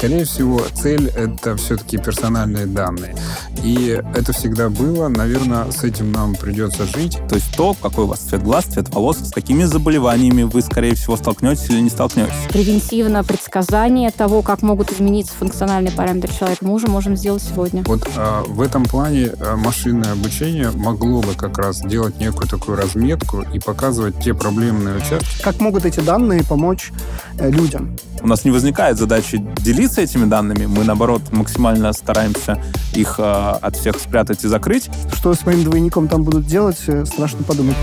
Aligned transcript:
Скорее 0.00 0.24
всего, 0.24 0.62
цель— 0.72 1.08
это 1.14 1.56
все-таки 1.56 1.98
персональные 1.98 2.64
данные. 2.64 3.14
И 3.62 4.00
это 4.14 4.32
всегда 4.32 4.70
было. 4.70 5.08
Наверное, 5.08 5.70
с 5.70 5.84
этим 5.84 6.12
нам 6.12 6.34
придется 6.34 6.84
жить. 6.84 7.18
То 7.28 7.34
есть 7.34 7.54
то, 7.56 7.74
какой 7.80 8.04
у 8.04 8.06
вас 8.08 8.20
цвет 8.20 8.42
глаз, 8.42 8.64
цвет 8.64 8.88
волос, 8.94 9.18
с 9.18 9.32
какими 9.32 9.64
заболеваниями 9.64 10.42
вы, 10.42 10.62
скорее 10.62 10.94
всего, 10.94 11.16
столкнетесь 11.16 11.68
или 11.70 11.80
не 11.80 11.90
столкнетесь. 11.90 12.32
Превентивно 12.50 13.22
предсказание 13.24 14.10
того, 14.10 14.42
как 14.42 14.62
могут 14.62 14.92
измениться 14.92 15.32
функциональные 15.38 15.92
параметры 15.92 16.32
человека, 16.32 16.64
мы 16.64 16.74
уже 16.74 16.86
можем 16.86 17.16
сделать 17.16 17.42
сегодня. 17.42 17.82
Вот 17.86 18.08
а, 18.16 18.42
в 18.44 18.60
этом 18.60 18.84
плане 18.84 19.32
а, 19.40 19.56
машинное 19.56 20.12
обучение 20.12 20.70
могло 20.74 21.20
бы 21.20 21.34
как 21.34 21.58
раз 21.58 21.80
делать 21.80 22.18
некую 22.18 22.48
такую 22.48 22.76
разметку 22.76 23.44
и 23.52 23.58
показывать 23.58 24.22
те 24.22 24.34
проблемные 24.34 24.96
участки. 24.96 25.42
Как 25.42 25.60
могут 25.60 25.84
эти 25.84 26.00
данные 26.00 26.44
помочь 26.44 26.92
э, 27.38 27.50
людям? 27.50 27.96
У 28.22 28.26
нас 28.26 28.44
не 28.44 28.50
возникает 28.50 28.98
задачи 28.98 29.38
делиться 29.56 30.02
этими 30.02 30.26
данными. 30.26 30.66
Мы, 30.66 30.84
наоборот, 30.84 31.22
максимально 31.32 31.92
стараемся 31.92 32.62
их 32.92 33.16
э, 33.18 33.49
от 33.56 33.76
всех 33.76 33.98
спрятать 33.98 34.44
и 34.44 34.48
закрыть. 34.48 34.90
Что 35.14 35.34
с 35.34 35.44
моим 35.44 35.64
двойником 35.64 36.08
там 36.08 36.22
будут 36.22 36.46
делать, 36.46 36.80
э, 36.86 37.04
страшно 37.04 37.44
подумать. 37.44 37.76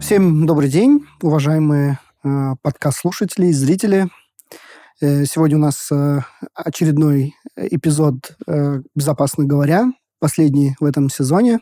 Всем 0.00 0.46
добрый 0.46 0.68
день, 0.68 1.06
уважаемые 1.22 1.98
э, 2.22 2.54
подкаст-слушатели 2.62 3.46
и 3.46 3.52
зрители. 3.52 4.08
Э, 5.00 5.24
сегодня 5.24 5.56
у 5.56 5.60
нас 5.60 5.88
э, 5.90 6.20
очередной 6.54 7.34
эпизод 7.56 8.36
э, 8.46 8.80
«Безопасно 8.94 9.44
говоря», 9.44 9.86
последний 10.20 10.76
в 10.80 10.84
этом 10.84 11.10
сезоне. 11.10 11.58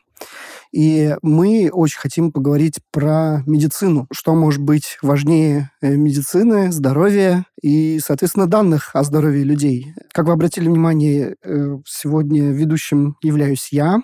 И 0.72 1.14
мы 1.22 1.70
очень 1.70 1.98
хотим 1.98 2.32
поговорить 2.32 2.80
про 2.90 3.42
медицину. 3.46 4.06
Что 4.10 4.34
может 4.34 4.62
быть 4.62 4.98
важнее 5.02 5.70
э, 5.82 5.94
медицины, 5.94 6.72
здоровья 6.72 7.44
и, 7.62 8.00
соответственно, 8.00 8.48
данных 8.48 8.90
о 8.92 9.04
здоровье 9.04 9.44
людей. 9.44 9.94
Как 10.12 10.26
вы 10.26 10.32
обратили 10.32 10.68
внимание, 10.68 11.36
э, 11.42 11.78
сегодня 11.86 12.50
ведущим 12.50 13.16
являюсь 13.22 13.68
я. 13.70 14.02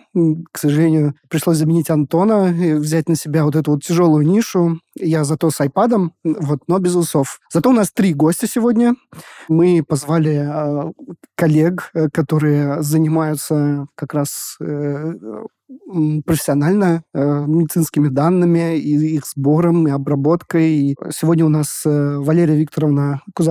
К 0.53 0.59
сожалению, 0.59 1.15
пришлось 1.29 1.59
заменить 1.59 1.91
Антона, 1.91 2.55
взять 2.79 3.09
на 3.09 3.17
себя 3.17 3.45
вот 3.45 3.57
эту 3.57 3.73
вот 3.73 3.83
тяжелую 3.83 4.27
нишу. 4.27 4.81
Я 4.97 5.25
зато 5.25 5.51
с 5.51 5.61
айпадом, 5.61 6.13
вот, 6.25 6.61
но 6.69 6.79
без 6.79 6.95
усов. 6.95 7.41
Зато 7.53 7.71
у 7.71 7.73
нас 7.73 7.91
три 7.93 8.15
гостя 8.15 8.47
сегодня. 8.47 8.95
Мы 9.49 9.83
позвали 9.87 10.47
э, 10.49 10.93
коллег, 11.35 11.91
которые 12.13 12.83
занимаются 12.83 13.87
как 13.97 14.15
раз 14.15 14.57
э, 14.61 15.15
профессионально 16.25 17.03
э, 17.13 17.45
медицинскими 17.47 18.09
данными, 18.09 18.77
и 18.77 19.17
их 19.17 19.27
сбором, 19.27 19.87
и 19.87 19.91
обработкой. 19.91 20.71
И 20.71 20.97
сегодня 21.11 21.45
у 21.45 21.49
нас 21.49 21.83
э, 21.85 22.17
Валерия 22.19 22.57
Викторовна 22.57 23.23
Кузоватова, 23.35 23.48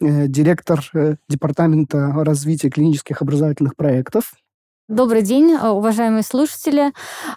э, 0.00 0.26
директор 0.26 0.80
э, 0.94 1.16
Департамента 1.28 2.12
развития 2.24 2.70
клинических 2.70 3.22
образовательных 3.22 3.76
проектов 3.76 4.32
Добрый 4.88 5.22
день, 5.22 5.52
э, 5.52 5.68
уважаемые 5.68 6.22
слушатели. 6.22 6.92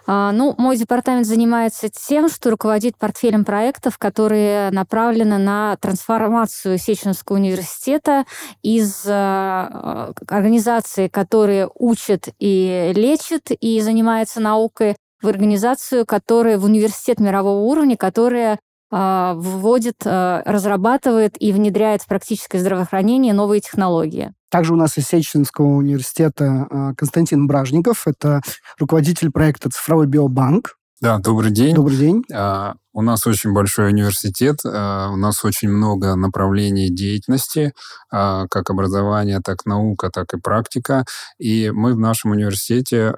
А, 0.06 0.32
ну, 0.32 0.54
мой 0.58 0.76
департамент 0.76 1.26
занимается 1.26 1.88
тем, 1.88 2.28
что 2.28 2.50
руководит 2.50 2.98
портфелем 2.98 3.44
проектов, 3.44 3.98
которые 3.98 4.70
направлены 4.72 5.38
на 5.38 5.76
трансформацию 5.76 6.76
Сеченского 6.76 7.36
университета 7.36 8.24
из 8.62 9.06
организации, 9.06 11.08
которые 11.08 11.70
учат 11.74 12.28
и 12.38 12.92
лечат, 12.94 13.50
и 13.60 13.80
занимается 13.80 14.40
наукой, 14.40 14.96
в 15.22 15.28
организацию, 15.28 16.06
которая 16.06 16.58
в 16.58 16.64
университет 16.64 17.20
мирового 17.20 17.60
уровня, 17.60 17.96
которая 17.96 18.58
вводит, 18.90 19.96
а, 20.04 20.42
разрабатывает 20.44 21.40
и 21.40 21.52
внедряет 21.52 22.02
в 22.02 22.06
практическое 22.06 22.58
здравоохранение 22.58 23.34
новые 23.34 23.60
технологии. 23.60 24.32
Также 24.48 24.74
у 24.74 24.76
нас 24.76 24.96
из 24.96 25.08
Сеченского 25.08 25.66
университета 25.66 26.66
а, 26.70 26.94
Константин 26.94 27.46
Бражников, 27.46 28.06
это 28.06 28.40
руководитель 28.78 29.30
проекта 29.30 29.70
«Цифровой 29.70 30.06
биобанк». 30.06 30.76
Да, 31.00 31.18
добрый 31.18 31.50
день. 31.50 31.74
Добрый 31.74 31.96
день. 31.98 32.24
У 32.98 33.02
нас 33.02 33.26
очень 33.26 33.52
большой 33.52 33.88
университет, 33.88 34.60
у 34.64 34.68
нас 35.16 35.44
очень 35.44 35.68
много 35.68 36.16
направлений 36.16 36.88
деятельности, 36.88 37.74
как 38.10 38.70
образование, 38.70 39.40
так 39.44 39.66
наука, 39.66 40.08
так 40.10 40.32
и 40.32 40.40
практика. 40.40 41.04
И 41.38 41.70
мы 41.70 41.92
в 41.92 41.98
нашем 41.98 42.30
университете 42.30 43.12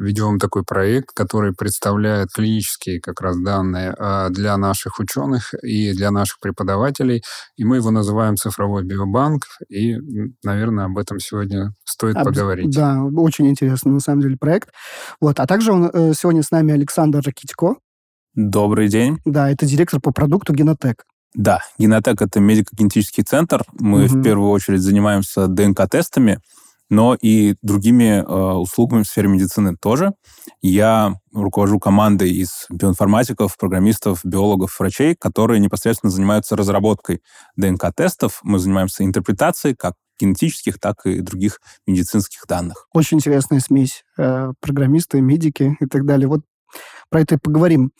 ведем 0.00 0.38
такой 0.38 0.64
проект, 0.64 1.10
который 1.14 1.52
представляет 1.52 2.28
клинические 2.34 3.02
как 3.02 3.20
раз 3.20 3.36
данные 3.38 3.94
для 4.30 4.56
наших 4.56 4.98
ученых 4.98 5.52
и 5.62 5.92
для 5.92 6.10
наших 6.10 6.40
преподавателей. 6.40 7.22
И 7.58 7.64
мы 7.64 7.76
его 7.76 7.90
называем 7.90 8.36
«Цифровой 8.36 8.82
биобанк». 8.82 9.42
И, 9.68 9.94
наверное, 10.42 10.86
об 10.86 10.96
этом 10.96 11.20
сегодня 11.20 11.74
стоит 11.84 12.16
Об... 12.16 12.28
поговорить. 12.28 12.74
Да, 12.74 13.02
очень 13.04 13.50
интересный, 13.50 13.92
на 13.92 14.00
самом 14.00 14.22
деле, 14.22 14.38
проект. 14.38 14.70
Вот. 15.20 15.38
А 15.38 15.46
также 15.46 15.70
он, 15.70 15.90
э, 15.92 16.14
сегодня 16.14 16.42
с 16.42 16.50
нами 16.50 16.72
Александр 16.72 17.20
Ракитько, 17.22 17.74
Добрый 18.34 18.88
день. 18.88 19.18
Да, 19.26 19.50
это 19.50 19.66
директор 19.66 20.00
по 20.00 20.10
продукту 20.10 20.54
Генотек. 20.54 21.04
Да, 21.34 21.60
Генотек— 21.78 22.20
это 22.22 22.40
медико-генетический 22.40 23.24
центр. 23.24 23.62
Мы 23.78 24.06
угу. 24.06 24.14
в 24.14 24.22
первую 24.22 24.50
очередь 24.50 24.80
занимаемся 24.80 25.48
ДНК-тестами, 25.48 26.40
но 26.88 27.14
и 27.14 27.56
другими 27.62 28.22
э, 28.22 28.52
услугами 28.54 29.02
в 29.02 29.06
сфере 29.06 29.28
медицины 29.28 29.76
тоже. 29.76 30.12
Я 30.62 31.14
руковожу 31.32 31.78
командой 31.78 32.30
из 32.30 32.66
биоинформатиков, 32.70 33.56
программистов, 33.58 34.20
биологов, 34.24 34.78
врачей, 34.78 35.14
которые 35.14 35.60
непосредственно 35.60 36.10
занимаются 36.10 36.56
разработкой 36.56 37.22
ДНК-тестов. 37.56 38.40
Мы 38.42 38.58
занимаемся 38.58 39.04
интерпретацией 39.04 39.74
как 39.74 39.94
генетических, 40.18 40.78
так 40.78 41.04
и 41.04 41.20
других 41.20 41.60
медицинских 41.86 42.46
данных. 42.46 42.88
Очень 42.94 43.18
интересная 43.18 43.60
смесь. 43.60 44.04
Э, 44.16 44.52
программисты, 44.60 45.20
медики 45.20 45.76
и 45.80 45.86
так 45.86 46.06
далее. 46.06 46.28
Вот 46.28 46.40
про 47.10 47.20
это 47.20 47.34
и 47.34 47.38
поговорим. 47.38 47.92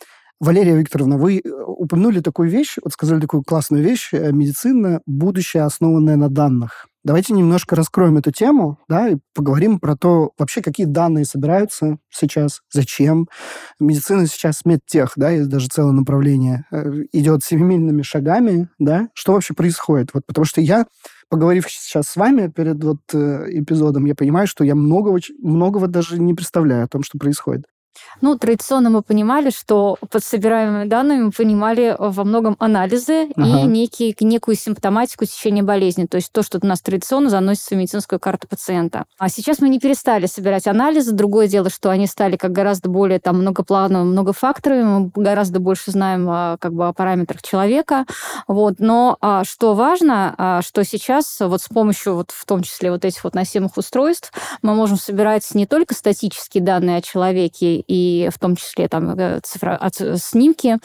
Валерия 0.43 0.75
Викторовна, 0.75 1.17
вы 1.17 1.37
э, 1.37 1.49
упомянули 1.65 2.19
такую 2.19 2.49
вещь, 2.49 2.75
вот 2.83 2.91
сказали 2.91 3.21
такую 3.21 3.43
классную 3.43 3.81
вещь, 3.81 4.09
э, 4.11 4.33
медицина, 4.33 4.99
будущее, 5.05 5.63
основанное 5.63 6.17
на 6.17 6.27
данных. 6.27 6.87
Давайте 7.05 7.33
немножко 7.33 7.77
раскроем 7.77 8.17
эту 8.17 8.33
тему, 8.33 8.77
да, 8.89 9.07
и 9.07 9.15
поговорим 9.33 9.79
про 9.79 9.95
то, 9.95 10.31
вообще, 10.37 10.61
какие 10.61 10.85
данные 10.85 11.23
собираются 11.23 11.97
сейчас, 12.09 12.59
зачем. 12.69 13.29
Медицина 13.79 14.27
сейчас 14.27 14.65
медтех, 14.65 15.13
да, 15.15 15.29
есть 15.29 15.47
даже 15.47 15.67
целое 15.69 15.93
направление, 15.93 16.65
э, 16.71 16.91
идет 17.13 17.45
семимильными 17.45 18.01
шагами, 18.01 18.67
да. 18.79 19.07
Что 19.13 19.31
вообще 19.31 19.53
происходит? 19.53 20.09
Вот 20.13 20.25
потому 20.25 20.43
что 20.43 20.59
я, 20.59 20.87
поговорив 21.29 21.69
сейчас 21.69 22.09
с 22.09 22.17
вами 22.17 22.49
перед 22.49 22.83
вот 22.83 22.99
эпизодом, 23.13 24.03
я 24.03 24.15
понимаю, 24.15 24.47
что 24.47 24.65
я 24.65 24.75
многого, 24.75 25.19
многого 25.39 25.87
даже 25.87 26.19
не 26.19 26.33
представляю 26.33 26.83
о 26.83 26.89
том, 26.89 27.01
что 27.01 27.17
происходит. 27.17 27.63
Ну, 28.21 28.37
традиционно 28.37 28.89
мы 28.89 29.01
понимали, 29.01 29.49
что 29.49 29.97
под 30.09 30.23
собираемыми 30.23 30.85
данными 30.85 31.23
мы 31.23 31.31
понимали 31.31 31.95
во 31.97 32.23
многом 32.23 32.55
анализы 32.59 33.29
ага. 33.35 33.45
и 33.45 33.63
некие, 33.63 34.15
некую 34.19 34.55
симптоматику 34.55 35.25
течения 35.25 35.63
болезни, 35.63 36.05
то 36.05 36.15
есть 36.15 36.31
то, 36.31 36.43
что 36.43 36.59
у 36.61 36.65
нас 36.65 36.81
традиционно 36.81 37.29
заносится 37.29 37.75
в 37.75 37.77
медицинскую 37.77 38.19
карту 38.19 38.47
пациента. 38.47 39.05
А 39.17 39.29
сейчас 39.29 39.59
мы 39.59 39.69
не 39.69 39.79
перестали 39.79 40.25
собирать 40.25 40.67
анализы. 40.67 41.11
Другое 41.11 41.47
дело, 41.47 41.69
что 41.69 41.89
они 41.89 42.07
стали 42.07 42.37
как 42.37 42.51
гораздо 42.51 42.89
более 42.89 43.19
там 43.19 43.39
многоплановыми, 43.39 44.11
многофакторовыми, 44.11 45.11
мы 45.15 45.23
гораздо 45.23 45.59
больше 45.59 45.91
знаем 45.91 46.27
а, 46.29 46.57
как 46.59 46.73
бы 46.73 46.87
о 46.87 46.93
параметрах 46.93 47.41
человека. 47.41 48.05
Вот. 48.47 48.75
Но 48.79 49.17
а, 49.21 49.43
что 49.43 49.73
важно, 49.73 50.35
а, 50.37 50.61
что 50.61 50.83
сейчас 50.83 51.37
вот 51.39 51.61
с 51.61 51.67
помощью 51.67 52.15
вот 52.15 52.31
в 52.31 52.45
том 52.45 52.63
числе 52.63 52.91
вот 52.91 53.05
этих 53.05 53.23
вот 53.23 53.35
носимых 53.35 53.77
устройств 53.77 54.31
мы 54.61 54.75
можем 54.75 54.97
собирать 54.97 55.53
не 55.53 55.65
только 55.65 55.93
статические 55.93 56.63
данные 56.63 56.97
о 56.97 57.01
человеке 57.01 57.82
и 57.87 58.29
в 58.33 58.39
том 58.39 58.55
числе 58.55 58.87
там 58.87 59.11
э, 59.11 59.39
цифра, 59.43 59.79
снимки, 60.15 60.77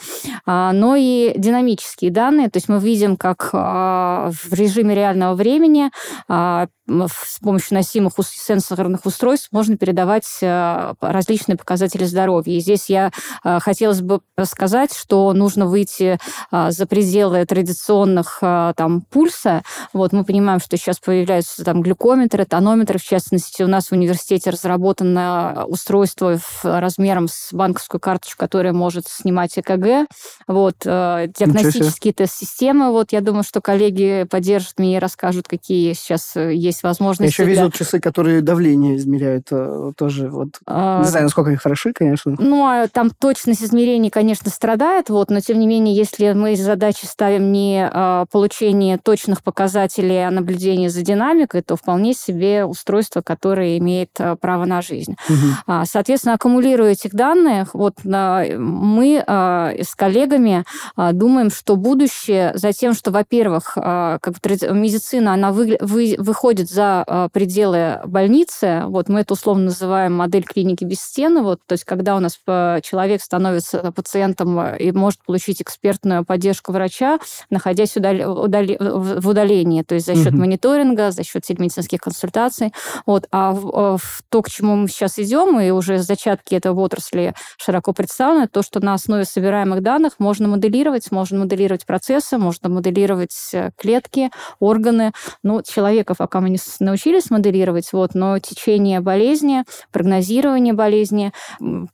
а, 0.45 0.71
но 0.73 0.95
и 0.95 1.33
динамические 1.37 2.11
данные. 2.11 2.49
То 2.49 2.57
есть 2.57 2.69
мы 2.69 2.79
видим, 2.79 3.17
как 3.17 3.49
а, 3.53 4.31
в 4.31 4.53
режиме 4.53 4.95
реального 4.95 5.35
времени 5.35 5.91
а, 6.27 6.67
с 6.89 7.39
помощью 7.39 7.75
носимых 7.75 8.13
сенсорных 8.23 9.05
устройств 9.05 9.49
можно 9.51 9.77
передавать 9.77 10.27
э, 10.41 10.93
различные 10.99 11.57
показатели 11.57 12.03
здоровья. 12.03 12.53
И 12.53 12.59
здесь 12.59 12.89
я 12.89 13.11
э, 13.43 13.59
хотелось 13.59 14.01
бы 14.01 14.21
сказать, 14.43 14.93
что 14.93 15.31
нужно 15.33 15.67
выйти 15.67 16.17
э, 16.51 16.71
за 16.71 16.85
пределы 16.85 17.45
традиционных 17.45 18.39
там 18.39 19.01
пульса. 19.09 19.63
Вот 19.93 20.13
мы 20.13 20.23
понимаем, 20.23 20.59
что 20.59 20.77
сейчас 20.77 20.99
появляются 20.99 21.63
там 21.63 21.81
глюкометры, 21.81 22.45
тонометры. 22.45 22.99
В 22.99 23.03
частности, 23.03 23.63
у 23.63 23.67
нас 23.67 23.87
в 23.87 23.91
университете 23.91 24.49
разработано 24.49 25.65
устройство 25.67 26.39
размером 26.63 27.27
с 27.27 27.53
банковскую 27.53 28.01
карточку, 28.01 28.39
которое 28.39 28.73
может 28.73 29.07
снимать 29.07 29.57
ЭКГ. 29.57 30.09
Вот 30.47 30.77
диагностические 30.79 32.13
тест-системы. 32.13 32.91
Вот 32.91 33.11
я 33.11 33.21
думаю, 33.21 33.43
что 33.43 33.61
коллеги 33.61 34.25
поддержат 34.29 34.79
меня 34.79 34.97
и 34.97 34.99
расскажут, 34.99 35.47
какие 35.47 35.93
сейчас 35.93 36.35
есть 36.35 36.78
есть 36.79 36.83
возможность... 36.83 37.31
Еще 37.31 37.45
для... 37.45 37.53
везут 37.53 37.75
часы, 37.75 37.99
которые 37.99 38.41
давление 38.41 38.95
измеряют 38.97 39.47
э, 39.51 39.91
тоже. 39.95 40.29
Вот. 40.29 40.59
А... 40.65 41.01
Не 41.01 41.07
знаю, 41.07 41.25
насколько 41.25 41.49
они 41.49 41.57
хороши, 41.57 41.93
конечно. 41.93 42.35
Ну, 42.37 42.65
а 42.65 42.87
там 42.87 43.09
точность 43.11 43.63
измерений, 43.63 44.09
конечно, 44.09 44.49
страдает, 44.49 45.09
вот, 45.09 45.29
но 45.29 45.39
тем 45.41 45.59
не 45.59 45.67
менее, 45.67 45.95
если 45.95 46.33
мы 46.33 46.55
задачи 46.55 47.05
ставим 47.05 47.51
не 47.51 47.87
а, 47.91 48.25
получение 48.31 48.97
точных 48.97 49.43
показателей, 49.43 50.27
а 50.27 50.31
наблюдение 50.31 50.89
за 50.89 51.01
динамикой, 51.01 51.61
то 51.61 51.75
вполне 51.75 52.13
себе 52.13 52.65
устройство, 52.65 53.21
которое 53.21 53.77
имеет 53.77 54.09
а, 54.19 54.35
право 54.35 54.65
на 54.65 54.81
жизнь. 54.81 55.15
Угу. 55.29 55.85
Соответственно, 55.85 56.35
аккумулируя 56.35 56.91
этих 56.91 57.11
данных, 57.13 57.73
вот 57.73 57.95
мы 58.03 59.23
с 59.27 59.95
коллегами 59.95 60.63
думаем, 60.95 61.51
что 61.51 61.75
будущее 61.75 62.51
за 62.55 62.73
тем, 62.73 62.93
что, 62.93 63.11
во-первых, 63.11 63.73
как 63.75 64.29
медицина, 64.71 65.33
она 65.33 65.51
вы, 65.51 65.77
вы, 65.81 66.15
выходит 66.17 66.68
за 66.69 67.29
пределы 67.33 67.99
больницы, 68.05 68.83
вот 68.85 69.09
мы 69.09 69.21
это 69.21 69.33
условно 69.33 69.65
называем 69.65 70.13
модель 70.15 70.43
клиники 70.43 70.83
без 70.83 70.99
стены, 70.99 71.41
вот, 71.41 71.59
то 71.65 71.73
есть 71.73 71.83
когда 71.83 72.15
у 72.15 72.19
нас 72.19 72.39
человек 72.83 73.21
становится 73.21 73.91
пациентом 73.91 74.75
и 74.75 74.91
может 74.91 75.23
получить 75.25 75.61
экспертную 75.61 76.25
поддержку 76.25 76.71
врача, 76.71 77.19
находясь 77.49 77.95
удали, 77.95 78.25
удали, 78.25 78.77
в 78.79 79.27
удалении, 79.27 79.83
то 79.83 79.95
есть 79.95 80.07
за 80.07 80.15
счет 80.15 80.33
угу. 80.33 80.37
мониторинга, 80.37 81.11
за 81.11 81.23
счет 81.23 81.43
телемедицинских 81.43 81.99
консультаций. 81.99 82.73
Вот. 83.05 83.27
А 83.31 83.51
в, 83.51 83.97
в 83.97 84.21
то, 84.29 84.41
к 84.41 84.49
чему 84.49 84.75
мы 84.75 84.87
сейчас 84.87 85.19
идем, 85.19 85.59
и 85.59 85.69
уже 85.71 85.99
зачатки 85.99 86.55
этого 86.55 86.79
отрасли 86.81 87.33
широко 87.57 87.93
представлены, 87.93 88.47
то, 88.47 88.61
что 88.61 88.79
на 88.79 88.93
основе 88.93 89.25
собираемых 89.25 89.81
данных 89.81 90.13
можно 90.19 90.47
моделировать, 90.47 91.11
можно 91.11 91.39
моделировать 91.39 91.85
процессы, 91.85 92.37
можно 92.37 92.69
моделировать 92.69 93.35
э, 93.53 93.71
клетки, 93.77 94.29
органы. 94.59 95.11
Ну, 95.43 95.61
человека 95.61 96.13
пока 96.15 96.41
мы 96.41 96.49
не 96.49 96.57
научились 96.79 97.29
моделировать, 97.29 97.91
вот, 97.93 98.15
но 98.15 98.39
течение 98.39 99.01
болезни, 99.01 99.63
прогнозирование 99.91 100.73
болезни, 100.73 101.31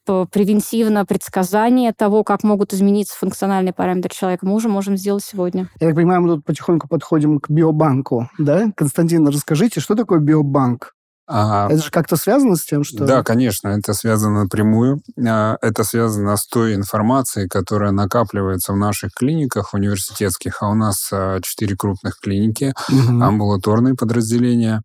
превентивно 0.06 1.06
предсказание 1.06 1.94
того, 1.94 2.24
как 2.24 2.44
могут 2.44 2.74
измениться 2.74 3.18
функциональные 3.18 3.74
параметры 3.74 4.14
человека, 4.14 4.46
мы 4.46 4.54
уже 4.54 4.70
можем 4.70 4.98
сделать 4.98 5.24
сегодня. 5.24 5.70
Я 5.80 5.88
так 5.88 5.96
понимаю, 5.96 6.22
мы 6.22 6.30
тут 6.36 6.46
потихоньку 6.46 6.88
подходим 6.88 7.40
к 7.40 7.50
биобанку, 7.50 8.30
да? 8.38 8.72
Константин, 8.76 9.28
расскажите, 9.28 9.80
что 9.80 9.96
такое 9.96 10.20
биобанк? 10.20 10.94
А, 11.28 11.68
это 11.70 11.82
же 11.82 11.90
как-то 11.90 12.18
связано 12.18 12.56
с 12.56 12.64
тем, 12.64 12.84
что... 12.84 13.06
Да, 13.06 13.24
конечно, 13.24 13.70
это 13.70 13.94
связано 13.94 14.44
напрямую. 14.44 15.02
А, 15.28 15.58
это 15.62 15.84
связано 15.84 16.38
с 16.38 16.46
той 16.46 16.76
информацией, 16.76 17.48
которая 17.48 17.92
накапливается 17.92 18.74
в 18.74 18.78
наших 18.78 19.12
клиниках 19.14 19.74
университетских, 19.74 20.62
а 20.62 20.70
у 20.70 20.76
нас 20.76 21.10
а, 21.12 21.40
четыре 21.42 21.76
крупных 21.76 22.20
клиники, 22.20 22.74
угу. 22.90 23.24
амбулаторные 23.24 23.96
подразделения. 23.96 24.82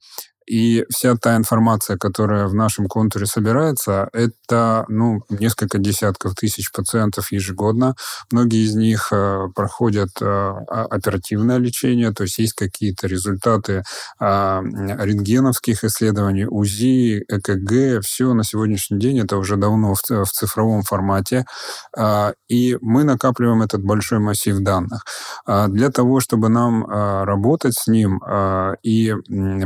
И 0.51 0.85
вся 0.91 1.15
та 1.15 1.37
информация, 1.37 1.97
которая 1.97 2.49
в 2.49 2.55
нашем 2.55 2.89
контуре 2.89 3.27
собирается, 3.27 4.09
это 4.13 4.85
ну, 4.89 5.21
несколько 5.29 5.79
десятков 5.79 6.35
тысяч 6.35 6.73
пациентов 6.73 7.31
ежегодно. 7.31 7.95
Многие 8.33 8.65
из 8.65 8.75
них 8.75 9.13
э, 9.13 9.47
проходят 9.55 10.09
э, 10.21 10.25
оперативное 10.91 11.59
лечение, 11.59 12.13
то 12.13 12.25
есть 12.25 12.39
есть 12.39 12.55
какие-то 12.55 13.07
результаты 13.07 13.85
э, 14.21 14.25
рентгеновских 14.25 15.85
исследований, 15.85 16.47
УЗИ, 16.47 17.25
ЭКГ. 17.29 18.05
Все 18.05 18.35
на 18.35 18.43
сегодняшний 18.43 18.99
день 18.99 19.21
это 19.21 19.37
уже 19.37 19.57
давно 19.57 19.95
в, 19.95 20.33
цифровом 20.33 20.83
формате. 20.83 21.45
Э, 21.97 22.33
и 22.49 22.77
мы 22.81 23.05
накапливаем 23.05 23.63
этот 23.63 23.85
большой 23.85 24.19
массив 24.19 24.59
данных. 24.59 25.05
Э, 25.47 25.69
для 25.69 25.91
того, 25.91 26.19
чтобы 26.19 26.49
нам 26.49 26.85
работать 26.91 27.75
с 27.75 27.87
ним 27.87 28.21
и 28.83 29.15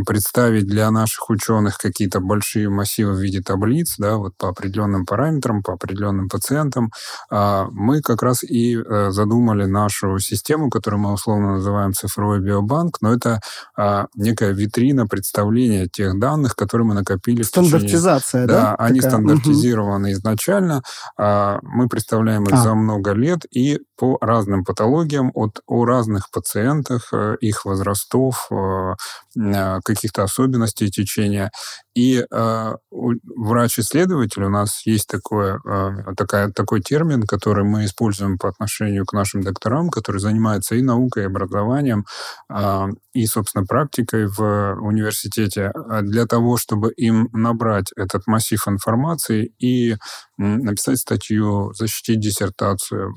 представить 0.06 0.66
для 0.74 0.90
наших 0.90 1.30
ученых 1.30 1.78
какие-то 1.78 2.18
большие 2.18 2.68
массивы 2.68 3.12
в 3.12 3.20
виде 3.20 3.40
таблиц, 3.40 3.94
да, 3.98 4.16
вот 4.16 4.32
по 4.36 4.48
определенным 4.48 5.06
параметрам, 5.06 5.62
по 5.62 5.74
определенным 5.74 6.28
пациентам, 6.28 6.90
а, 7.30 7.68
мы 7.70 8.00
как 8.02 8.22
раз 8.22 8.42
и 8.42 8.76
э, 8.76 9.10
задумали 9.10 9.66
нашу 9.66 10.18
систему, 10.18 10.70
которую 10.70 11.00
мы 11.00 11.12
условно 11.12 11.52
называем 11.52 11.92
цифровой 11.92 12.40
биобанк, 12.40 13.00
но 13.00 13.12
это 13.12 13.40
а, 13.76 14.06
некая 14.16 14.50
витрина 14.52 15.06
представления 15.06 15.86
тех 15.86 16.18
данных, 16.18 16.56
которые 16.56 16.88
мы 16.88 16.94
накопили. 16.94 17.42
Стандартизация, 17.42 18.46
течение... 18.46 18.62
да? 18.62 18.70
Да, 18.70 18.74
они 18.74 19.00
такая? 19.00 19.12
стандартизированы 19.12 20.08
угу. 20.08 20.12
изначально. 20.14 20.82
А, 21.16 21.60
мы 21.62 21.88
представляем 21.88 22.44
их 22.44 22.54
а. 22.54 22.56
за 22.56 22.74
много 22.74 23.12
лет 23.12 23.42
и 23.52 23.78
по 23.96 24.18
разным 24.20 24.64
патологиям, 24.64 25.30
от, 25.34 25.60
о 25.66 25.84
разных 25.84 26.30
пациентах, 26.30 27.12
э, 27.12 27.36
их 27.40 27.64
возрастов, 27.64 28.48
э, 28.50 28.94
каких-то 29.84 30.24
особенностей 30.24 30.63
особенностей 30.64 30.90
течения. 30.90 31.50
И 31.94 32.25
э, 32.28 32.75
врач-исследователь, 32.90 34.43
у 34.43 34.49
нас 34.49 34.84
есть 34.84 35.06
такое, 35.06 35.61
э, 35.64 36.14
такая, 36.16 36.50
такой 36.50 36.81
термин, 36.81 37.22
который 37.22 37.64
мы 37.64 37.84
используем 37.84 38.37
по 38.37 38.49
отношению 38.49 39.06
к 39.06 39.12
нашим 39.12 39.43
докторам, 39.43 39.90
который 39.90 40.20
занимается 40.20 40.75
и 40.75 40.82
наукой, 40.82 41.22
и 41.22 41.26
образованием, 41.26 42.05
э, 42.52 42.87
и, 43.12 43.26
собственно, 43.26 43.64
практикой 43.64 44.26
в 44.26 44.76
университете, 44.81 45.70
а 45.88 46.02
для 46.02 46.26
того, 46.26 46.56
чтобы 46.56 46.93
им 46.93 47.28
набрать 47.32 47.93
этот 47.96 48.26
массив 48.26 48.60
информации 48.67 49.55
и 49.60 49.96
написать 50.37 50.99
статью, 50.99 51.72
защитить 51.75 52.19
диссертацию, 52.19 53.14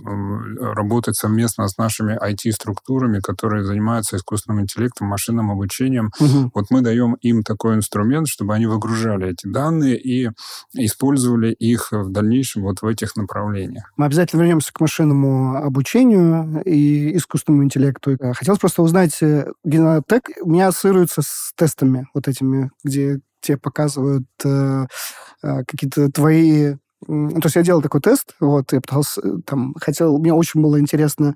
работать 0.76 1.16
совместно 1.16 1.68
с 1.68 1.78
нашими 1.80 2.16
IT-структурами, 2.16 3.22
которые 3.22 3.64
занимаются 3.64 4.18
искусственным 4.18 4.62
интеллектом, 4.62 5.08
машинным 5.08 5.50
обучением. 5.50 6.12
Угу. 6.20 6.52
Вот 6.54 6.66
мы 6.70 6.82
даем 6.82 7.16
им 7.30 7.44
такой 7.44 7.76
инструмент, 7.76 8.28
чтобы 8.28 8.56
они 8.56 8.66
выгружали 8.66 9.30
эти 9.30 9.48
данные 9.48 10.00
и 10.00 10.30
использовали 10.74 11.54
их 11.54 11.92
в 11.92 12.12
дальнейшем 12.12 12.64
вот 12.64 12.82
в 12.82 12.86
этих 12.86 13.16
направлениях. 13.16 13.92
Мы 13.98 14.06
обязательно 14.06 14.42
вернемся 14.42 14.74
к 14.74 14.80
машинному 14.80 15.58
обучению 15.58 16.62
и 16.66 17.16
искусственному 17.18 17.64
интеллекту. 17.64 18.18
Хотелось 18.34 18.60
просто 18.60 18.82
узнать, 18.82 19.18
э, 19.22 19.52
генотек 19.64 20.30
у 20.42 20.50
меня 20.50 20.68
ассоциируется 20.68 21.22
с 21.22 21.54
тестами 21.56 22.08
вот 22.14 22.28
этими, 22.28 22.72
где 22.84 23.20
тебе 23.42 23.58
показывают 23.58 24.26
э, 24.44 24.86
э, 25.44 25.64
какие-то 25.66 26.12
твои 26.12 26.76
то 27.06 27.42
есть 27.44 27.56
я 27.56 27.62
делал 27.62 27.82
такой 27.82 28.02
тест, 28.02 28.36
вот, 28.40 28.74
я 28.74 28.82
пытался, 28.82 29.22
э, 29.24 29.38
там, 29.46 29.76
хотел, 29.80 30.18
мне 30.18 30.34
очень 30.34 30.62
было 30.62 30.80
интересно, 30.80 31.36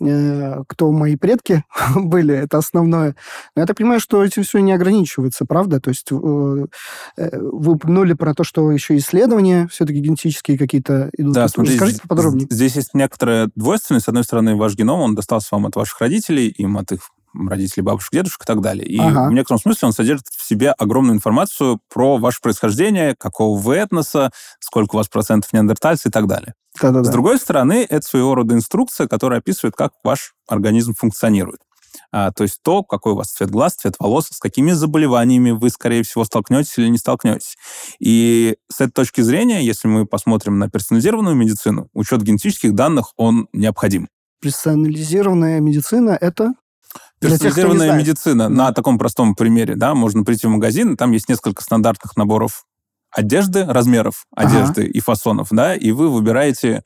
э, 0.00 0.62
кто 0.66 0.90
мои 0.90 1.16
предки 1.16 1.64
были, 1.94 2.34
это 2.34 2.58
основное. 2.58 3.14
Но 3.54 3.60
я 3.60 3.66
так 3.66 3.76
понимаю, 3.76 4.00
что 4.00 4.24
этим 4.24 4.42
все 4.42 4.60
не 4.60 4.72
ограничивается, 4.72 5.44
правда? 5.44 5.80
То 5.80 5.90
есть 5.90 6.10
э, 6.10 6.14
э, 7.18 7.38
вы 7.38 7.72
упомянули 7.72 8.14
про 8.14 8.34
то, 8.34 8.42
что 8.42 8.70
еще 8.72 8.96
исследования 8.96 9.68
все-таки 9.70 10.00
генетические 10.00 10.56
какие-то 10.56 11.10
идут. 11.16 11.34
Да, 11.34 11.48
смотрите, 11.48 11.78
Расскажите 11.78 12.02
поподробнее. 12.02 12.46
Здесь 12.50 12.76
есть 12.76 12.94
некоторая 12.94 13.50
двойственность. 13.54 14.06
С 14.06 14.08
одной 14.08 14.24
стороны, 14.24 14.56
ваш 14.56 14.74
геном, 14.74 15.00
он 15.00 15.14
достался 15.14 15.48
вам 15.52 15.66
от 15.66 15.76
ваших 15.76 16.00
родителей, 16.00 16.48
им 16.48 16.78
от 16.78 16.92
их 16.92 17.10
родителей, 17.34 17.82
бабушек, 17.82 18.12
дедушек 18.12 18.42
и 18.42 18.46
так 18.46 18.60
далее. 18.60 18.86
И 18.86 18.98
ага. 18.98 19.28
в 19.28 19.32
некотором 19.32 19.60
смысле 19.60 19.86
он 19.86 19.92
содержит 19.92 20.26
в 20.28 20.46
себе 20.46 20.72
огромную 20.72 21.16
информацию 21.16 21.80
про 21.92 22.18
ваше 22.18 22.40
происхождение, 22.40 23.14
какого 23.16 23.58
вы 23.58 23.76
этноса, 23.76 24.30
сколько 24.60 24.94
у 24.94 24.98
вас 24.98 25.08
процентов 25.08 25.52
неандертальцев 25.52 26.06
и 26.06 26.10
так 26.10 26.26
далее. 26.26 26.54
Да-да-да. 26.80 27.04
С 27.04 27.12
другой 27.12 27.38
стороны, 27.38 27.86
это 27.88 28.06
своего 28.06 28.34
рода 28.34 28.54
инструкция, 28.54 29.06
которая 29.06 29.40
описывает, 29.40 29.74
как 29.76 29.92
ваш 30.04 30.34
организм 30.48 30.94
функционирует. 30.94 31.60
А, 32.10 32.30
то 32.30 32.42
есть 32.42 32.60
то, 32.62 32.82
какой 32.82 33.12
у 33.12 33.16
вас 33.16 33.32
цвет 33.32 33.50
глаз, 33.50 33.74
цвет 33.74 33.94
волос, 33.98 34.28
с 34.30 34.38
какими 34.38 34.72
заболеваниями 34.72 35.50
вы, 35.50 35.70
скорее 35.70 36.02
всего, 36.02 36.24
столкнетесь 36.24 36.76
или 36.78 36.88
не 36.88 36.98
столкнетесь. 36.98 37.56
И 38.00 38.56
с 38.70 38.80
этой 38.80 38.92
точки 38.92 39.22
зрения, 39.22 39.64
если 39.64 39.88
мы 39.88 40.06
посмотрим 40.06 40.58
на 40.58 40.68
персонализированную 40.68 41.34
медицину, 41.34 41.88
учет 41.94 42.22
генетических 42.22 42.74
данных, 42.74 43.12
он 43.16 43.48
необходим. 43.52 44.08
Персонализированная 44.40 45.60
медицина— 45.60 46.18
это? 46.20 46.54
Персонализированная 47.20 47.90
тех, 47.90 47.98
медицина 47.98 48.48
на 48.48 48.72
таком 48.72 48.98
простом 48.98 49.34
примере, 49.34 49.76
да, 49.76 49.94
можно 49.94 50.24
прийти 50.24 50.46
в 50.46 50.50
магазин, 50.50 50.96
там 50.96 51.12
есть 51.12 51.28
несколько 51.28 51.62
стандартных 51.62 52.16
наборов 52.16 52.64
одежды, 53.12 53.64
размеров 53.64 54.24
одежды 54.34 54.82
ага. 54.82 54.90
и 54.90 55.00
фасонов, 55.00 55.48
да, 55.50 55.74
и 55.74 55.92
вы 55.92 56.08
выбираете 56.08 56.82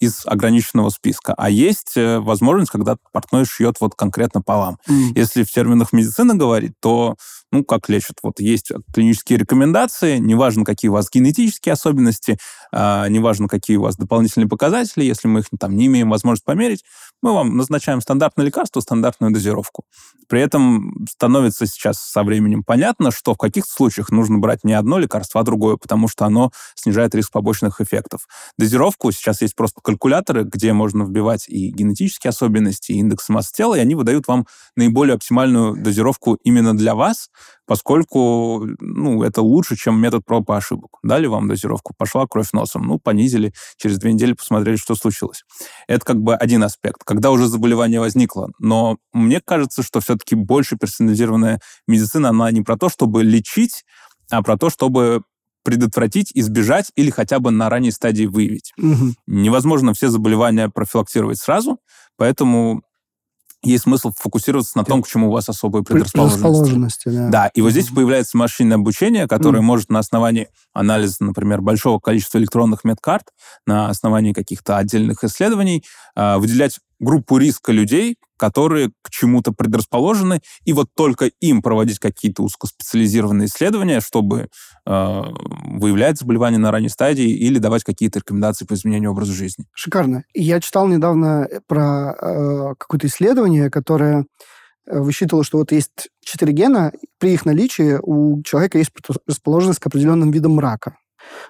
из 0.00 0.22
ограниченного 0.26 0.90
списка. 0.90 1.34
А 1.36 1.48
есть 1.48 1.96
э, 1.96 2.18
возможность, 2.18 2.70
когда 2.70 2.96
портной 3.12 3.44
шьет 3.44 3.76
вот 3.80 3.94
конкретно 3.94 4.42
по 4.42 4.56
вам. 4.56 4.78
Mm. 4.88 5.12
Если 5.14 5.44
в 5.44 5.50
терминах 5.50 5.92
медицины 5.92 6.34
говорить, 6.34 6.72
то, 6.80 7.16
ну, 7.52 7.64
как 7.64 7.88
лечат, 7.88 8.18
вот 8.22 8.40
есть 8.40 8.72
клинические 8.92 9.38
рекомендации, 9.38 10.18
неважно, 10.18 10.64
какие 10.64 10.88
у 10.88 10.94
вас 10.94 11.08
генетические 11.12 11.74
особенности, 11.74 12.38
э, 12.72 13.08
неважно, 13.08 13.46
какие 13.48 13.76
у 13.76 13.82
вас 13.82 13.96
дополнительные 13.96 14.48
показатели, 14.48 15.04
если 15.04 15.28
мы 15.28 15.40
их 15.40 15.46
там 15.58 15.76
не 15.76 15.86
имеем 15.86 16.10
возможности 16.10 16.46
померить, 16.46 16.82
мы 17.22 17.32
вам 17.32 17.56
назначаем 17.56 18.00
стандартное 18.00 18.46
лекарство, 18.46 18.80
стандартную 18.80 19.32
дозировку. 19.32 19.84
При 20.28 20.40
этом 20.40 21.06
становится 21.08 21.66
сейчас 21.66 21.98
со 22.00 22.22
временем 22.22 22.64
понятно, 22.64 23.10
что 23.10 23.34
в 23.34 23.38
каких-то 23.38 23.70
случаях 23.70 24.10
нужно 24.10 24.38
брать 24.38 24.64
не 24.64 24.72
одно 24.72 24.98
лекарство, 24.98 25.40
а 25.40 25.44
другое, 25.44 25.76
потому 25.76 26.08
что 26.08 26.24
оно 26.24 26.50
снижает 26.74 27.14
риск 27.14 27.30
побочных 27.30 27.80
эффектов. 27.80 28.26
Дозировку 28.58 29.12
сейчас 29.12 29.42
есть 29.44 29.56
просто 29.56 29.80
калькуляторы, 29.82 30.44
где 30.44 30.72
можно 30.72 31.04
вбивать 31.04 31.48
и 31.48 31.70
генетические 31.70 32.30
особенности, 32.30 32.92
и 32.92 32.96
индекс 32.96 33.28
массы 33.28 33.52
тела, 33.52 33.74
и 33.74 33.80
они 33.80 33.94
выдают 33.94 34.26
вам 34.26 34.46
наиболее 34.76 35.14
оптимальную 35.14 35.76
дозировку 35.76 36.34
именно 36.42 36.76
для 36.76 36.94
вас, 36.94 37.30
поскольку 37.66 38.66
ну, 38.80 39.22
это 39.22 39.42
лучше, 39.42 39.76
чем 39.76 40.00
метод 40.00 40.24
проб 40.24 40.50
и 40.50 40.54
ошибок. 40.54 40.98
Дали 41.02 41.26
вам 41.26 41.48
дозировку, 41.48 41.94
пошла 41.96 42.26
кровь 42.26 42.52
носом, 42.52 42.82
ну, 42.82 42.98
понизили, 42.98 43.52
через 43.76 43.98
две 43.98 44.12
недели 44.12 44.32
посмотрели, 44.32 44.76
что 44.76 44.94
случилось. 44.94 45.44
Это 45.86 46.04
как 46.04 46.20
бы 46.20 46.34
один 46.34 46.62
аспект, 46.62 47.04
когда 47.04 47.30
уже 47.30 47.46
заболевание 47.46 48.00
возникло. 48.00 48.50
Но 48.58 48.98
мне 49.12 49.40
кажется, 49.40 49.82
что 49.82 50.00
все-таки 50.00 50.34
больше 50.34 50.76
персонализированная 50.76 51.60
медицина, 51.86 52.30
она 52.30 52.50
не 52.50 52.62
про 52.62 52.76
то, 52.76 52.88
чтобы 52.88 53.22
лечить, 53.22 53.84
а 54.30 54.42
про 54.42 54.56
то, 54.56 54.70
чтобы 54.70 55.22
предотвратить, 55.64 56.30
избежать 56.34 56.92
или 56.94 57.10
хотя 57.10 57.40
бы 57.40 57.50
на 57.50 57.68
ранней 57.68 57.90
стадии 57.90 58.26
выявить. 58.26 58.72
Угу. 58.78 59.14
Невозможно 59.26 59.94
все 59.94 60.08
заболевания 60.08 60.68
профилактировать 60.68 61.38
сразу, 61.38 61.80
поэтому 62.16 62.82
есть 63.64 63.84
смысл 63.84 64.12
фокусироваться 64.16 64.76
на 64.76 64.84
том, 64.84 65.02
к 65.02 65.08
чему 65.08 65.28
у 65.28 65.32
вас 65.32 65.48
особые 65.48 65.84
предрасположенности. 65.84 66.42
предрасположенности 66.42 67.08
да. 67.08 67.28
да, 67.28 67.46
и 67.48 67.62
вот 67.62 67.70
здесь 67.70 67.88
появляется 67.88 68.36
машинное 68.36 68.76
обучение, 68.76 69.26
которое 69.26 69.60
mm. 69.60 69.62
может 69.62 69.88
на 69.88 69.98
основании 69.98 70.48
анализа, 70.72 71.16
например, 71.20 71.62
большого 71.62 71.98
количества 71.98 72.38
электронных 72.38 72.84
медкарт, 72.84 73.28
на 73.66 73.88
основании 73.88 74.32
каких-то 74.32 74.76
отдельных 74.76 75.24
исследований 75.24 75.82
э, 76.14 76.36
выделять 76.36 76.78
группу 77.04 77.38
риска 77.38 77.70
людей, 77.70 78.16
которые 78.36 78.90
к 79.02 79.10
чему-то 79.10 79.52
предрасположены, 79.52 80.40
и 80.64 80.72
вот 80.72 80.88
только 80.96 81.26
им 81.40 81.62
проводить 81.62 81.98
какие-то 81.98 82.42
узкоспециализированные 82.42 83.46
исследования, 83.46 84.00
чтобы 84.00 84.48
э, 84.86 85.22
выявлять 85.66 86.18
заболевания 86.18 86.58
на 86.58 86.72
ранней 86.72 86.88
стадии 86.88 87.30
или 87.30 87.58
давать 87.58 87.84
какие-то 87.84 88.18
рекомендации 88.18 88.64
по 88.64 88.74
изменению 88.74 89.12
образа 89.12 89.32
жизни. 89.32 89.66
Шикарно. 89.72 90.24
Я 90.34 90.60
читал 90.60 90.88
недавно 90.88 91.48
про 91.68 92.12
э, 92.12 92.74
какое-то 92.78 93.06
исследование, 93.06 93.70
которое 93.70 94.26
э, 94.86 94.98
высчитывало, 94.98 95.44
что 95.44 95.58
вот 95.58 95.70
есть 95.70 96.08
четыре 96.24 96.52
гена, 96.52 96.92
при 97.20 97.34
их 97.34 97.44
наличии 97.44 97.98
у 98.02 98.42
человека 98.42 98.78
есть 98.78 98.90
расположенность 99.26 99.78
к 99.78 99.86
определенным 99.86 100.32
видам 100.32 100.58
рака 100.58 100.96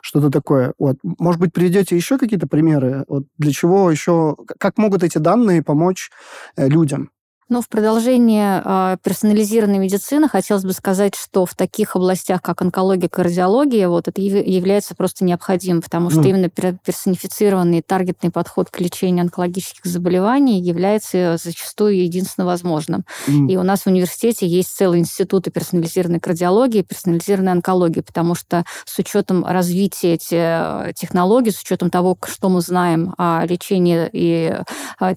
что-то 0.00 0.31
такое. 0.31 0.75
Вот. 0.78 0.97
Может 1.02 1.40
быть, 1.40 1.52
приведете 1.52 1.97
еще 1.97 2.19
какие-то 2.19 2.47
примеры? 2.47 3.04
Вот 3.09 3.25
для 3.38 3.52
чего 3.52 3.90
еще, 3.90 4.37
как 4.59 4.78
могут 4.78 5.02
эти 5.02 5.19
данные 5.19 5.62
помочь 5.62 6.11
э, 6.57 6.69
людям? 6.69 7.11
Ну, 7.50 7.60
в 7.60 7.68
продолжение 7.68 8.62
э, 8.64 8.96
персонализированной 9.02 9.78
медицины 9.78 10.28
хотелось 10.28 10.64
бы 10.64 10.72
сказать, 10.72 11.14
что 11.14 11.44
в 11.44 11.54
таких 11.54 11.94
областях, 11.94 12.40
как 12.40 12.62
онкология, 12.62 13.08
кардиология, 13.08 13.88
вот 13.88 14.08
это 14.08 14.20
является 14.22 14.94
просто 14.94 15.24
необходимым, 15.24 15.82
потому 15.82 16.08
что 16.08 16.20
mm. 16.20 16.28
именно 16.28 16.48
персонифицированный 16.48 17.82
таргетный 17.82 18.30
подход 18.30 18.70
к 18.70 18.80
лечению 18.80 19.24
онкологических 19.24 19.84
заболеваний 19.84 20.60
является 20.60 21.36
зачастую 21.42 22.02
единственно 22.02 22.46
возможным. 22.46 23.04
Mm. 23.26 23.48
И 23.50 23.56
у 23.58 23.62
нас 23.62 23.82
в 23.82 23.88
университете 23.88 24.46
есть 24.46 24.74
целый 24.74 25.00
институт 25.00 25.44
персонализированной 25.52 26.20
кардиологии, 26.20 26.80
персонализированной 26.80 27.52
онкологии, 27.52 28.00
потому 28.00 28.34
что 28.34 28.64
с 28.86 28.98
учетом 28.98 29.44
развития 29.44 30.14
этих 30.14 30.94
технологий, 30.98 31.50
с 31.50 31.60
учетом 31.60 31.90
того, 31.90 32.16
что 32.24 32.48
мы 32.48 32.62
знаем 32.62 33.14
о 33.18 33.44
лечении 33.44 34.08
и 34.12 34.58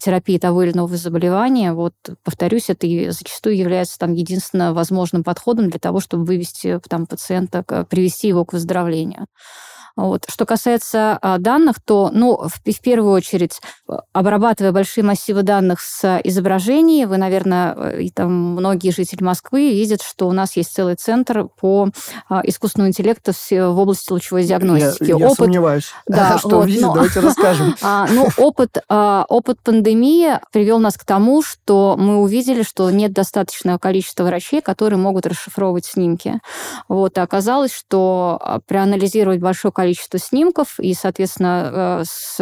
терапии 0.01 0.37
того 0.37 0.63
или 0.63 0.73
иного 0.73 0.97
заболевания, 0.97 1.71
вот 1.71 1.93
повторюсь, 2.23 2.69
это 2.69 2.87
зачастую 3.11 3.57
является 3.57 3.97
там 3.97 4.13
единственно 4.13 4.73
возможным 4.73 5.23
подходом 5.23 5.69
для 5.69 5.79
того, 5.79 5.99
чтобы 5.99 6.25
вывести 6.25 6.79
там, 6.89 7.05
пациента, 7.05 7.63
привести 7.89 8.27
его 8.27 8.45
к 8.45 8.53
выздоровлению. 8.53 9.27
Вот. 9.97 10.25
Что 10.29 10.45
касается 10.45 11.17
а, 11.21 11.39
данных, 11.39 11.77
то, 11.83 12.11
ну, 12.13 12.37
в, 12.37 12.71
в 12.71 12.81
первую 12.81 13.11
очередь, 13.11 13.59
обрабатывая 14.13 14.71
большие 14.71 15.03
массивы 15.03 15.41
данных 15.41 15.81
с 15.81 16.21
изображений, 16.23 17.05
вы, 17.05 17.17
наверное, 17.17 17.73
э, 17.75 18.01
и 18.03 18.11
там 18.11 18.31
многие 18.31 18.91
жители 18.91 19.23
Москвы 19.23 19.71
видят, 19.71 20.03
что 20.03 20.27
у 20.27 20.33
нас 20.33 20.55
есть 20.55 20.71
целый 20.71 20.95
центр 20.95 21.47
по 21.59 21.89
а, 22.29 22.41
искусственному 22.43 22.89
интеллекту 22.89 23.31
в 23.33 23.79
области 23.79 24.11
лучевой 24.11 24.43
диагностики. 24.43 25.09
Я, 25.09 25.17
я 25.17 25.25
опыт, 25.25 25.37
сомневаюсь, 25.37 25.91
да, 26.07 26.37
что 26.39 26.57
вот, 26.57 26.67
видит, 26.67 26.83
но, 26.83 26.93
давайте 26.93 27.19
расскажем. 27.19 27.75
А, 27.89 28.07
ну, 28.11 28.27
опыт, 28.37 28.77
а, 28.89 29.25
опыт 29.29 29.59
пандемии 29.63 30.39
привел 30.51 30.79
нас 30.79 30.95
к 30.95 31.05
тому, 31.05 31.41
что 31.41 31.95
мы 31.97 32.17
увидели, 32.17 32.61
что 32.61 32.91
нет 32.91 33.13
достаточного 33.13 33.77
количества 33.77 34.25
врачей, 34.25 34.61
которые 34.61 34.99
могут 34.99 35.25
расшифровывать 35.25 35.85
снимки. 35.85 36.39
Вот, 36.87 37.17
и 37.17 37.21
оказалось, 37.21 37.73
что 37.73 38.37
а, 38.41 38.59
проанализировать 38.59 39.39
большое 39.39 39.71
количество 39.71 39.86
количество 39.87 40.19
снимков, 40.19 40.79
и, 40.81 40.93
соответственно, 40.93 42.01
э, 42.01 42.03
с, 42.05 42.37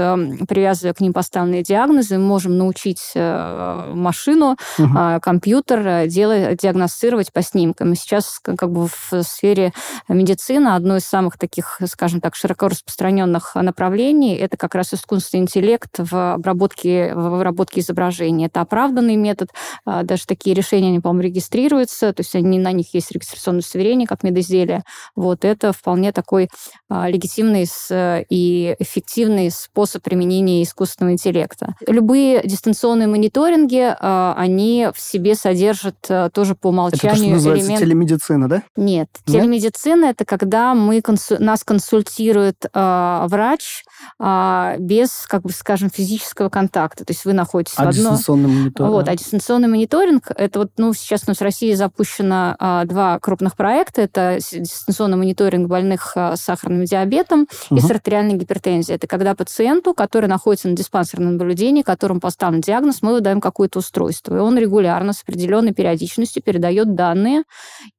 привязывая 0.48 0.96
к 0.96 1.00
ним 1.00 1.14
поставленные 1.14 1.62
диагнозы, 1.62 2.18
мы 2.18 2.26
можем 2.26 2.58
научить 2.58 3.12
э, 3.14 3.92
машину, 3.94 4.58
угу. 4.80 4.90
компьютер 5.22 6.08
делать, 6.08 6.60
диагностировать 6.60 7.32
по 7.32 7.44
снимкам. 7.44 7.94
И 7.94 7.96
сейчас 7.96 8.40
как 8.42 8.72
бы 8.72 8.88
в 8.88 9.22
сфере 9.22 9.74
медицины 10.08 10.70
одно 10.70 10.98
из 10.98 11.06
самых 11.06 11.38
таких, 11.38 11.80
скажем 11.86 12.20
так, 12.20 12.36
широко 12.36 12.68
распространенных 12.68 13.54
направлений 13.56 14.36
это 14.36 14.58
как 14.58 14.74
раз 14.74 14.94
искусственный 14.94 15.44
интеллект 15.44 15.92
в 16.00 16.34
обработке, 16.34 17.14
в 17.14 17.36
обработке 17.36 17.82
изображений. 17.82 18.48
Это 18.48 18.62
оправданный 18.62 19.18
метод. 19.18 19.50
Даже 19.86 20.26
такие 20.26 20.56
решения, 20.56 20.88
они, 20.88 21.00
по-моему, 21.00 21.22
регистрируются, 21.24 22.12
то 22.12 22.22
есть 22.22 22.36
они, 22.36 22.58
на 22.58 22.72
них 22.72 22.94
есть 22.94 23.12
регистрационное 23.12 23.60
удостоверение 23.60 24.08
как 24.08 24.24
медизделие. 24.24 24.84
Вот 25.16 25.46
это 25.46 25.74
вполне 25.74 26.12
такой 26.12 26.50
легитимный 26.90 27.35
эффективный 27.36 28.26
и 28.30 28.76
эффективный 28.80 29.52
способ 29.52 30.04
применения 30.04 30.64
искусственного 30.64 31.14
интеллекта. 31.14 31.76
Любые 31.88 32.42
дистанционные 32.44 33.08
мониторинги, 33.08 33.96
а, 34.00 34.34
они 34.38 34.90
в 34.94 35.00
себе 35.00 35.36
содержат 35.36 35.96
а, 36.10 36.30
тоже 36.30 36.56
по 36.56 36.68
умолчанию 36.68 37.06
это 37.06 37.10
то, 37.10 37.16
что 37.16 37.34
называется 37.34 37.68
элемент... 37.68 37.84
телемедицина, 37.84 38.50
да? 38.50 38.64
Нет. 38.76 39.10
Нет? 39.28 39.42
Телемедицина— 39.42 40.06
это 40.08 40.26
когда 40.26 40.74
мы 40.74 41.02
консу... 41.02 41.36
нас 41.40 41.64
консультирует 41.64 42.66
э, 42.72 43.26
врач 43.28 43.84
э, 44.20 44.76
без, 44.80 45.26
как 45.28 45.42
бы, 45.42 45.52
скажем, 45.52 45.90
физического 45.90 46.50
контакта. 46.50 47.06
То 47.06 47.12
есть 47.12 47.26
вы 47.26 47.34
находитесь 47.34 47.76
а 47.78 47.86
в 47.86 47.90
одном... 47.90 48.14
дистанционный 48.14 48.50
мониторинг? 48.50 48.94
Вот. 48.94 49.10
А 49.10 49.16
дистанционный 49.16 49.68
мониторинг— 49.68 50.32
это 50.36 50.60
вот, 50.60 50.72
ну, 50.78 50.94
сейчас 50.94 51.24
у 51.26 51.32
нас 51.32 51.38
в 51.38 51.42
России 51.42 51.74
запущено 51.74 52.56
э, 52.60 52.84
два 52.86 53.20
крупных 53.20 53.56
проекта. 53.56 54.02
Это 54.02 54.38
дистанционный 54.40 55.18
мониторинг 55.18 55.68
больных 55.68 56.16
с 56.16 56.38
сахарным 56.38 56.86
диабетом 56.86 57.15
диабетом 57.16 57.48
угу. 57.70 57.78
и 57.78 57.82
с 57.82 57.90
артериальной 57.90 58.36
гипертензией. 58.36 58.96
Это 58.96 59.08
когда 59.08 59.36
пациенту, 59.36 59.94
который 59.94 60.28
находится 60.28 60.68
на 60.68 60.76
диспансерном 60.76 61.38
наблюдении, 61.38 61.82
которому 61.82 62.20
поставлен 62.20 62.62
диагноз, 62.62 63.02
мы 63.02 63.14
выдаем 63.14 63.42
какое-то 63.42 63.80
устройство. 63.80 64.36
И 64.36 64.40
он 64.40 64.58
регулярно 64.58 65.14
с 65.14 65.22
определенной 65.22 65.74
периодичностью 65.74 66.44
передает 66.44 66.96
данные. 66.96 67.44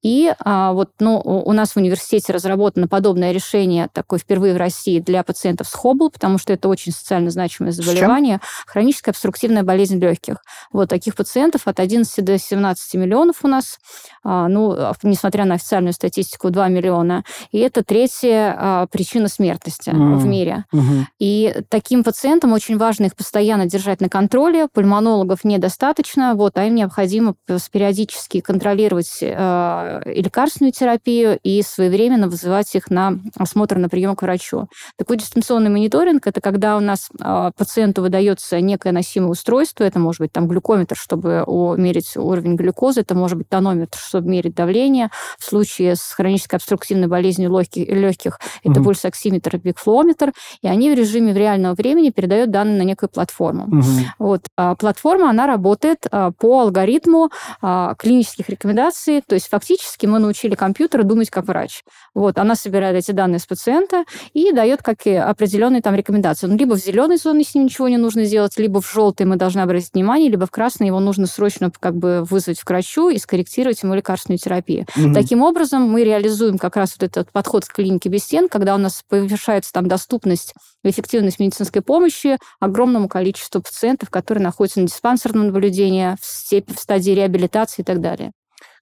И 0.02 0.32
а, 0.38 0.72
вот 0.72 0.90
ну, 1.00 1.18
у 1.18 1.52
нас 1.52 1.72
в 1.72 1.76
университете 1.76 2.32
разработано 2.32 2.88
подобное 2.88 3.32
решение, 3.32 3.88
такое 3.92 4.18
впервые 4.18 4.54
в 4.54 4.56
России, 4.56 5.00
для 5.00 5.22
пациентов 5.22 5.68
с 5.68 5.74
Хоббл, 5.74 6.10
потому 6.10 6.38
что 6.38 6.52
это 6.52 6.68
очень 6.68 6.92
социально 6.92 7.30
значимое 7.30 7.72
заболевание. 7.72 8.40
Хроническая 8.66 9.12
обструктивная 9.12 9.62
болезнь 9.62 9.98
легких. 9.98 10.36
Вот 10.72 10.88
таких 10.88 11.14
пациентов 11.14 11.62
от 11.66 11.80
11 11.80 12.24
до 12.24 12.38
17 12.38 12.94
миллионов 12.94 13.36
у 13.42 13.48
нас, 13.48 13.78
а, 14.22 14.48
ну, 14.48 14.76
несмотря 15.02 15.44
на 15.44 15.54
официальную 15.54 15.92
статистику, 15.92 16.50
2 16.50 16.68
миллиона. 16.68 17.24
И 17.50 17.58
это 17.58 17.82
третья 17.82 18.54
а, 18.58 18.86
причина 18.86 19.05
причина 19.06 19.28
смертности 19.28 19.90
mm. 19.90 20.16
в 20.16 20.26
мире. 20.26 20.64
Mm-hmm. 20.74 21.04
И 21.20 21.54
таким 21.68 22.02
пациентам 22.02 22.52
очень 22.52 22.76
важно 22.76 23.04
их 23.04 23.14
постоянно 23.14 23.66
держать 23.66 24.00
на 24.00 24.08
контроле. 24.08 24.66
Пульмонологов 24.72 25.44
недостаточно, 25.44 26.34
вот, 26.34 26.58
а 26.58 26.64
им 26.64 26.74
необходимо 26.74 27.36
периодически 27.70 28.40
контролировать 28.40 29.18
э, 29.20 30.00
и 30.12 30.22
лекарственную 30.22 30.72
терапию, 30.72 31.38
и 31.44 31.62
своевременно 31.62 32.28
вызывать 32.28 32.74
их 32.74 32.90
на 32.90 33.20
осмотр, 33.36 33.76
на 33.78 33.88
прием 33.88 34.16
к 34.16 34.22
врачу. 34.22 34.68
Такой 34.98 35.18
дистанционный 35.18 35.70
мониторинг– 35.70 36.26
это 36.26 36.40
когда 36.40 36.76
у 36.76 36.80
нас 36.80 37.08
э, 37.20 37.50
пациенту 37.56 38.02
выдается 38.02 38.60
некое 38.60 38.90
носимое 38.90 39.30
устройство, 39.30 39.84
это 39.84 40.00
может 40.00 40.20
быть 40.20 40.32
там 40.32 40.48
глюкометр, 40.48 40.96
чтобы 40.96 41.44
мерить 41.78 42.16
уровень 42.16 42.56
глюкозы, 42.56 43.02
это 43.02 43.14
может 43.14 43.38
быть 43.38 43.48
тонометр, 43.48 43.98
чтобы 43.98 44.28
мерить 44.28 44.56
давление. 44.56 45.10
В 45.38 45.44
случае 45.44 45.94
с 45.94 46.12
хронической 46.12 46.56
обструктивной 46.56 47.06
болезнью 47.06 47.50
легких, 47.56 47.86
легких 47.88 48.40
это 48.64 48.80
mm-hmm 48.80 48.95
пульсоксиметр 48.96 49.56
и 49.56 49.58
бигфлометр, 49.58 50.32
и 50.62 50.68
они 50.68 50.90
в 50.90 50.94
режиме 50.94 51.32
в 51.32 51.36
реального 51.36 51.74
времени 51.74 52.10
передают 52.10 52.50
данные 52.50 52.78
на 52.78 52.82
некую 52.82 53.10
платформу. 53.10 53.64
Угу. 53.64 53.82
Вот. 54.18 54.42
А 54.56 54.74
платформа, 54.74 55.30
она 55.30 55.46
работает 55.46 56.06
а, 56.10 56.32
по 56.32 56.60
алгоритму 56.60 57.30
а, 57.60 57.94
клинических 57.94 58.48
рекомендаций, 58.48 59.22
то 59.26 59.34
есть 59.34 59.48
фактически 59.48 60.06
мы 60.06 60.18
научили 60.18 60.54
компьютер 60.54 61.04
думать 61.04 61.30
как 61.30 61.46
врач. 61.46 61.84
Вот. 62.14 62.38
Она 62.38 62.54
собирает 62.54 62.96
эти 62.96 63.12
данные 63.12 63.38
с 63.38 63.46
пациента 63.46 64.04
и 64.32 64.52
дает 64.52 64.82
как 64.82 65.06
и 65.06 65.14
определенные 65.14 65.82
там 65.82 65.94
рекомендации. 65.94 66.46
Ну, 66.46 66.56
либо 66.56 66.74
в 66.74 66.78
зеленой 66.78 67.18
зоне 67.18 67.44
с 67.44 67.54
ним 67.54 67.64
ничего 67.64 67.88
не 67.88 67.98
нужно 67.98 68.24
сделать, 68.24 68.56
либо 68.58 68.80
в 68.80 68.90
желтой 68.90 69.26
мы 69.26 69.36
должны 69.36 69.60
обратить 69.60 69.94
внимание, 69.94 70.30
либо 70.30 70.46
в 70.46 70.50
красной 70.50 70.88
его 70.88 71.00
нужно 71.00 71.26
срочно 71.26 71.70
как 71.78 71.96
бы 71.96 72.24
вызвать 72.24 72.60
к 72.60 72.70
врачу 72.70 73.10
и 73.10 73.18
скорректировать 73.18 73.82
ему 73.82 73.94
лекарственную 73.94 74.38
терапию. 74.38 74.86
Угу. 74.96 75.14
Таким 75.14 75.42
образом, 75.42 75.82
мы 75.82 76.04
реализуем 76.04 76.58
как 76.58 76.76
раз 76.76 76.96
вот 76.98 77.06
этот 77.06 77.30
подход 77.32 77.64
к 77.64 77.72
клинике 77.72 78.08
без 78.08 78.24
стен, 78.24 78.48
когда 78.48 78.74
он 78.74 78.82
нас 78.86 79.02
повышается 79.08 79.72
там 79.72 79.88
доступность 79.88 80.54
и 80.82 80.90
эффективность 80.90 81.38
медицинской 81.38 81.82
помощи 81.82 82.38
огромному 82.60 83.08
количеству 83.08 83.60
пациентов, 83.60 84.10
которые 84.10 84.42
находятся 84.42 84.80
на 84.80 84.86
диспансерном 84.86 85.46
наблюдении, 85.46 86.16
в, 86.20 86.24
степи, 86.24 86.72
в 86.72 86.78
стадии 86.78 87.12
реабилитации 87.12 87.82
и 87.82 87.84
так 87.84 88.00
далее. 88.00 88.32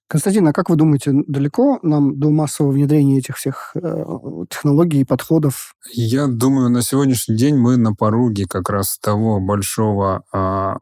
Константин, 0.07 0.47
а 0.47 0.53
как 0.53 0.69
вы 0.69 0.75
думаете, 0.75 1.11
далеко 1.27 1.79
нам 1.81 2.19
до 2.19 2.29
массового 2.29 2.71
внедрения 2.71 3.17
этих 3.17 3.37
всех 3.37 3.71
э, 3.75 4.03
технологий 4.51 5.01
и 5.01 5.03
подходов? 5.03 5.73
Я 5.91 6.27
думаю, 6.27 6.69
на 6.69 6.83
сегодняшний 6.83 7.35
день 7.35 7.55
мы 7.55 7.77
на 7.77 7.93
пороге 7.93 8.45
как 8.47 8.69
раз 8.69 8.99
того 8.99 9.39
большого 9.39 10.23
э, 10.31 10.37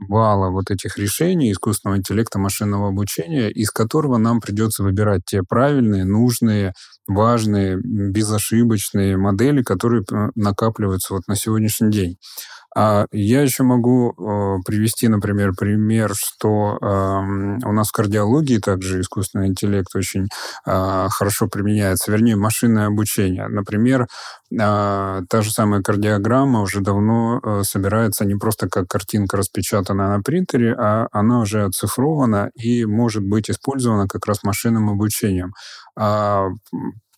вала 0.09 0.49
вот 0.49 0.71
этих 0.71 0.97
решений 0.97 1.53
искусственного 1.53 1.99
интеллекта, 1.99 2.37
машинного 2.37 2.89
обучения, 2.89 3.49
из 3.49 3.71
которого 3.71 4.17
нам 4.17 4.41
придется 4.41 4.83
выбирать 4.83 5.21
те 5.25 5.41
правильные, 5.41 6.03
нужные, 6.03 6.73
важные, 7.07 7.77
безошибочные 7.81 9.15
модели, 9.15 9.63
которые 9.63 10.03
э, 10.03 10.31
накапливаются 10.35 11.13
вот 11.13 11.23
на 11.27 11.37
сегодняшний 11.37 11.91
день. 11.91 12.17
А 12.75 13.05
я 13.11 13.41
еще 13.41 13.63
могу 13.63 14.11
э, 14.11 14.61
привести, 14.65 15.07
например, 15.07 15.53
пример, 15.57 16.13
что 16.15 16.77
э, 16.81 17.65
у 17.65 17.71
нас 17.71 17.89
в 17.89 17.91
кардиологии 17.91 18.57
также 18.57 19.01
искусственный 19.01 19.47
интеллект 19.47 19.95
очень 19.95 20.27
э, 20.65 21.07
хорошо 21.09 21.47
применяется, 21.47 22.11
вернее, 22.11 22.35
машинное 22.35 22.87
обучение. 22.87 23.47
Например, 23.47 24.03
э, 24.03 24.07
та 24.51 25.41
же 25.41 25.51
самая 25.51 25.81
кардиограмма 25.81 26.61
уже 26.61 26.81
давно 26.81 27.39
э, 27.43 27.61
собирается 27.63 28.25
не 28.25 28.35
просто 28.35 28.67
как 28.69 28.87
картинка 28.87 29.37
распечатанная 29.37 30.09
на 30.17 30.21
принтере, 30.23 30.73
а 30.73 31.07
она 31.11 31.41
уже 31.41 31.65
оцифрована 31.65 32.49
и 32.55 32.85
может 32.85 33.23
быть 33.23 33.49
использована 33.49 34.07
как 34.07 34.25
раз 34.25 34.43
машинным 34.43 34.89
обучением. 34.89 35.53
А 35.95 36.47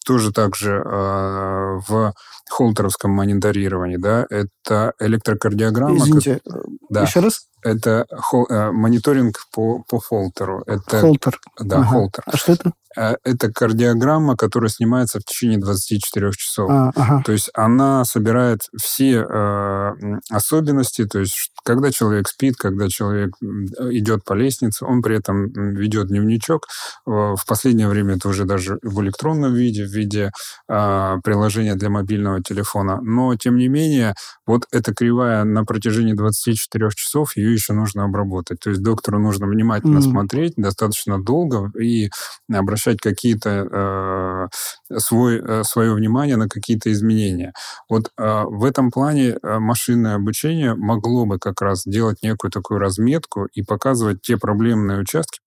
тоже 0.06 0.32
также 0.32 0.72
э, 0.72 1.80
в 1.88 2.14
холтеровском 2.50 3.12
мониторировании, 3.12 3.98
да, 3.98 4.26
это 4.30 4.94
электрокардиограмма. 5.00 5.98
Извините, 5.98 6.40
как, 6.46 6.64
да, 6.90 7.02
еще 7.04 7.20
раз? 7.20 7.48
Это 7.66 8.06
хол, 8.12 8.46
э, 8.48 8.72
мониторинг 8.72 9.48
по, 9.52 9.84
по 9.90 10.00
холтеру. 10.00 10.64
Это, 10.68 11.02
холтер. 11.02 11.40
Да, 11.60 11.78
ага. 11.78 11.86
холтер. 11.88 12.24
А 12.28 12.38
что 12.38 12.54
это? 12.54 12.74
Э, 12.96 13.16
это 13.24 13.52
кардиограмма, 13.52 14.38
которая 14.38 14.70
снимается 14.70 15.20
в 15.20 15.24
течение 15.24 15.60
24 15.60 16.32
часов. 16.32 16.70
А, 16.70 16.92
ага. 16.96 17.24
То 17.26 17.32
есть 17.32 17.50
она 17.54 18.06
собирает 18.06 18.62
все 18.76 19.26
э, 19.28 19.92
особенности, 20.30 21.06
то 21.06 21.20
есть 21.20 21.52
когда 21.64 21.92
человек 21.92 22.28
спит, 22.28 22.56
когда 22.58 22.88
человек 22.88 23.32
идет 23.42 24.24
по 24.24 24.34
лестнице, 24.34 24.86
он 24.86 25.02
при 25.02 25.18
этом 25.18 25.52
ведет 25.74 26.08
дневничок. 26.08 26.68
В 27.06 27.40
последнее 27.48 27.88
время 27.88 28.16
это 28.16 28.30
уже 28.30 28.46
даже 28.46 28.78
в 28.84 29.02
электронном 29.02 29.54
виде, 29.54 29.84
в 29.84 29.90
виде 29.90 30.32
э, 30.70 31.16
приложения 31.24 31.76
для 31.76 31.90
мобильного 31.90 32.44
телефона. 32.44 33.02
Но, 33.02 33.36
тем 33.36 33.58
не 33.58 33.68
менее, 33.68 34.14
вот 34.46 34.68
эта 34.72 34.94
кривая 34.94 35.44
на 35.44 35.66
протяжении 35.66 36.14
24 36.14 36.90
часов, 36.96 37.36
ее 37.36 37.55
еще 37.56 37.74
нужно 37.74 38.04
обработать. 38.04 38.60
То 38.60 38.70
есть 38.70 38.82
доктору 38.82 39.20
нужно 39.20 39.48
внимательно 39.48 40.00
mm. 40.00 40.02
смотреть 40.02 40.54
достаточно 40.58 41.22
долго 41.22 41.72
и 41.80 42.10
обращать 42.52 43.00
какие-то 43.00 44.50
э, 44.90 45.00
свой, 45.00 45.42
э, 45.42 45.64
свое 45.64 45.94
внимание 45.94 46.38
на 46.38 46.48
какие-то 46.48 46.92
изменения. 46.92 47.54
Вот 47.90 48.12
э, 48.18 48.44
в 48.46 48.64
этом 48.64 48.92
плане 48.92 49.38
э, 49.42 49.60
машинное 49.60 50.16
обучение 50.16 50.76
могло 50.76 51.26
бы 51.26 51.40
как 51.40 51.62
раз 51.62 51.84
делать 51.86 52.18
некую 52.22 52.52
такую 52.52 52.80
разметку 52.80 53.46
и 53.54 53.64
показывать 53.64 54.22
те 54.22 54.38
проблемные 54.38 55.00
участки, 55.00 55.40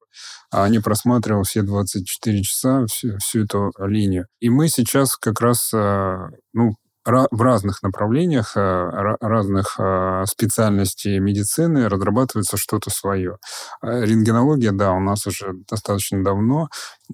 а 0.50 0.68
не 0.68 0.78
просматривал 0.78 1.42
все 1.42 1.62
24 1.62 2.42
часа 2.42 2.86
всю, 2.86 3.18
всю 3.18 3.44
эту 3.44 3.72
линию. 3.78 4.26
И 4.40 4.50
мы 4.50 4.68
сейчас 4.68 5.16
как 5.16 5.40
раз, 5.40 5.70
э, 5.74 6.16
ну, 6.52 6.74
в 7.08 7.42
разных 7.42 7.82
направлениях, 7.82 8.56
э, 8.56 9.16
разных 9.20 9.76
э, 9.78 10.24
специальностей 10.26 11.18
медицины 11.18 11.88
разрабатывается 11.88 12.56
что-то 12.56 12.90
свое. 12.90 13.38
Э, 13.82 14.04
рентгенология, 14.04 14.72
да, 14.72 14.92
у 14.92 15.00
нас 15.00 15.26
уже 15.26 15.54
достаточно 15.68 16.22
давно. 16.22 16.68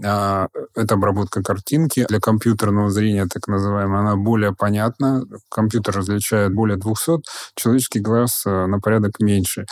А, 0.05 0.49
это 0.75 0.95
обработка 0.95 1.43
картинки. 1.43 2.07
Для 2.09 2.19
компьютерного 2.19 2.91
зрения, 2.91 3.27
так 3.27 3.47
называемая, 3.47 4.01
она 4.01 4.17
более 4.17 4.55
понятна. 4.55 5.25
Компьютер 5.49 5.97
различает 5.97 6.53
более 6.53 6.77
200, 6.77 7.23
человеческий 7.55 8.01
глаз 8.01 8.45
на 8.45 8.81
порядок 8.81 9.21
меньше. 9.21 9.67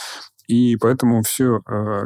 И 0.47 0.75
поэтому 0.75 1.21
все 1.21 1.57
э, 1.57 2.01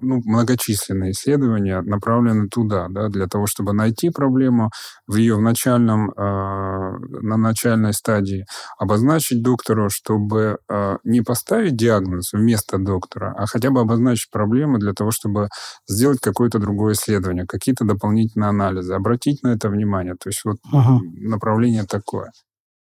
ну, 0.00 0.22
многочисленные 0.24 1.12
исследования 1.12 1.82
направлены 1.82 2.48
туда, 2.48 2.86
да, 2.88 3.08
для 3.08 3.26
того, 3.26 3.46
чтобы 3.46 3.72
найти 3.72 4.10
проблему 4.10 4.70
в 5.06 5.16
ее 5.16 5.36
в 5.36 5.42
начальном, 5.42 6.10
э, 6.10 6.12
на 6.16 7.36
начальной 7.36 7.92
стадии, 7.92 8.46
обозначить 8.78 9.42
доктору, 9.42 9.88
чтобы 9.90 10.58
э, 10.68 10.96
не 11.04 11.20
поставить 11.20 11.76
диагноз 11.76 12.32
вместо 12.32 12.78
доктора, 12.78 13.34
а 13.36 13.46
хотя 13.46 13.70
бы 13.70 13.80
обозначить 13.80 14.30
проблему 14.30 14.78
для 14.78 14.94
того, 14.94 15.10
чтобы 15.10 15.48
сделать 15.86 16.20
какое-то 16.20 16.58
другое 16.58 16.94
исследование, 16.94 17.46
какие-то 17.46 17.84
дополнительные 17.84 18.48
анализы, 18.48 18.94
обратить 18.94 19.42
на 19.42 19.48
это 19.48 19.68
внимание. 19.68 20.14
То 20.14 20.28
есть 20.28 20.40
вот 20.44 20.56
ага. 20.72 21.00
направление 21.16 21.84
такое. 21.84 22.32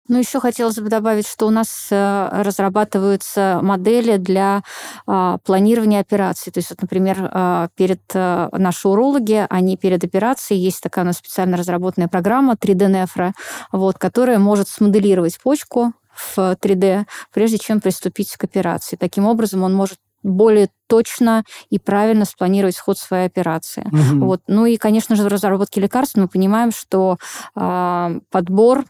Ну, 0.09 0.19
еще 0.19 0.41
хотелось 0.41 0.77
бы 0.77 0.89
добавить, 0.89 1.29
что 1.29 1.47
у 1.47 1.51
нас 1.51 1.89
э, 1.91 2.29
разрабатываются 2.43 3.61
модели 3.63 4.17
для 4.17 4.63
а, 5.07 5.37
планирования 5.45 6.01
операций. 6.01 6.51
То 6.51 6.59
есть, 6.59 6.71
вот, 6.71 6.81
например, 6.81 7.29
а, 7.31 7.69
перед 7.77 8.01
э, 8.15 8.49
наши 8.53 8.89
урологи, 8.89 9.47
они 9.51 9.77
перед 9.77 10.03
операцией, 10.05 10.61
есть 10.61 10.83
такая 10.83 11.05
у 11.05 11.07
нас 11.07 11.19
специально 11.19 11.59
разработанная 11.59 12.09
программа 12.09 12.55
3D-нефра, 12.55 13.35
вот, 13.71 13.99
которая 13.99 14.39
может 14.39 14.69
смоделировать 14.69 15.39
почку 15.41 15.93
в 16.15 16.39
3D, 16.39 17.05
прежде 17.33 17.59
чем 17.59 17.81
приступить 17.81 18.35
к 18.37 18.45
операции. 18.45 18.97
Таким 18.97 19.27
образом, 19.27 19.63
он 19.63 19.75
может 19.75 19.99
более 20.23 20.69
точно 20.89 21.45
и 21.71 21.79
правильно 21.79 22.25
спланировать 22.25 22.79
ход 22.79 22.99
своей 22.99 23.27
операции. 23.27 23.87
Угу. 23.87 24.25
Вот. 24.25 24.41
Ну 24.49 24.67
и, 24.67 24.77
конечно 24.77 25.15
же, 25.15 25.23
в 25.23 25.29
разработке 25.29 25.81
лекарств 25.81 26.17
мы 26.17 26.29
понимаем, 26.29 26.73
что 26.73 27.19
э, 27.55 28.21
подбор 28.31 28.85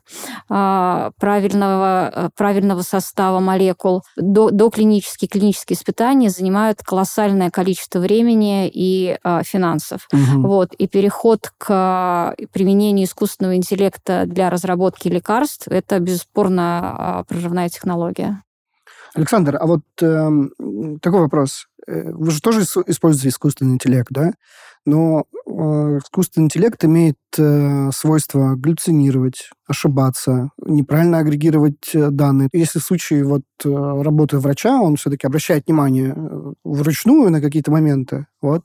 э, 0.49 1.11
правильного, 1.19 2.31
правильного 2.37 2.83
состава 2.83 3.41
молекул 3.41 4.03
до, 4.17 4.51
до 4.51 4.71
клинические, 4.71 5.29
клинические 5.29 5.77
испытания 5.77 6.31
занимают 6.31 6.83
колоссальное 6.83 7.51
количество 7.51 7.99
времени 7.99 8.71
и 8.73 9.19
э, 9.23 9.43
финансов. 9.45 10.09
Угу. 10.12 10.47
Вот. 10.47 10.75
И 10.75 10.87
переход 10.87 11.53
к 11.59 12.37
применению 12.53 13.07
искусственного 13.07 13.57
интеллекта 13.57 14.25
для 14.27 14.51
разработки 14.51 15.09
лекарств– 15.09 15.67
это, 15.69 15.99
бесспорно, 15.99 17.25
прорывная 17.29 17.69
технология. 17.69 18.43
Александр, 19.14 19.57
а 19.61 19.66
вот 19.66 19.83
э, 20.01 20.31
такой 21.01 21.21
вопрос. 21.21 21.66
Э, 21.87 22.11
вы 22.12 22.31
же 22.31 22.40
тоже 22.40 22.62
используете 22.62 23.29
искусственный 23.31 23.75
интеллект, 23.75 24.09
да? 24.11 24.33
Но 24.87 25.25
э, 25.47 25.51
искусственный 25.51 26.44
интеллект 26.44 26.83
имеет 26.85 27.18
э, 27.37 27.90
свойство 27.92 28.55
галлюцинировать, 28.57 29.51
ошибаться, 29.66 30.51
неправильно 30.64 31.18
агрегировать 31.18 31.94
э, 31.94 32.09
данные. 32.11 32.49
Если 32.53 32.79
в 32.79 32.85
случае 32.85 33.25
вот 33.25 33.42
э, 33.64 33.68
работы 33.68 34.38
врача, 34.38 34.81
он 34.81 34.97
все-таки 34.97 35.27
обращает 35.27 35.66
внимание 35.66 36.14
э, 36.16 36.53
вручную 36.64 37.31
на 37.31 37.40
какие-то 37.40 37.71
моменты, 37.71 38.27
вот. 38.40 38.62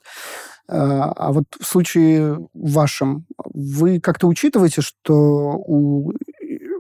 А 0.66 1.34
вот 1.34 1.44
в 1.60 1.66
случае 1.66 2.48
вашем, 2.54 3.26
вы 3.54 4.00
как-то 4.00 4.28
учитываете, 4.28 4.82
что 4.82 5.58
у 5.58 6.14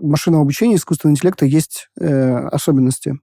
машинного 0.01 0.43
обучения 0.43 0.77
искусственного 0.77 1.15
интеллекта 1.15 1.45
есть 1.45 1.89
э, 1.99 2.47
особенности? 2.47 3.19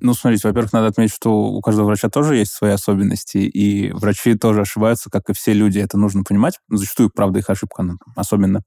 Ну, 0.00 0.14
смотрите, 0.14 0.48
во-первых, 0.48 0.72
надо 0.72 0.88
отметить, 0.88 1.14
что 1.14 1.32
у 1.32 1.60
каждого 1.60 1.86
врача 1.86 2.08
тоже 2.08 2.36
есть 2.36 2.52
свои 2.52 2.72
особенности, 2.72 3.38
и 3.38 3.90
врачи 3.92 4.34
тоже 4.34 4.62
ошибаются, 4.62 5.10
как 5.10 5.28
и 5.30 5.32
все 5.32 5.52
люди. 5.52 5.78
Это 5.78 5.98
нужно 5.98 6.22
понимать. 6.22 6.58
Ну, 6.68 6.76
зачастую, 6.76 7.10
правда, 7.14 7.38
их 7.40 7.50
ошибка 7.50 7.84
особенно. 8.16 8.62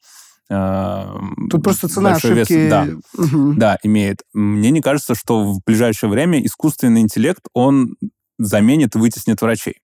Э, 0.50 1.06
Тут 1.50 1.64
просто 1.64 1.88
цена 1.88 2.14
ошибки... 2.14 2.54
Вес, 2.54 2.70
да, 2.70 2.88
угу. 3.18 3.54
да, 3.54 3.78
имеет. 3.84 4.20
Мне 4.34 4.72
не 4.72 4.82
кажется, 4.82 5.16
что 5.16 5.44
в 5.44 5.62
ближайшее 5.66 6.10
время 6.10 6.46
искусственный 6.46 7.02
интеллект, 7.02 7.44
он 7.54 7.96
заменит 8.38 8.96
и 8.96 9.00
вытеснит 9.00 9.42
врачей. 9.42 9.76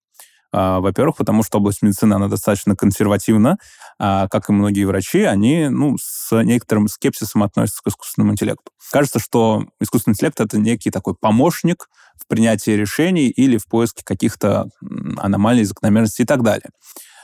А, 0.54 0.80
во-первых, 0.80 1.18
потому 1.18 1.44
что 1.44 1.58
область 1.58 1.82
медицины, 1.82 2.14
она 2.14 2.28
достаточно 2.28 2.76
консервативна, 2.76 3.58
а, 4.00 4.28
как 4.28 4.50
и 4.50 4.54
многие 4.54 4.86
врачи, 4.86 5.22
они 5.22 5.68
ну, 5.70 5.98
с 6.00 6.44
некоторым 6.44 6.88
скепсисом 6.88 7.44
относятся 7.44 7.82
к 7.84 7.88
искусственному 7.88 8.34
интеллекту. 8.34 8.72
Кажется, 8.92 9.20
что 9.20 9.66
искусственный 9.80 10.14
интеллект— 10.14 10.40
это 10.42 10.58
некий 10.58 10.92
такой 10.92 11.16
помощник 11.16 11.90
в 12.16 12.28
принятии 12.28 12.72
решений 12.72 13.30
или 13.30 13.58
в 13.58 13.68
поиске 13.68 14.04
каких-то 14.04 14.70
аномалий, 15.18 15.64
закономерностей 15.64 16.24
и 16.24 16.28
так 16.28 16.44
далее. 16.44 16.70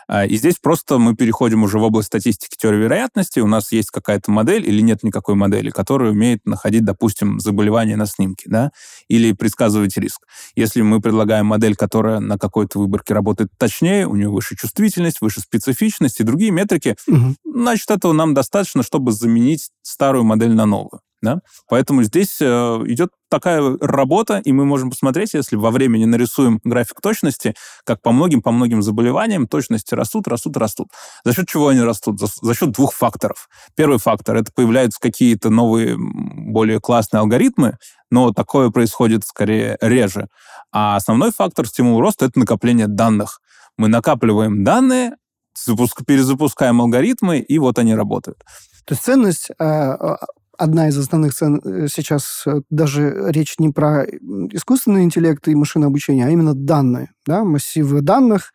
А, 0.07 0.25
и 0.25 0.35
здесь 0.37 0.55
просто 0.61 0.97
мы 0.97 1.15
переходим 1.15 1.63
уже 1.63 1.79
в 1.79 1.83
область 1.83 2.07
статистики 2.07 2.55
теории 2.57 2.77
вероятности. 2.77 3.39
У 3.39 3.47
нас 3.47 3.71
есть 3.71 3.89
какая-то 3.91 4.31
модель 4.31 4.67
или 4.67 4.81
нет 4.81 5.03
никакой 5.03 5.35
модели, 5.35 5.69
которая 5.69 6.11
умеет 6.11 6.45
находить, 6.45 6.85
допустим, 6.85 7.39
заболевание 7.39 7.95
на 7.95 8.05
снимке, 8.05 8.49
да, 8.49 8.71
или 9.07 9.31
предсказывать 9.33 9.97
риск. 9.97 10.21
Если 10.55 10.81
мы 10.81 11.01
предлагаем 11.01 11.45
модель, 11.47 11.75
которая 11.75 12.19
на 12.19 12.37
какой-то 12.37 12.79
выборке 12.79 13.13
работает 13.13 13.49
точнее, 13.57 14.07
у 14.07 14.15
нее 14.15 14.29
выше 14.29 14.55
чувствительность, 14.55 15.21
выше 15.21 15.41
специфичность 15.41 16.19
и 16.19 16.23
другие 16.23 16.51
метрики, 16.51 16.95
угу. 17.07 17.35
значит, 17.45 17.89
этого 17.91 18.13
нам 18.13 18.33
достаточно, 18.33 18.83
чтобы 18.83 19.11
заменить 19.11 19.69
старую 19.81 20.23
модель 20.23 20.53
на 20.53 20.65
новую. 20.65 21.01
Да? 21.23 21.39
Поэтому 21.69 22.03
здесь 22.03 22.41
э, 22.41 22.45
идет 22.85 23.11
такая 23.29 23.77
работа, 23.79 24.41
и 24.43 24.51
мы 24.51 24.65
можем 24.65 24.89
посмотреть, 24.89 25.33
если 25.33 25.55
во 25.55 25.71
времени 25.71 26.03
нарисуем 26.03 26.59
график 26.65 26.99
точности, 26.99 27.55
как 27.85 28.01
по 28.01 28.11
многим, 28.11 28.41
по 28.41 28.51
многим 28.51 28.81
заболеваниям 28.81 29.47
точности 29.47 29.95
растут, 29.95 30.27
растут, 30.27 30.57
растут. 30.57 30.89
За 31.23 31.33
счет 31.33 31.47
чего 31.47 31.69
они 31.69 31.79
растут? 31.79 32.19
За, 32.19 32.27
за 32.27 32.53
счет 32.53 32.71
двух 32.71 32.93
факторов. 32.93 33.47
Первый 33.73 33.99
фактор— 33.99 34.35
это 34.37 34.51
появляются 34.53 34.99
какие-то 34.99 35.49
новые, 35.49 35.95
более 35.97 36.81
классные 36.81 37.21
алгоритмы, 37.21 37.77
но 38.11 38.33
такое 38.33 38.69
происходит 38.69 39.25
скорее 39.25 39.77
реже. 39.79 40.27
А 40.73 40.97
основной 40.97 41.31
фактор 41.31 41.65
стимул 41.67 42.01
роста— 42.01 42.25
это 42.27 42.37
накопление 42.37 42.87
данных. 42.87 43.39
Мы 43.77 43.87
накапливаем 43.87 44.65
данные, 44.65 45.13
запуск, 45.57 46.05
перезапускаем 46.05 46.81
алгоритмы, 46.81 47.39
и 47.39 47.59
вот 47.59 47.79
они 47.79 47.95
работают. 47.95 48.39
То 48.85 48.93
есть 48.93 49.03
ценность 49.03 49.51
э, 49.57 50.15
одна 50.57 50.87
из 50.87 50.97
основных 50.97 51.33
цен 51.33 51.61
э, 51.63 51.87
сейчас 51.87 52.43
э, 52.45 52.61
даже 52.69 53.31
речь 53.31 53.55
не 53.59 53.69
про 53.69 54.05
искусственный 54.05 55.03
интеллект 55.03 55.47
и 55.47 55.55
машинное 55.55 55.87
обучение, 55.87 56.25
а 56.25 56.29
именно 56.29 56.53
данные, 56.53 57.11
да, 57.25 57.43
массивы 57.43 58.01
данных. 58.01 58.53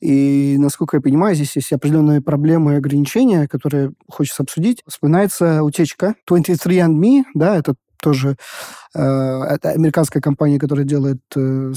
И, 0.00 0.56
насколько 0.58 0.96
я 0.96 1.00
понимаю, 1.00 1.34
здесь 1.34 1.56
есть 1.56 1.72
определенные 1.72 2.20
проблемы 2.20 2.74
и 2.74 2.76
ограничения, 2.76 3.48
которые 3.48 3.92
хочется 4.08 4.42
обсудить. 4.42 4.82
Вспоминается 4.86 5.62
утечка 5.62 6.14
23andMe, 6.28 7.24
да, 7.34 7.56
это 7.56 7.74
тоже 8.04 8.36
э, 8.94 9.00
это 9.00 9.70
американская 9.70 10.20
компания, 10.20 10.58
которая 10.58 10.84
делает, 10.84 11.20
э, 11.36 11.72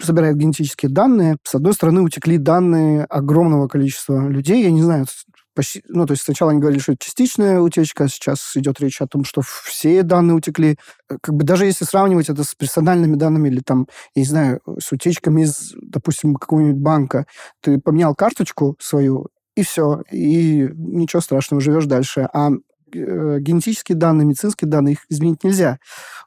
собирает 0.00 0.36
генетические 0.36 0.90
данные. 0.92 1.36
С 1.42 1.56
одной 1.56 1.72
стороны, 1.72 2.02
утекли 2.02 2.38
данные 2.38 3.04
огромного 3.04 3.66
количества 3.66 4.28
людей. 4.28 4.62
Я 4.62 4.70
не 4.70 4.82
знаю, 4.82 5.06
почти, 5.54 5.82
ну, 5.88 6.06
то 6.06 6.12
есть 6.12 6.24
сначала 6.24 6.50
они 6.50 6.60
говорили, 6.60 6.80
что 6.80 6.92
это 6.92 7.04
частичная 7.04 7.60
утечка, 7.60 8.04
а 8.04 8.08
сейчас 8.08 8.56
идет 8.56 8.80
речь 8.80 9.00
о 9.00 9.06
том, 9.06 9.24
что 9.24 9.42
все 9.42 10.02
данные 10.02 10.34
утекли. 10.34 10.78
Э, 11.10 11.16
как 11.20 11.34
бы 11.34 11.44
даже 11.44 11.66
если 11.66 11.84
сравнивать 11.84 12.28
это 12.28 12.44
с 12.44 12.54
персональными 12.54 13.16
данными 13.16 13.48
или 13.48 13.60
там, 13.60 13.86
я 14.14 14.22
не 14.22 14.28
знаю, 14.28 14.60
с 14.78 14.92
утечками 14.92 15.42
из, 15.42 15.74
допустим, 15.80 16.34
какого-нибудь 16.34 16.80
банка, 16.80 17.26
ты 17.60 17.78
поменял 17.78 18.14
карточку 18.14 18.76
свою, 18.80 19.28
и 19.56 19.62
все, 19.62 20.02
и 20.10 20.68
ничего 20.74 21.20
страшного, 21.20 21.60
живешь 21.60 21.86
дальше. 21.86 22.28
А 22.32 22.50
генетические 22.94 23.96
данные, 23.96 24.26
медицинские 24.26 24.68
данные, 24.68 24.94
их 24.94 25.00
изменить 25.08 25.44
нельзя. 25.44 25.78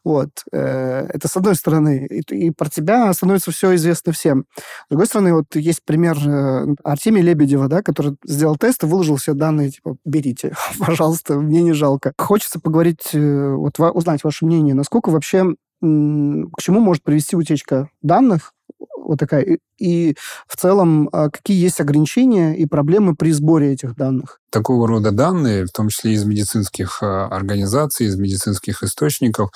Вот. 0.03 0.29
Э, 0.51 1.07
это 1.11 1.27
с 1.27 1.35
одной 1.35 1.55
стороны. 1.55 2.07
И, 2.29 2.51
про 2.51 2.69
тебя 2.69 3.11
становится 3.13 3.51
все 3.51 3.73
известно 3.75 4.13
всем. 4.13 4.45
С 4.57 4.89
другой 4.89 5.07
стороны, 5.07 5.33
вот 5.33 5.55
есть 5.55 5.83
пример 5.83 6.17
э, 6.25 6.75
Артемия 6.83 7.23
Лебедева, 7.23 7.67
да, 7.67 7.81
который 7.81 8.15
сделал 8.23 8.55
тест 8.55 8.83
и 8.83 8.85
выложил 8.85 9.17
все 9.17 9.33
данные, 9.33 9.71
типа, 9.71 9.97
берите, 10.05 10.53
пожалуйста, 10.79 11.35
мне 11.35 11.63
не 11.63 11.73
жалко. 11.73 12.13
Хочется 12.17 12.59
поговорить, 12.59 13.09
э, 13.13 13.53
вот 13.55 13.79
узнать 13.79 14.23
ваше 14.23 14.45
мнение, 14.45 14.75
насколько 14.75 15.09
вообще 15.09 15.55
к 15.81 16.61
чему 16.61 16.79
может 16.79 17.03
привести 17.03 17.35
утечка 17.35 17.89
данных 18.01 18.53
вот 19.05 19.19
такая. 19.19 19.41
И, 19.43 19.57
и 19.77 20.15
в 20.47 20.57
целом, 20.57 21.09
а, 21.11 21.29
какие 21.29 21.61
есть 21.61 21.79
ограничения 21.79 22.55
и 22.55 22.65
проблемы 22.65 23.15
при 23.15 23.31
сборе 23.31 23.71
этих 23.71 23.95
данных? 23.95 24.41
Такого 24.55 24.87
рода 24.87 25.11
данные, 25.11 25.65
в 25.65 25.71
том 25.71 25.89
числе 25.89 26.13
из 26.13 26.23
медицинских 26.23 26.99
а, 27.03 27.27
организаций, 27.27 28.05
из 28.05 28.15
медицинских 28.15 28.83
источников, 28.83 29.49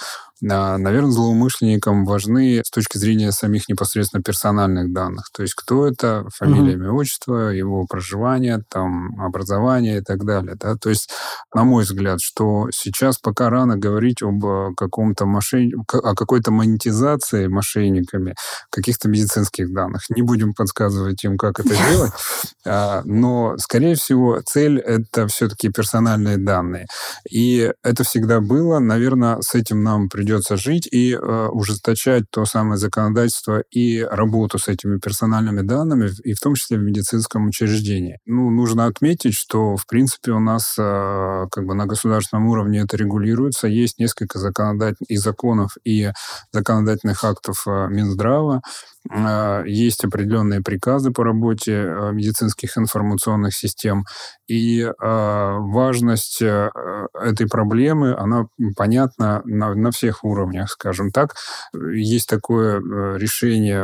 а, 0.47 0.77
наверное, 0.77 1.11
злоумышленникам 1.11 2.05
важны 2.05 2.61
с 2.65 2.69
точки 2.69 2.97
зрения 2.97 3.31
самих 3.31 3.67
непосредственно 3.67 4.23
персональных 4.23 4.93
данных. 4.93 5.29
То 5.33 5.41
есть 5.41 5.53
кто 5.53 5.85
это, 5.87 6.25
фамилия, 6.33 6.73
имя, 6.73 6.91
отчество, 6.91 7.49
его 7.49 7.85
проживание, 7.85 8.63
там, 8.69 9.19
образование 9.19 9.97
и 9.99 10.01
так 10.01 10.25
далее. 10.25 10.55
Да? 10.55 10.75
То 10.75 10.89
есть, 10.89 11.09
на 11.53 11.63
мой 11.63 11.83
взгляд, 11.83 12.21
что 12.21 12.67
сейчас 12.71 13.17
пока 13.17 13.49
рано 13.49 13.77
говорить 13.77 14.21
об 14.21 14.45
э, 14.45 14.69
каком-то 14.77 15.25
мошен... 15.25 15.71
о 15.91 16.15
какой-то 16.15 16.51
монетизации 16.51 17.47
мошенниками 17.47 18.35
каких-то 18.69 19.09
медицинских 19.09 19.73
данных. 19.73 20.03
Не 20.09 20.21
будем 20.21 20.53
подсказывать 20.53 21.23
им, 21.23 21.37
как 21.37 21.59
это 21.59 21.69
делать, 21.91 22.13
а, 22.65 23.01
но, 23.03 23.57
скорее 23.57 23.95
всего, 23.95 24.41
цель— 24.45 24.79
это 24.89 25.27
все-таки 25.27 25.69
персональные 25.69 26.37
данные. 26.37 26.87
И 27.29 27.71
это 27.83 28.03
всегда 28.03 28.41
было. 28.41 28.79
Наверное, 28.79 29.39
с 29.41 29.53
этим 29.53 29.83
нам 29.83 30.09
придется 30.09 30.57
жить 30.57 30.87
и 30.91 31.13
э, 31.13 31.47
ужесточать 31.51 32.23
то 32.31 32.45
самое 32.45 32.77
законодательство 32.77 33.61
и 33.71 34.01
работу 34.01 34.57
с 34.57 34.67
этими 34.67 34.97
персональными 34.99 35.61
данными, 35.61 36.09
и 36.23 36.33
в 36.33 36.39
том 36.39 36.55
числе 36.55 36.77
в 36.77 36.83
медицинском 36.83 37.47
учреждении. 37.47 38.17
Ну, 38.25 38.49
нужно 38.49 38.85
отметить, 38.85 39.35
что, 39.35 39.75
в 39.75 39.85
принципе, 39.85 40.31
у 40.31 40.39
нас 40.39 40.75
э, 40.79 41.45
как 41.51 41.65
бы 41.65 41.75
на 41.75 41.85
государственном 41.85 42.47
уровне 42.47 42.79
это 42.79 42.97
регулируется. 42.97 43.67
Есть 43.67 43.99
несколько 43.99 44.39
законодательных 44.39 45.09
и 45.09 45.17
законов, 45.17 45.77
и 45.83 46.11
законодательных 46.51 47.23
актов 47.23 47.67
э, 47.67 47.87
Минздрава, 47.89 48.61
а, 49.11 49.63
есть 49.65 50.03
определенные 50.03 50.61
приказы 50.61 51.11
по 51.11 51.23
работе 51.23 51.73
а, 51.75 52.11
медицинских 52.11 52.77
информационных 52.77 53.55
систем, 53.55 54.03
и 54.47 54.68
а, 54.77 55.57
важность 55.59 56.41
э, 56.41 56.69
этой 57.13 57.47
проблемы, 57.47 58.15
она 58.15 58.47
понятна 58.75 59.41
на, 59.45 59.73
на 59.75 59.91
всех 59.91 60.23
уровнях, 60.23 60.69
скажем 60.69 61.11
так. 61.11 61.35
Есть 61.73 62.29
такое 62.29 62.79
э, 62.79 63.17
решение 63.17 63.79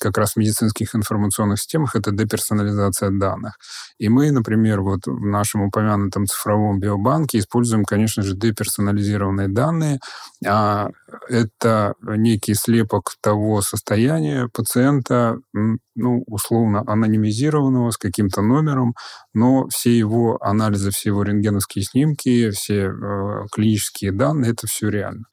как 0.00 0.18
раз 0.18 0.32
в 0.32 0.36
медицинских 0.36 0.94
информационных 0.94 1.58
системах, 1.58 1.96
это 1.96 2.10
деперсонализация 2.10 3.10
данных. 3.10 3.58
И 3.98 4.08
мы, 4.08 4.30
например, 4.30 4.80
вот 4.80 5.06
в 5.06 5.26
нашем 5.26 5.62
упомянутом 5.62 6.26
цифровом 6.26 6.80
биобанке 6.80 7.38
используем, 7.38 7.84
конечно 7.84 8.22
же, 8.22 8.34
деперсонализированные 8.34 9.48
данные. 9.48 10.00
Это 10.42 11.94
некий 12.02 12.54
слепок 12.54 13.14
того 13.20 13.62
состояния 13.62 14.48
пациента, 14.52 15.38
ну, 15.96 16.22
условно 16.26 16.82
анонимизированного, 16.86 17.90
с 17.90 17.96
каким-то 17.96 18.42
номером, 18.42 18.94
но 19.34 19.66
все 19.68 19.96
его 19.96 20.38
анализы, 20.40 20.90
все 20.90 21.10
его 21.10 21.22
рентгеновские 21.22 21.84
снимки, 21.84 22.50
все 22.50 22.90
э, 22.90 23.46
клинические 23.52 24.12
данные, 24.12 24.52
это 24.52 24.66
все 24.66 24.88
реально. 24.88 25.24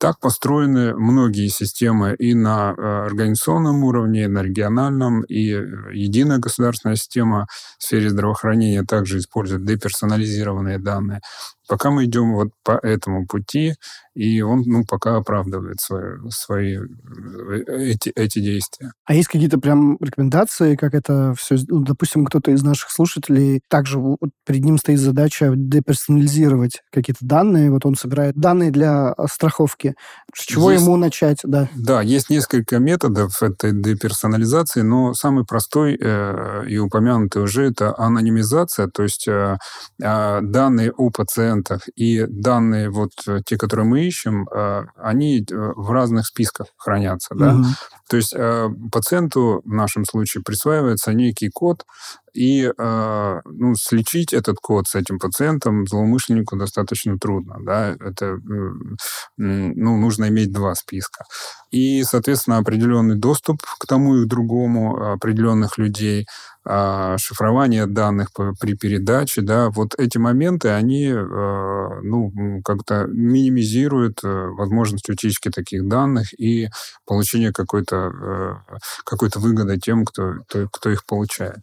Так 0.00 0.18
построены 0.18 0.94
многие 0.94 1.48
системы 1.48 2.14
и 2.18 2.32
на 2.34 2.72
э, 2.72 2.82
организационном 3.04 3.84
уровне, 3.84 4.24
и 4.24 4.28
на 4.28 4.42
региональном, 4.42 5.22
и 5.24 5.52
э, 5.52 5.62
единая 5.92 6.38
государственная 6.38 6.96
система 6.96 7.46
в 7.78 7.84
сфере 7.84 8.08
здравоохранения 8.08 8.82
также 8.82 9.18
использует 9.18 9.66
деперсонализированные 9.66 10.78
данные. 10.78 11.20
Пока 11.68 11.90
мы 11.90 12.06
идем 12.06 12.32
вот 12.32 12.48
по 12.64 12.80
этому 12.82 13.26
пути, 13.26 13.74
и 14.14 14.40
он, 14.40 14.62
ну, 14.66 14.84
пока 14.88 15.16
оправдывает 15.16 15.80
свои, 15.80 16.16
свои 16.30 16.76
э, 16.76 17.62
эти, 17.66 18.10
эти 18.10 18.40
действия. 18.40 18.92
А 19.04 19.14
есть 19.14 19.28
какие-то 19.28 19.58
прям 19.58 19.96
рекомендации, 20.00 20.76
как 20.76 20.94
это 20.94 21.34
все... 21.36 21.56
Ну, 21.68 21.80
допустим, 21.80 22.24
кто-то 22.24 22.50
из 22.50 22.62
наших 22.62 22.90
слушателей, 22.90 23.60
также 23.68 23.98
вот 23.98 24.18
перед 24.46 24.64
ним 24.64 24.78
стоит 24.78 25.00
задача 25.00 25.52
деперсонализировать 25.54 26.82
какие-то 26.92 27.24
данные, 27.24 27.70
вот 27.70 27.86
он 27.86 27.96
собирает 27.96 28.36
данные 28.36 28.70
для 28.70 29.12
а, 29.12 29.26
страховки. 29.28 29.94
С 30.34 30.44
чего 30.44 30.70
есть, 30.70 30.84
ему 30.84 30.96
начать? 30.96 31.40
Да. 31.44 31.68
да, 31.74 32.02
есть 32.02 32.30
несколько 32.30 32.78
методов 32.78 33.42
этой 33.42 33.72
деперсонализации, 33.72 34.82
но 34.82 35.14
самый 35.14 35.44
простой 35.44 35.96
э, 36.00 36.64
и 36.68 36.78
упомянутый 36.78 37.42
уже 37.42 37.64
это 37.64 37.94
анонимизация, 37.96 38.88
то 38.88 39.02
есть 39.02 39.26
э, 39.28 39.58
э, 40.02 40.40
данные 40.42 40.92
о 40.92 41.10
пациенте 41.10 41.40
пациентах, 41.40 41.88
и 41.96 42.26
данные, 42.28 42.90
вот 42.90 43.10
э, 43.26 43.40
те, 43.44 43.56
которые 43.56 43.86
мы 43.86 44.00
ищем, 44.10 44.46
э, 44.48 44.84
они 44.96 45.40
э, 45.40 45.42
в 45.76 45.90
разных 45.90 46.26
списках 46.26 46.66
хранятся. 46.76 47.34
Да? 47.34 47.54
Угу. 47.54 47.64
То 48.08 48.16
есть 48.16 48.34
пациенту 48.90 49.62
в 49.64 49.72
нашем 49.72 50.04
случае 50.04 50.42
присваивается 50.42 51.14
некий 51.14 51.48
код, 51.48 51.84
И 52.32 52.64
э, 52.64 53.40
ну, 53.44 53.74
слечить 53.74 54.32
этот 54.32 54.58
код 54.58 54.88
с 54.88 54.94
этим 54.94 55.18
пациентом 55.18 55.86
злоумышленнику 55.86 56.56
достаточно 56.56 57.18
трудно. 57.18 57.56
Да? 57.60 57.96
Это, 58.00 58.38
ну, 59.36 59.96
нужно 59.96 60.28
иметь 60.28 60.52
два 60.52 60.74
списка. 60.74 61.24
И, 61.70 62.02
соответственно, 62.04 62.58
определенный 62.58 63.16
доступ 63.16 63.62
к 63.62 63.86
тому 63.86 64.16
и 64.16 64.24
к 64.24 64.28
другому 64.28 65.12
определенных 65.12 65.78
людей, 65.78 66.26
а, 66.62 67.16
шифрование 67.16 67.86
данных 67.86 68.32
при 68.60 68.74
передаче, 68.74 69.40
да, 69.40 69.70
вот 69.70 69.94
эти 69.98 70.18
моменты, 70.18 70.68
они, 70.68 71.06
э, 71.06 72.00
ну, 72.02 72.60
как-то 72.62 73.06
минимизируют 73.06 74.22
э, 74.22 74.28
возможность 74.28 75.08
утечки 75.08 75.48
таких 75.48 75.88
данных 75.88 76.38
и 76.38 76.68
получения 77.06 77.52
какой-то 77.52 77.96
э, 77.96 78.76
какой 79.04 79.30
выгоды 79.36 79.78
тем, 79.78 80.04
кто, 80.04 80.34
кто, 80.46 80.68
кто 80.68 80.90
их 80.90 81.06
получает. 81.06 81.60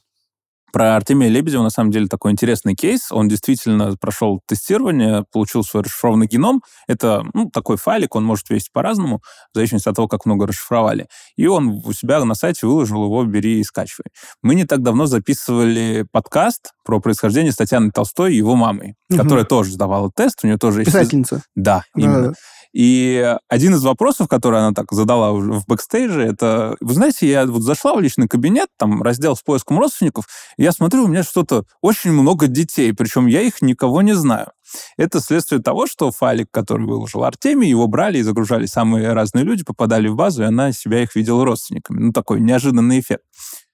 Про 0.72 0.96
Артемия 0.96 1.30
Лебедева, 1.30 1.64
на 1.64 1.70
самом 1.70 1.92
деле, 1.92 2.08
такой 2.08 2.32
интересный 2.32 2.76
кейс. 2.76 3.12
Он 3.12 3.28
действительно 3.28 3.96
прошел 4.00 4.42
тестирование, 4.46 5.24
получил 5.32 5.64
свой 5.64 5.84
расшифрованный 5.84 6.28
геном. 6.28 6.62
Это 6.88 7.24
ну, 7.34 7.50
такой 7.50 7.78
файлик, 7.78 8.16
он 8.16 8.26
может 8.26 8.50
весить 8.50 8.72
по-разному, 8.74 9.22
в 9.54 9.56
зависимости 9.56 9.88
от 9.88 9.96
того, 9.96 10.08
как 10.08 10.26
много 10.26 10.48
расшифровали. 10.48 11.08
И 11.38 11.48
он 11.48 11.82
у 11.86 11.94
себя 11.94 12.24
на 12.24 12.36
сайте 12.36 12.68
выложил 12.68 13.06
его, 13.06 13.24
бери 13.24 13.60
и 13.60 13.64
скачивай. 13.64 14.08
Мы 14.42 14.56
не 14.56 14.66
так 14.66 14.82
давно 14.82 15.06
записывали 15.06 16.06
подкаст 16.12 16.74
про 16.84 17.00
происхождение 17.00 17.52
с 17.52 17.56
Татьяной 17.56 17.92
Толстой 17.92 18.34
и 18.34 18.38
его 18.38 18.56
мамой, 18.56 18.96
угу. 19.10 19.22
которая 19.22 19.46
тоже 19.46 19.72
сдавала 19.72 20.12
тест, 20.14 20.40
у 20.44 20.48
нее 20.48 20.58
тоже 20.58 20.82
есть... 20.82 20.92
Писательница. 20.92 21.44
Да, 21.56 21.84
именно. 21.96 22.30
Да. 22.30 22.34
И 22.78 23.36
один 23.50 23.74
из 23.74 23.84
вопросов, 23.84 24.28
который 24.28 24.60
она 24.60 24.72
так 24.72 24.92
задала 24.92 25.32
в 25.32 25.66
бэкстейже, 25.66 26.22
это, 26.22 26.76
вы 26.80 26.94
знаете, 26.94 27.28
я 27.28 27.48
вот 27.48 27.63
зашла 27.63 27.96
в 27.96 28.02
личный 28.02 28.28
кабинет, 28.28 28.68
там 28.78 29.02
раздел 29.02 29.36
с 29.36 29.42
поиском 29.42 29.80
родственников, 29.80 30.28
и 30.58 30.63
я 30.63 30.72
смотрю, 30.72 31.06
у 31.06 31.08
меня 31.08 31.24
что-то 31.24 31.66
очень 31.82 32.12
много 32.12 32.46
детей, 32.46 32.94
причем 32.94 33.26
я 33.26 33.42
их 33.42 33.63
никого 33.63 34.04
не 34.04 34.13
знаю. 34.13 34.52
Это 34.96 35.22
следствие 35.22 35.60
того, 35.60 35.88
что 35.88 36.12
файлик, 36.12 36.50
который 36.52 36.86
выложил 36.86 37.24
Артемий, 37.24 37.68
его 37.68 37.88
брали 37.88 38.20
и 38.20 38.22
загружали 38.22 38.68
самые 38.68 39.12
разные 39.13 39.44
люди, 39.44 39.63
попадали 39.63 40.08
в 40.08 40.16
базу, 40.16 40.44
и 40.44 40.46
она 40.46 40.72
себя 40.72 41.02
их 41.02 41.16
видела 41.16 41.46
родственниками. 41.46 42.00
Ну, 42.00 42.13
такой 42.13 42.40
неожиданный 42.42 43.00
эффект. 43.00 43.24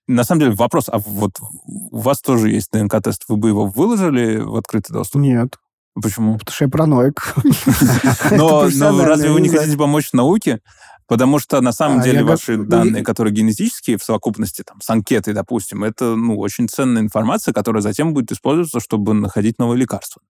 На 0.08 0.24
самом 0.24 0.40
деле 0.40 0.52
вопрос, 0.54 0.86
а 0.88 1.00
вот 1.00 1.32
у 1.66 2.00
вас 2.00 2.22
тоже 2.22 2.52
есть 2.52 2.72
ДНК-тест, 2.72 3.26
вы 3.28 3.36
бы 3.36 3.50
его 3.50 3.66
выложили 3.66 4.38
в 4.38 4.56
открытый 4.56 4.94
доступ? 4.94 5.20
Нет. 5.20 5.58
Почему? 6.02 6.38
Потому 6.38 6.54
что 6.54 6.66
я 6.66 6.70
параноик. 6.70 7.36
Но, 8.32 8.68
разве 9.06 9.32
вы 9.32 9.42
не 9.42 9.50
хотите 9.50 9.78
помочь 9.78 10.12
науке? 10.14 10.60
Потому 11.08 11.38
что 11.38 11.62
на 11.62 11.72
самом 11.74 12.00
а, 12.00 12.04
деле 12.04 12.24
ваши 12.24 12.58
го... 12.58 12.64
данные, 12.64 13.04
которые 13.04 13.34
генетические 13.34 13.98
в 13.98 14.04
совокупности, 14.04 14.64
там, 14.64 14.82
с 14.82 14.90
анкетой, 14.90 15.34
допустим, 15.34 15.84
это 15.84 16.16
ну, 16.16 16.38
очень 16.40 16.68
ценная 16.68 17.02
информация, 17.02 17.54
которая 17.54 17.82
затем 17.82 18.14
будет 18.14 18.32
использоваться, 18.32 18.80
чтобы 18.80 19.14
находить 19.14 19.60
новые 19.60 19.80
лекарства. 19.80 20.22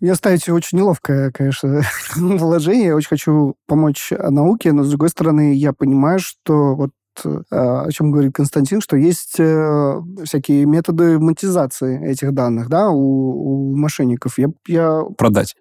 Я 0.00 0.16
ставите 0.16 0.52
очень 0.52 0.78
неловкое, 0.78 1.30
конечно, 1.30 1.82
вложение. 2.16 2.88
Я 2.88 2.96
очень 2.96 3.08
хочу 3.08 3.54
помочь 3.66 4.10
науке, 4.10 4.72
но, 4.72 4.82
с 4.82 4.88
другой 4.88 5.10
стороны, 5.10 5.54
я 5.54 5.72
понимаю, 5.72 6.18
что 6.18 6.74
вот 6.74 6.90
о 7.50 7.90
чем 7.90 8.10
говорит 8.10 8.34
Константин, 8.34 8.80
что 8.80 8.96
есть 8.96 9.38
э, 9.38 10.00
всякие 10.24 10.66
методы 10.66 11.18
монетизации 11.18 12.04
этих 12.06 12.32
данных, 12.32 12.68
да, 12.68 12.90
у, 12.90 13.70
у 13.70 13.76
мошенников. 13.76 14.38
Я, 14.38 14.48
я... 14.66 15.02
Продать. 15.16 15.56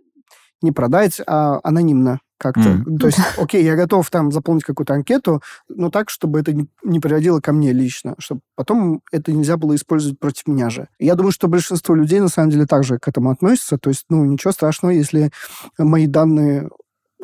Не 0.61 0.71
продать, 0.71 1.21
а 1.27 1.59
анонимно 1.63 2.19
как-то. 2.43 2.69
Mm. 2.69 2.97
То 2.97 3.07
есть, 3.07 3.19
окей, 3.37 3.63
я 3.63 3.75
готов 3.75 4.09
там 4.09 4.31
заполнить 4.31 4.63
какую-то 4.63 4.93
анкету, 4.93 5.41
но 5.69 5.89
так, 5.89 6.09
чтобы 6.09 6.39
это 6.39 6.51
не, 6.53 6.67
не 6.83 6.99
приводило 6.99 7.39
ко 7.39 7.53
мне 7.53 7.71
лично, 7.71 8.15
чтобы 8.19 8.41
потом 8.55 9.01
это 9.11 9.31
нельзя 9.31 9.55
было 9.55 9.75
использовать 9.75 10.19
против 10.19 10.47
меня 10.47 10.69
же. 10.69 10.87
Я 10.99 11.15
думаю, 11.15 11.31
что 11.31 11.47
большинство 11.47 11.95
людей 11.95 12.19
на 12.19 12.27
самом 12.27 12.49
деле 12.49 12.65
также 12.65 12.99
к 12.99 13.07
этому 13.07 13.29
относятся. 13.29 13.77
То 13.77 13.89
есть, 13.89 14.05
ну, 14.09 14.25
ничего 14.25 14.51
страшного, 14.51 14.91
если 14.91 15.31
мои 15.77 16.05
данные 16.05 16.69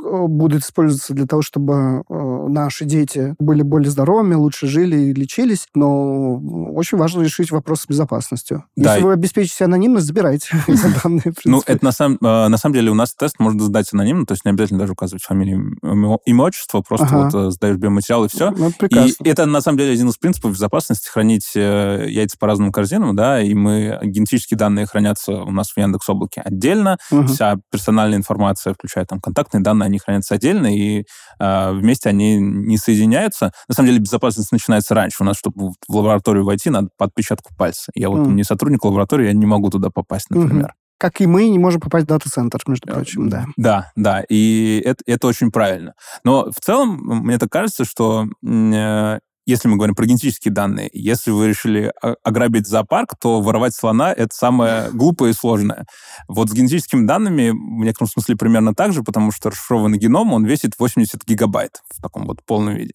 будет 0.01 0.61
использоваться 0.61 1.13
для 1.13 1.25
того, 1.25 1.41
чтобы 1.41 2.03
э, 2.09 2.47
наши 2.47 2.85
дети 2.85 3.35
были 3.39 3.61
более 3.61 3.89
здоровыми, 3.89 4.35
лучше 4.35 4.67
жили 4.67 4.97
и 4.97 5.13
лечились. 5.13 5.67
Но 5.75 6.37
очень 6.73 6.97
важно 6.97 7.21
решить 7.21 7.51
вопрос 7.51 7.81
с 7.81 7.87
безопасностью. 7.87 8.65
Да. 8.75 8.93
Если 8.93 9.05
вы 9.05 9.13
обеспечите 9.13 9.65
анонимность, 9.65 10.05
забирайте 10.05 10.49
данные. 11.03 11.33
Ну, 11.45 11.61
это 11.65 11.83
на 11.83 11.91
самом, 11.91 12.17
э, 12.21 12.47
на 12.47 12.57
самом 12.57 12.73
деле 12.73 12.91
у 12.91 12.95
нас 12.95 13.13
тест 13.13 13.39
можно 13.39 13.61
сдать 13.63 13.89
анонимно, 13.93 14.25
то 14.25 14.33
есть 14.33 14.45
не 14.45 14.51
обязательно 14.51 14.79
даже 14.79 14.93
указывать 14.93 15.23
фамилию, 15.23 15.77
имя, 16.25 16.43
отчество, 16.43 16.81
просто 16.81 17.29
вот 17.31 17.53
сдаешь 17.53 17.77
биоматериал 17.77 18.25
и 18.25 18.27
все. 18.29 18.51
Ну, 18.51 18.69
и 18.69 19.29
это 19.29 19.45
на 19.45 19.61
самом 19.61 19.77
деле 19.77 19.93
один 19.93 20.09
из 20.09 20.17
принципов 20.17 20.53
безопасности 20.53 21.09
хранить 21.09 21.55
яйца 21.55 22.37
по 22.39 22.47
разным 22.47 22.71
корзинам, 22.71 23.15
да, 23.15 23.41
и 23.41 23.53
мы 23.53 23.99
генетические 24.03 24.57
данные 24.57 24.85
хранятся 24.85 25.33
у 25.33 25.51
нас 25.51 25.71
в 25.71 25.77
Яндекс 25.77 26.09
Облаке 26.09 26.41
отдельно, 26.41 26.97
вся 27.27 27.57
персональная 27.71 28.17
информация, 28.17 28.73
включая 28.73 29.05
там 29.05 29.19
контактные 29.19 29.61
данные, 29.61 29.88
они 29.89 29.99
хранятся 29.99 30.35
отдельно, 30.35 30.73
и 30.73 31.03
э, 31.39 31.71
вместе 31.73 32.09
они 32.09 32.37
не 32.37 32.77
соединяются. 32.77 33.51
На 33.67 33.75
самом 33.75 33.87
деле 33.87 33.99
безопасность 33.99 34.51
начинается 34.51 34.95
раньше. 34.95 35.17
У 35.21 35.25
нас, 35.25 35.37
чтобы 35.37 35.71
в 35.87 35.95
лабораторию 35.95 36.45
войти, 36.45 36.69
надо 36.69 36.89
по 36.97 37.05
отпечатку 37.05 37.53
пальца. 37.57 37.91
Я 37.95 38.09
вот 38.09 38.27
mm. 38.27 38.31
не 38.31 38.43
сотрудник 38.43 38.83
лаборатории, 38.85 39.27
я 39.27 39.33
не 39.33 39.45
могу 39.45 39.69
туда 39.69 39.89
попасть, 39.89 40.29
например. 40.29 40.67
Mm-hmm. 40.67 40.89
Как 40.99 41.21
и 41.21 41.27
мы 41.27 41.47
не 41.47 41.57
можем 41.57 41.79
попасть 41.79 42.05
в 42.05 42.09
дата-центр, 42.09 42.59
между 42.67 42.89
прочим, 42.89 43.29
да. 43.29 43.45
Да, 43.55 43.91
да, 43.95 44.21
и 44.27 44.81
это, 44.83 45.01
это 45.07 45.27
очень 45.27 45.49
правильно. 45.49 45.93
Но 46.25 46.51
в 46.51 46.59
целом, 46.59 46.99
мне 47.01 47.37
так 47.37 47.49
кажется, 47.49 47.85
что 47.85 48.25
э, 48.45 49.19
если 49.49 49.67
мы 49.67 49.77
говорим 49.77 49.95
про 49.95 50.05
генетические 50.05 50.53
данные, 50.53 50.89
если 50.93 51.31
вы 51.31 51.47
решили 51.47 51.91
ограбить 52.23 52.67
зоопарк, 52.67 53.15
то 53.19 53.41
воровать 53.41 53.75
слона— 53.75 54.13
это 54.17 54.29
самое 54.31 54.89
глупое 54.93 55.31
и 55.31 55.35
сложное. 55.35 55.85
Вот 56.27 56.49
с 56.49 56.53
генетическими 56.53 57.05
данными 57.05 57.49
в 57.49 57.83
некотором 57.83 58.09
смысле 58.09 58.35
примерно 58.35 58.75
так 58.75 58.93
же, 58.93 59.03
потому 59.03 59.31
что 59.31 59.49
расшифрованный 59.49 59.97
геном, 59.97 60.33
он 60.33 60.45
весит 60.45 60.73
80 60.77 61.25
гигабайт 61.25 61.81
в 61.89 62.01
таком 62.01 62.25
вот 62.25 62.43
полном 62.45 62.75
виде. 62.75 62.93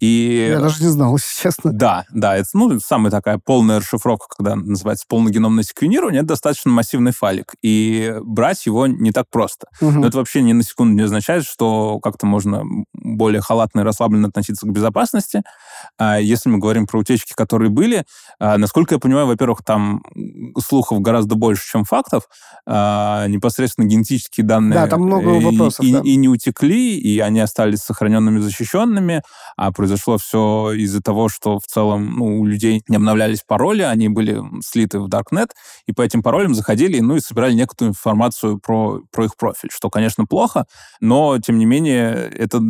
И... 0.00 0.48
Я 0.50 0.60
даже 0.60 0.82
не 0.82 0.88
знал, 0.88 1.16
если 1.16 1.42
честно. 1.42 1.72
Да, 1.72 2.04
да, 2.10 2.36
это 2.36 2.48
ну, 2.54 2.80
самая 2.80 3.10
такая 3.10 3.38
полная 3.38 3.80
расшифровка, 3.80 4.26
когда 4.36 4.56
называется 4.56 5.04
полногеномное 5.08 5.64
секвенирование, 5.64 6.20
это 6.20 6.28
достаточно 6.28 6.70
массивный 6.70 7.12
файлик, 7.12 7.54
и 7.62 8.14
брать 8.22 8.64
его 8.64 8.86
не 8.86 9.12
так 9.12 9.26
просто. 9.30 9.66
Угу. 9.80 9.90
Но 9.90 10.06
это 10.06 10.16
вообще 10.16 10.42
ни 10.42 10.52
на 10.52 10.62
секунду 10.62 10.94
не 10.94 11.02
означает, 11.02 11.44
что 11.44 12.00
как-то 12.00 12.26
можно 12.26 12.62
более 12.94 13.42
халатно 13.42 13.80
и 13.80 13.84
расслабленно 13.84 14.28
относиться 14.28 14.66
к 14.66 14.70
безопасности, 14.70 15.38
а 15.38 15.42
если 15.98 16.48
мы 16.48 16.58
говорим 16.58 16.86
про 16.86 16.98
утечки, 17.00 17.32
которые 17.34 17.70
были, 17.70 18.04
а, 18.38 18.58
насколько 18.58 18.94
я 18.94 18.98
понимаю, 18.98 19.26
во-первых, 19.26 19.64
там 19.64 20.02
слухов 20.58 21.00
гораздо 21.00 21.34
больше, 21.34 21.68
чем 21.70 21.84
фактов. 21.84 22.28
А, 22.66 23.26
непосредственно 23.28 23.86
генетические 23.86 24.46
данные 24.46 24.80
да, 24.80 24.86
там 24.86 25.02
много 25.02 25.28
вопросов, 25.28 25.84
и, 25.84 25.92
да. 25.92 26.00
и 26.04 26.16
не 26.16 26.28
утекли, 26.28 26.98
и 26.98 27.18
они 27.20 27.40
остались 27.40 27.80
сохраненными, 27.80 28.38
защищенными, 28.38 29.22
а 29.56 29.72
произошло 29.72 30.18
все 30.18 30.72
из-за 30.72 31.02
того, 31.02 31.28
что 31.28 31.58
в 31.58 31.66
целом 31.66 32.16
ну, 32.16 32.40
у 32.40 32.46
людей 32.46 32.82
не 32.88 32.96
обновлялись 32.96 33.42
пароли, 33.46 33.82
они 33.82 34.08
были 34.08 34.42
слиты 34.62 35.00
в 35.00 35.08
Darknet, 35.08 35.50
и 35.86 35.92
по 35.92 36.02
этим 36.02 36.22
паролям 36.22 36.54
заходили, 36.54 37.00
ну 37.00 37.16
и 37.16 37.20
собирали 37.20 37.54
некоторую 37.54 37.92
информацию 37.92 38.58
про, 38.58 39.00
про 39.10 39.24
их 39.24 39.36
профиль, 39.36 39.70
что, 39.72 39.90
конечно, 39.90 40.26
плохо, 40.26 40.66
но, 41.00 41.38
тем 41.38 41.58
не 41.58 41.66
менее, 41.66 42.30
это 42.36 42.60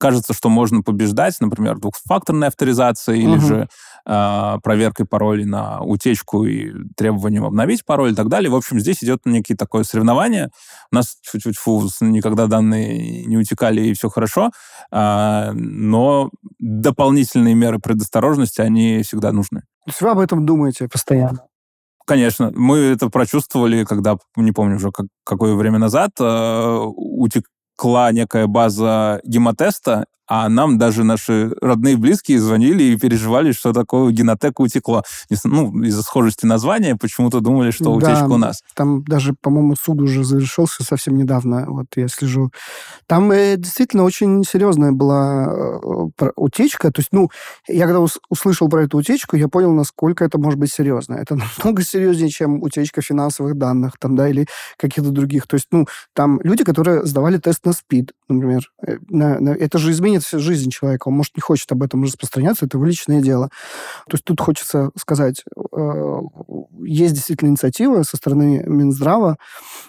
кажется, 0.00 0.32
что 0.32 0.48
можно 0.48 0.82
побеждать, 0.82 1.36
например, 1.40 1.78
двухфакторной 1.78 2.48
авторизацией 2.48 3.22
угу. 3.22 3.32
или 3.32 3.40
же 3.40 3.68
э, 4.06 4.56
проверкой 4.62 5.06
паролей 5.06 5.44
на 5.44 5.82
утечку 5.82 6.46
и 6.46 6.72
требованием 6.96 7.44
обновить 7.44 7.84
пароль 7.84 8.12
и 8.12 8.14
так 8.14 8.28
далее. 8.28 8.50
В 8.50 8.56
общем, 8.56 8.80
здесь 8.80 9.04
идет 9.04 9.20
некие 9.26 9.56
такое 9.56 9.84
соревнование. 9.84 10.48
У 10.90 10.96
нас 10.96 11.18
фу 11.22 11.82
никогда 12.00 12.46
данные 12.46 13.26
не 13.26 13.36
утекали, 13.36 13.82
и 13.82 13.94
все 13.94 14.08
хорошо, 14.08 14.50
э, 14.90 15.50
но 15.52 16.30
дополнительные 16.58 17.54
меры 17.54 17.78
предосторожности, 17.78 18.62
они 18.62 19.02
всегда 19.02 19.32
нужны. 19.32 19.60
То 19.84 19.90
есть 19.90 20.00
вы 20.00 20.10
об 20.10 20.18
этом 20.18 20.46
думаете 20.46 20.88
постоянно? 20.88 21.44
Конечно, 22.06 22.50
мы 22.56 22.78
это 22.78 23.08
прочувствовали, 23.08 23.84
когда, 23.84 24.16
не 24.34 24.52
помню 24.52 24.76
уже 24.76 24.90
как, 24.90 25.06
какое 25.24 25.54
время 25.54 25.78
назад, 25.78 26.10
э, 26.18 26.84
утек, 26.96 27.44
кла 27.80 28.12
некая 28.12 28.46
база 28.46 29.20
гемотеста, 29.24 30.04
а 30.30 30.48
нам 30.48 30.78
даже 30.78 31.02
наши 31.02 31.52
родные 31.60 31.94
и 31.94 31.96
близкие 31.96 32.38
звонили 32.38 32.84
и 32.84 32.96
переживали, 32.96 33.50
что 33.50 33.72
такое 33.72 34.12
генотека 34.12 34.60
утекло. 34.60 35.02
Ну, 35.42 35.82
из-за 35.82 36.02
схожести 36.02 36.46
названия 36.46 36.94
почему-то 36.94 37.40
думали, 37.40 37.72
что 37.72 37.86
да, 37.86 37.90
утечка 38.12 38.30
у 38.30 38.36
нас. 38.36 38.62
Там 38.74 39.02
даже, 39.02 39.34
по-моему, 39.34 39.74
суд 39.74 40.00
уже 40.00 40.22
завершился 40.22 40.84
совсем 40.84 41.16
недавно. 41.16 41.64
Вот 41.66 41.86
я 41.96 42.06
слежу. 42.06 42.52
Там 43.08 43.32
э, 43.32 43.56
действительно 43.56 44.04
очень 44.04 44.44
серьезная 44.44 44.92
была 44.92 45.48
э, 45.52 46.30
утечка. 46.36 46.92
То 46.92 47.00
есть, 47.00 47.08
ну, 47.10 47.28
я 47.66 47.86
когда 47.86 47.98
ус- 47.98 48.20
услышал 48.28 48.68
про 48.68 48.84
эту 48.84 48.98
утечку, 48.98 49.34
я 49.34 49.48
понял, 49.48 49.72
насколько 49.72 50.24
это 50.24 50.38
может 50.38 50.60
быть 50.60 50.72
серьезно. 50.72 51.14
Это 51.14 51.34
намного 51.58 51.82
серьезнее, 51.82 52.30
чем 52.30 52.62
утечка 52.62 53.02
финансовых 53.02 53.58
данных 53.58 53.94
там, 53.98 54.14
да, 54.14 54.28
или 54.28 54.46
каких-то 54.76 55.10
других. 55.10 55.48
То 55.48 55.54
есть, 55.54 55.66
ну, 55.72 55.86
там 56.14 56.40
люди, 56.44 56.62
которые 56.62 57.04
сдавали 57.04 57.38
тест 57.38 57.66
на 57.66 57.72
СПИД, 57.72 58.12
например, 58.28 58.70
э, 58.86 58.98
на, 59.08 59.40
на, 59.40 59.50
это 59.50 59.78
же 59.78 59.90
изменит 59.90 60.19
меняет 60.20 60.44
жизнь 60.44 60.70
человека. 60.70 61.08
Он, 61.08 61.14
может, 61.14 61.36
не 61.36 61.40
хочет 61.40 61.70
об 61.72 61.82
этом 61.82 62.02
распространяться, 62.02 62.66
это 62.66 62.76
его 62.76 62.86
личное 62.86 63.20
дело. 63.20 63.50
То 64.08 64.14
есть 64.14 64.24
тут 64.24 64.40
хочется 64.40 64.90
сказать, 64.96 65.44
э, 65.76 66.20
есть 66.82 67.14
действительно 67.14 67.50
инициатива 67.50 68.02
со 68.02 68.16
стороны 68.16 68.62
Минздрава, 68.66 69.36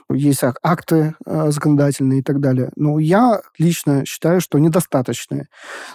есть 0.10 0.42
акты 0.64 1.16
э, 1.26 1.52
законодательные 1.52 2.20
и 2.20 2.24
так 2.24 2.40
далее. 2.40 2.72
Но 2.76 3.00
я 3.00 3.42
лично 3.58 4.06
считаю, 4.06 4.42
что 4.42 4.60
недостаточные. 4.60 5.48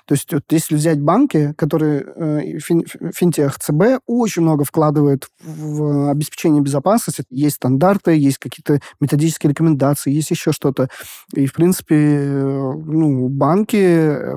То 0.07 0.15
есть 0.15 0.33
вот 0.33 0.45
если 0.51 0.75
взять 0.75 1.01
банки, 1.01 1.53
которые 1.57 2.05
э, 2.17 2.59
фин, 2.59 2.85
финтех, 3.15 3.59
ЦБ 3.59 4.03
очень 4.07 4.43
много 4.43 4.65
вкладывает 4.65 5.29
в 5.43 6.11
обеспечение 6.11 6.63
безопасности. 6.63 7.25
Есть 7.31 7.57
стандарты, 7.57 8.17
есть 8.17 8.39
какие-то 8.39 8.81
методические 9.01 9.51
рекомендации, 9.51 10.13
есть 10.13 10.31
еще 10.31 10.53
что-то. 10.53 10.89
И, 11.35 11.47
в 11.47 11.53
принципе, 11.53 11.97
ну, 12.27 13.29
банки 13.29 13.77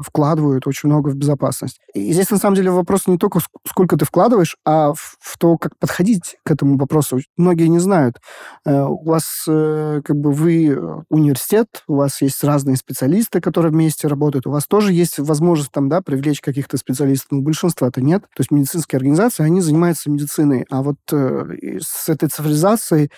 вкладывают 0.02 0.68
очень 0.68 0.90
много 0.90 1.10
в 1.10 1.16
безопасность. 1.16 1.80
И 1.94 2.14
здесь, 2.14 2.30
на 2.30 2.38
самом 2.38 2.56
деле, 2.56 2.72
вопрос 2.72 3.08
не 3.08 3.18
только, 3.18 3.40
сколько 3.68 3.98
ты 3.98 4.06
вкладываешь, 4.06 4.58
а 4.66 4.94
в 4.94 5.38
то, 5.38 5.58
как 5.58 5.78
подходить 5.78 6.38
к 6.44 6.52
этому 6.52 6.78
вопросу. 6.78 7.20
Многие 7.38 7.68
не 7.68 7.80
знают. 7.80 8.18
Э, 8.66 8.84
у 8.84 9.04
вас, 9.04 9.46
э, 9.48 10.02
как 10.04 10.16
бы, 10.16 10.32
вы 10.32 11.04
университет, 11.10 11.84
у 11.88 11.96
вас 11.96 12.22
есть 12.22 12.44
разные 12.44 12.78
специалисты, 12.78 13.42
которые 13.42 13.72
вместе 13.72 14.08
работают, 14.08 14.48
у 14.48 14.52
вас 14.52 14.66
тоже 14.68 14.94
есть 14.94 15.20
возможность 15.20 15.72
там, 15.72 15.90
да, 15.90 16.02
привлечь 16.02 16.42
каких-то 16.42 16.78
специалистов, 16.78 17.32
но 17.32 17.42
большинства-то 17.42 18.02
нет. 18.02 18.24
То 18.24 18.42
есть 18.42 18.52
медицинские 18.52 18.98
организации, 18.98 19.44
они 19.44 19.62
занимаются 19.62 20.10
медициной, 20.10 20.66
а 20.70 20.82
вот 20.82 20.98
э, 21.12 21.80
с 21.82 22.10
этой 22.10 22.30
цифровизацией 22.30 23.12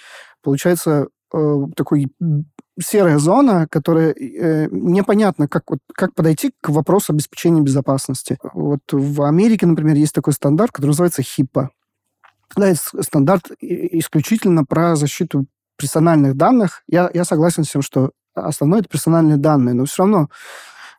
получается 0.43 1.07
э, 1.33 1.65
такой 1.75 2.11
серая 2.79 3.17
зона, 3.19 3.67
которая 3.69 4.13
э, 4.13 4.67
непонятно, 4.71 5.47
как, 5.47 5.69
вот, 5.69 5.79
как 5.93 6.13
подойти 6.13 6.51
к 6.61 6.69
вопросу 6.69 7.13
обеспечения 7.13 7.61
безопасности. 7.61 8.37
Вот 8.53 8.81
в 8.91 9.23
Америке, 9.23 9.65
например, 9.65 9.95
есть 9.95 10.13
такой 10.13 10.33
стандарт, 10.33 10.71
который 10.71 10.91
называется 10.91 11.21
HIPAA. 11.21 11.69
Да, 12.55 12.67
это 12.67 12.79
стандарт 13.01 13.51
исключительно 13.59 14.65
про 14.65 14.95
защиту 14.95 15.45
персональных 15.77 16.35
данных. 16.35 16.83
Я, 16.87 17.09
я 17.13 17.23
согласен 17.23 17.63
с 17.63 17.71
тем, 17.71 17.81
что 17.81 18.11
основное 18.33 18.79
это 18.79 18.89
персональные 18.89 19.37
данные, 19.37 19.73
но 19.73 19.85
все 19.85 20.03
равно 20.03 20.29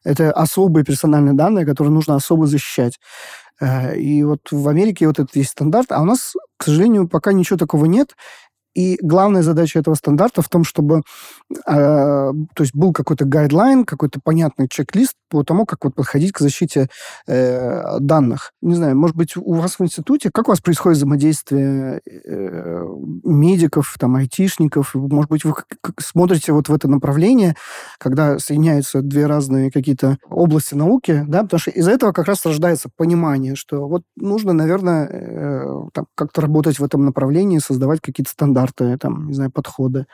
это 0.05 0.33
особые 0.33 0.85
персональные 0.85 1.35
данные, 1.35 1.66
которые 1.66 1.92
нужно 1.92 2.16
особо 2.16 2.47
защищать. 2.47 2.99
Э, 3.61 3.97
и 3.97 4.25
вот 4.25 4.40
в 4.51 4.68
Америке 4.68 5.07
вот 5.07 5.18
этот 5.18 5.37
есть 5.37 5.51
стандарт, 5.51 5.92
а 5.92 6.03
у 6.03 6.05
нас, 6.05 6.35
к 6.57 6.64
сожалению, 6.64 7.09
пока 7.09 7.33
ничего 7.33 7.59
такого 7.59 7.85
нет. 7.85 8.16
И 8.74 8.98
главная 9.02 9.42
задача 9.42 9.78
этого 9.78 9.94
стандарта 9.94 10.40
в 10.40 10.48
том, 10.48 10.64
чтобы 10.64 11.02
э, 11.50 11.52
то 11.66 12.61
есть 12.61 12.74
был 12.74 12.92
какой-то 12.92 13.24
гайдлайн, 13.24 13.85
какой-то 13.85 14.20
понятный 14.22 14.68
чек-лист 14.68 15.14
по 15.28 15.42
тому, 15.44 15.66
как 15.66 15.85
вот 15.85 15.94
подходить 15.94 16.32
к 16.32 16.40
защите 16.40 16.88
э, 17.26 17.98
данных. 18.00 18.52
Не 18.62 18.74
знаю, 18.74 18.96
может 18.96 19.16
быть, 19.16 19.37
у 19.37 19.54
вас 19.54 19.78
в 19.78 19.82
институте, 19.82 20.30
как 20.32 20.48
у 20.48 20.52
вас 20.52 20.61
происходит 20.61 20.98
взаимодействие 20.98 22.00
э, 22.06 22.87
медиков, 23.24 23.94
там, 23.98 24.16
айтишников? 24.16 24.94
Может 24.94 25.30
быть, 25.30 25.44
вы 25.44 25.54
смотрите 25.98 26.52
вот 26.52 26.68
в 26.68 26.74
это 26.74 26.88
направление, 26.88 27.56
когда 27.98 28.38
соединяются 28.38 29.02
две 29.02 29.26
разные 29.26 29.70
какие-то 29.70 30.18
области 30.30 30.74
науки, 30.74 31.24
да, 31.28 31.42
потому 31.42 31.61
что 31.61 31.70
из-за 31.70 31.90
этого 31.90 32.12
как 32.12 32.26
раз 32.26 32.44
рождается 32.46 32.88
понимание, 32.96 33.54
что 33.54 33.87
вот 33.87 34.02
нужно, 34.16 34.54
наверное, 34.54 35.08
э, 35.11 36.04
как-то 36.14 36.40
работать 36.40 36.78
в 36.78 36.85
этом 36.85 37.04
направлении, 37.04 37.58
создавать 37.58 38.00
какие-то 38.00 38.30
стандарты 38.30 38.62
стандарты, 38.62 38.96
там, 38.98 39.29
не 39.29 39.35
знаю, 39.35 39.51
подходы. 39.51 40.07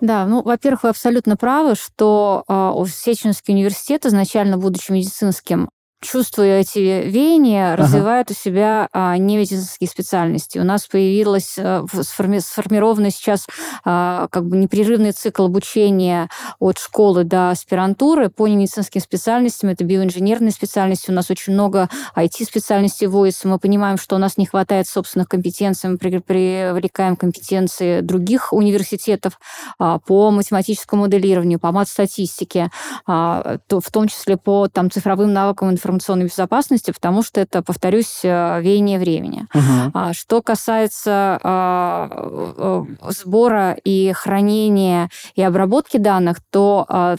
Да, 0.00 0.26
ну, 0.26 0.42
во-первых, 0.42 0.82
вы 0.82 0.88
абсолютно 0.88 1.36
правы, 1.36 1.74
что 1.76 2.44
э, 2.48 2.84
Сеченский 2.88 3.54
университет, 3.54 4.04
изначально 4.04 4.58
будучи 4.58 4.90
медицинским, 4.90 5.70
чувствуя 6.02 6.60
эти 6.60 6.78
веяния, 6.78 7.74
ага. 7.74 7.84
развивают 7.84 8.30
у 8.30 8.34
себя 8.34 8.88
а, 8.92 9.16
немедицинские 9.16 9.88
специальности. 9.88 10.58
У 10.58 10.64
нас 10.64 10.86
появилась 10.86 11.54
а, 11.58 11.84
сформи, 12.02 12.40
сформированный 12.40 13.10
сейчас 13.10 13.46
а, 13.84 14.26
как 14.30 14.46
бы 14.46 14.56
непрерывный 14.56 15.12
цикл 15.12 15.44
обучения 15.44 16.28
от 16.58 16.78
школы 16.78 17.24
до 17.24 17.50
аспирантуры 17.50 18.28
по 18.28 18.48
немедицинским 18.48 19.00
специальностям. 19.00 19.70
Это 19.70 19.84
биоинженерные 19.84 20.50
специальности. 20.50 21.10
У 21.10 21.14
нас 21.14 21.30
очень 21.30 21.52
много 21.52 21.88
IT-специальностей 22.16 23.06
вводится. 23.06 23.48
Мы 23.48 23.58
понимаем, 23.58 23.96
что 23.96 24.16
у 24.16 24.18
нас 24.18 24.36
не 24.36 24.46
хватает 24.46 24.88
собственных 24.88 25.28
компетенций. 25.28 25.90
Мы 25.90 25.98
привлекаем 25.98 27.16
компетенции 27.16 28.00
других 28.00 28.52
университетов 28.52 29.38
а, 29.78 29.98
по 30.00 30.30
математическому 30.30 31.02
моделированию, 31.02 31.60
по 31.60 31.70
мат-статистике, 31.70 32.70
а, 33.06 33.58
то, 33.68 33.80
в 33.80 33.90
том 33.90 34.08
числе 34.08 34.36
по 34.36 34.68
там, 34.68 34.90
цифровым 34.90 35.32
навыкам 35.32 35.70
информации 35.70 35.91
информационной 35.96 36.26
безопасности, 36.26 36.90
потому 36.90 37.22
что 37.22 37.40
это, 37.40 37.62
повторюсь, 37.62 38.20
э, 38.22 38.60
веяние 38.60 38.98
времени. 38.98 39.46
Угу. 39.54 40.12
Что 40.14 40.42
касается 40.42 41.38
а, 41.42 42.08
э, 42.56 43.10
сбора 43.10 43.76
и 43.84 44.12
хранения 44.12 45.10
и 45.34 45.42
обработки 45.42 45.96
данных, 45.96 46.38
то 46.50 46.86
а, 46.88 47.16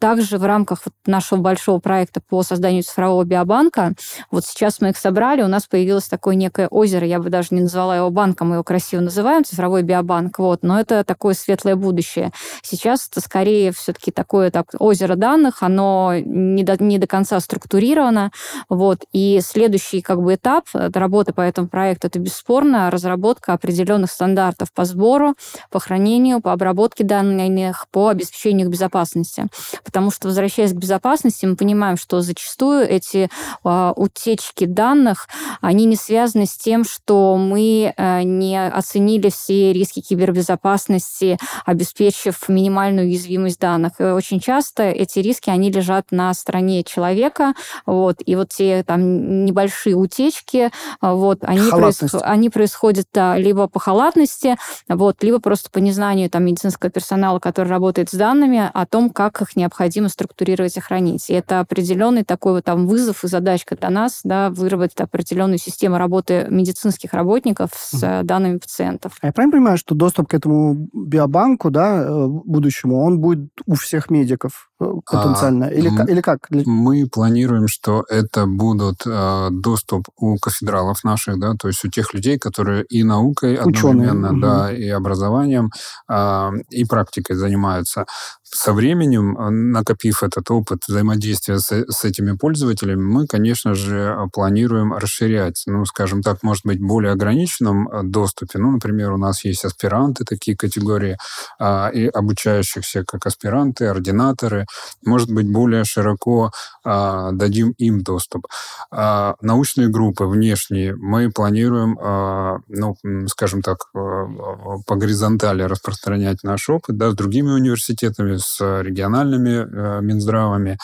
также 0.00 0.38
в 0.38 0.44
рамках 0.44 0.80
нашего 1.06 1.38
большого 1.40 1.78
проекта 1.78 2.20
по 2.26 2.42
созданию 2.42 2.82
цифрового 2.82 3.22
биобанка, 3.24 3.92
вот 4.30 4.46
сейчас 4.46 4.80
мы 4.80 4.88
их 4.88 4.96
собрали, 4.96 5.42
у 5.42 5.46
нас 5.46 5.66
появилось 5.66 6.08
такое 6.08 6.34
некое 6.34 6.68
озеро, 6.68 7.06
я 7.06 7.20
бы 7.20 7.28
даже 7.28 7.48
не 7.50 7.60
назвала 7.60 7.96
его 7.96 8.10
банком, 8.10 8.48
мы 8.48 8.54
его 8.56 8.64
красиво 8.64 9.00
называем, 9.02 9.44
цифровой 9.44 9.82
биобанк, 9.82 10.38
вот, 10.38 10.62
но 10.62 10.80
это 10.80 11.04
такое 11.04 11.34
светлое 11.34 11.76
будущее. 11.76 12.32
Сейчас 12.62 13.08
это 13.08 13.20
скорее 13.20 13.72
все-таки 13.72 14.10
такое 14.10 14.50
так, 14.50 14.68
озеро 14.78 15.16
данных, 15.16 15.62
оно 15.62 16.14
не 16.16 16.64
до, 16.64 16.82
не 16.82 16.98
до 16.98 17.06
конца 17.06 17.38
структурировано, 17.38 18.32
вот, 18.70 19.04
и 19.12 19.40
следующий 19.44 20.00
как 20.00 20.22
бы 20.22 20.34
этап 20.34 20.64
работы 20.72 21.34
по 21.34 21.42
этому 21.42 21.68
проекту, 21.68 22.06
это 22.06 22.18
бесспорно 22.18 22.90
разработка 22.90 23.52
определенных 23.52 24.10
стандартов 24.10 24.72
по 24.72 24.86
сбору, 24.86 25.34
по 25.70 25.78
хранению, 25.78 26.40
по 26.40 26.52
обработке 26.52 27.04
данных, 27.04 27.86
по 27.90 28.08
обеспечению 28.08 28.66
их 28.66 28.72
безопасности 28.72 29.46
Потому 29.90 30.12
что, 30.12 30.28
возвращаясь 30.28 30.72
к 30.72 30.76
безопасности, 30.76 31.46
мы 31.46 31.56
понимаем, 31.56 31.96
что 31.96 32.20
зачастую 32.20 32.88
эти 32.88 33.28
э, 33.64 33.92
утечки 33.96 34.66
данных, 34.66 35.28
они 35.60 35.84
не 35.84 35.96
связаны 35.96 36.46
с 36.46 36.56
тем, 36.56 36.84
что 36.84 37.36
мы 37.36 37.92
э, 37.96 38.22
не 38.22 38.68
оценили 38.68 39.30
все 39.30 39.72
риски 39.72 40.00
кибербезопасности, 40.00 41.38
обеспечив 41.66 42.48
минимальную 42.48 43.08
уязвимость 43.08 43.58
данных. 43.58 43.94
И 43.98 44.04
очень 44.04 44.38
часто 44.38 44.84
эти 44.84 45.18
риски, 45.18 45.50
они 45.50 45.72
лежат 45.72 46.12
на 46.12 46.32
стороне 46.34 46.84
человека, 46.84 47.54
вот, 47.84 48.18
и 48.24 48.36
вот 48.36 48.50
те 48.50 48.84
там 48.84 49.44
небольшие 49.44 49.96
утечки, 49.96 50.70
вот, 51.00 51.40
они, 51.42 51.68
проис... 51.68 52.00
они 52.22 52.48
происходят 52.48 53.08
да, 53.12 53.36
либо 53.36 53.66
по 53.66 53.80
халатности, 53.80 54.56
вот, 54.88 55.24
либо 55.24 55.40
просто 55.40 55.68
по 55.68 55.78
незнанию 55.78 56.30
там 56.30 56.44
медицинского 56.44 56.92
персонала, 56.92 57.40
который 57.40 57.70
работает 57.70 58.08
с 58.08 58.14
данными, 58.14 58.70
о 58.72 58.86
том, 58.86 59.10
как 59.10 59.42
их 59.42 59.56
необходимо 59.56 59.79
необходимо 59.80 60.08
структурировать 60.08 60.76
и 60.76 60.80
хранить. 60.80 61.30
И 61.30 61.32
это 61.32 61.60
определенный 61.60 62.22
такой 62.22 62.52
вот 62.52 62.64
там 62.64 62.86
вызов 62.86 63.24
и 63.24 63.28
задачка 63.28 63.76
для 63.76 63.88
нас, 63.88 64.20
да, 64.24 64.50
выработать 64.50 65.00
определенную 65.00 65.58
систему 65.58 65.96
работы 65.96 66.46
медицинских 66.50 67.14
работников 67.14 67.70
с 67.74 68.02
mm. 68.02 68.22
данными 68.24 68.58
пациентов. 68.58 69.16
А 69.22 69.26
я 69.26 69.32
правильно 69.32 69.52
понимаю, 69.52 69.78
что 69.78 69.94
доступ 69.94 70.28
к 70.28 70.34
этому 70.34 70.88
биобанку, 70.92 71.70
да, 71.70 72.02
э, 72.02 72.26
будущему, 72.26 73.02
он 73.02 73.20
будет 73.20 73.50
у 73.66 73.74
всех 73.74 74.10
медиков 74.10 74.69
потенциально? 74.80 75.66
А, 75.66 75.70
или, 75.70 75.90
или 76.10 76.20
как? 76.20 76.38
Мы 76.50 77.06
планируем, 77.06 77.68
что 77.68 78.04
это 78.08 78.46
будут 78.46 79.02
э, 79.06 79.48
доступ 79.50 80.08
у 80.16 80.36
кафедралов 80.38 81.04
наших, 81.04 81.38
да, 81.38 81.54
то 81.54 81.68
есть 81.68 81.84
у 81.84 81.88
тех 81.88 82.14
людей, 82.14 82.38
которые 82.38 82.84
и 82.84 83.04
наукой 83.04 83.58
Ученые. 83.62 84.10
одновременно, 84.10 84.30
угу. 84.32 84.40
да, 84.40 84.72
и 84.72 84.88
образованием, 84.88 85.70
э, 86.08 86.50
и 86.70 86.84
практикой 86.84 87.36
занимаются 87.36 88.06
со 88.52 88.72
временем, 88.72 89.38
э, 89.38 89.50
накопив 89.50 90.22
этот 90.22 90.50
опыт 90.50 90.80
взаимодействия 90.88 91.58
с, 91.58 91.70
с 91.70 92.04
этими 92.04 92.36
пользователями, 92.36 93.00
мы, 93.00 93.26
конечно 93.26 93.74
же, 93.74 93.96
э, 93.96 94.28
планируем 94.32 94.92
расширять, 94.92 95.62
ну, 95.66 95.84
скажем 95.84 96.22
так, 96.22 96.42
может 96.42 96.66
быть, 96.66 96.80
более 96.80 97.12
ограниченном 97.12 97.88
э, 97.88 98.02
доступе. 98.02 98.58
Ну, 98.58 98.72
например, 98.72 99.12
у 99.12 99.16
нас 99.16 99.44
есть 99.44 99.64
аспиранты, 99.64 100.24
такие 100.24 100.56
категории, 100.56 101.16
а, 101.58 101.88
и 101.88 102.06
обучающихся 102.06 103.04
как 103.04 103.26
аспиранты, 103.26 103.86
ординаторы. 103.86 104.66
Может 105.04 105.30
быть, 105.30 105.50
более 105.50 105.84
широко 105.84 106.50
а, 106.84 107.32
дадим 107.32 107.72
им 107.78 108.02
доступ. 108.02 108.46
А, 108.90 109.34
научные 109.40 109.88
группы 109.88 110.24
внешние 110.24 110.94
мы 110.96 111.30
планируем, 111.30 111.98
а, 112.00 112.58
ну, 112.68 112.96
скажем 113.28 113.62
так, 113.62 113.78
по 113.92 114.96
горизонтали 114.96 115.62
распространять 115.62 116.42
наш 116.42 116.68
опыт, 116.68 116.96
да, 116.96 117.10
с 117.10 117.14
другими 117.14 117.50
университетами, 117.50 118.36
с 118.36 118.60
региональными 118.82 119.50
э, 119.50 120.00
Минздравами. 120.02 120.78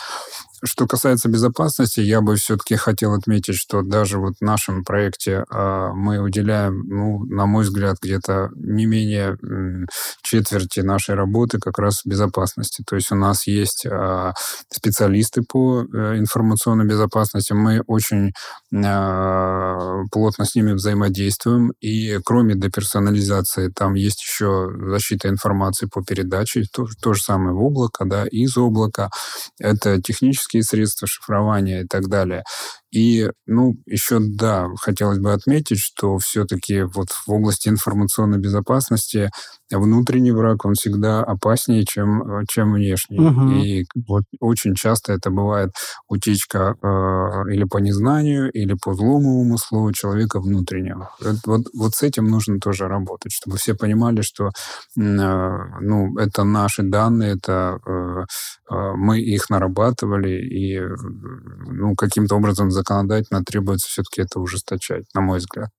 Что 0.65 0.87
касается 0.87 1.29
безопасности, 1.29 2.01
я 2.01 2.21
бы 2.21 2.37
все-таки 2.37 2.77
хотел 2.77 3.15
отметить, 3.15 3.57
что 3.57 3.83
даже 3.83 4.19
вот 4.19 4.35
в 4.41 4.45
нашем 4.45 4.85
проекте 4.85 5.45
э, 5.51 5.91
мы 5.95 6.19
уделяем, 6.19 6.83
ну, 6.87 7.25
на 7.27 7.47
мой 7.47 7.65
взгляд, 7.65 7.99
где-то 8.01 8.51
не 8.57 8.87
менее 8.87 9.37
э, 9.43 9.87
четверти 10.23 10.81
нашей 10.81 11.15
работы 11.15 11.59
как 11.59 11.79
раз 11.79 12.03
безопасности. 12.05 12.83
То 12.87 12.97
есть 12.97 13.13
у 13.13 13.17
нас 13.17 13.47
есть 13.47 13.87
э, 13.87 14.33
специалисты 14.71 15.43
по 15.43 15.83
э, 15.83 16.19
информационной 16.19 16.87
безопасности, 16.87 17.53
мы 17.53 17.83
очень 17.87 18.33
э, 18.73 20.03
плотно 20.11 20.45
с 20.45 20.55
ними 20.55 20.73
взаимодействуем, 20.73 21.73
и 21.81 22.19
кроме 22.25 22.55
деперсонализации, 22.55 23.69
там 23.69 23.95
есть 23.95 24.23
еще 24.23 24.71
защита 24.91 25.29
информации 25.29 25.87
по 25.87 26.03
передаче, 26.03 26.65
то, 26.73 26.87
то 27.01 27.15
же 27.15 27.23
самое 27.23 27.55
в 27.55 27.63
облако, 27.63 28.05
да, 28.05 28.27
из 28.27 28.57
облака. 28.57 29.11
Это 29.59 30.01
технические 30.47 30.63
средства 30.63 31.07
шифрования 31.09 31.83
и 31.83 31.87
так 31.87 32.09
далее. 32.09 32.45
И, 32.97 33.31
ну, 33.47 33.75
еще, 33.85 34.21
да, 34.21 34.69
хотелось 34.81 35.19
бы 35.19 35.35
отметить, 35.35 35.79
что 35.79 36.17
все-таки 36.17 36.81
вот 36.81 37.09
в 37.11 37.31
области 37.31 37.69
информационной 37.69 38.39
безопасности 38.39 39.31
внутренний 39.71 40.33
враг, 40.33 40.65
он 40.65 40.75
всегда 40.75 41.23
опаснее, 41.23 41.85
чем, 41.85 42.23
э, 42.23 42.45
чем 42.49 42.73
внешний. 42.73 43.19
Угу. 43.19 43.51
И 43.51 43.85
вот 44.09 44.23
очень 44.41 44.75
часто 44.75 45.13
это 45.13 45.31
бывает 45.31 45.73
утечка 46.09 46.77
э, 46.83 47.53
или 47.53 47.65
по 47.65 47.79
незнанию, 47.79 48.51
или 48.51 48.75
по 48.83 48.95
злому 48.95 49.41
умыслу 49.41 49.93
человека 49.93 50.41
внутреннего. 50.41 51.11
Это, 51.21 51.39
вот, 51.47 51.63
вот 51.75 51.95
с 51.95 52.03
этим 52.03 52.27
нужно 52.27 52.61
тоже 52.61 52.89
работать, 52.89 53.33
чтобы 53.33 53.59
все 53.59 53.75
понимали, 53.75 54.23
что 54.23 54.47
э, 54.47 54.51
ну, 54.97 56.17
это 56.17 56.45
наши 56.45 56.83
данные, 56.83 57.35
это 57.35 57.79
э, 57.87 58.25
э, 58.71 58.93
мы 58.97 59.21
их 59.21 59.51
нарабатывали, 59.51 60.31
и 60.31 60.81
ну, 60.81 61.95
каким-то 61.95 62.37
образом 62.37 62.71
законодательно 62.87 63.45
требуется 63.45 63.89
все-таки 63.89 64.23
это 64.23 64.41
ужесточать, 64.41 65.05
на 65.15 65.21
мой 65.21 65.39
взгляд. 65.39 65.71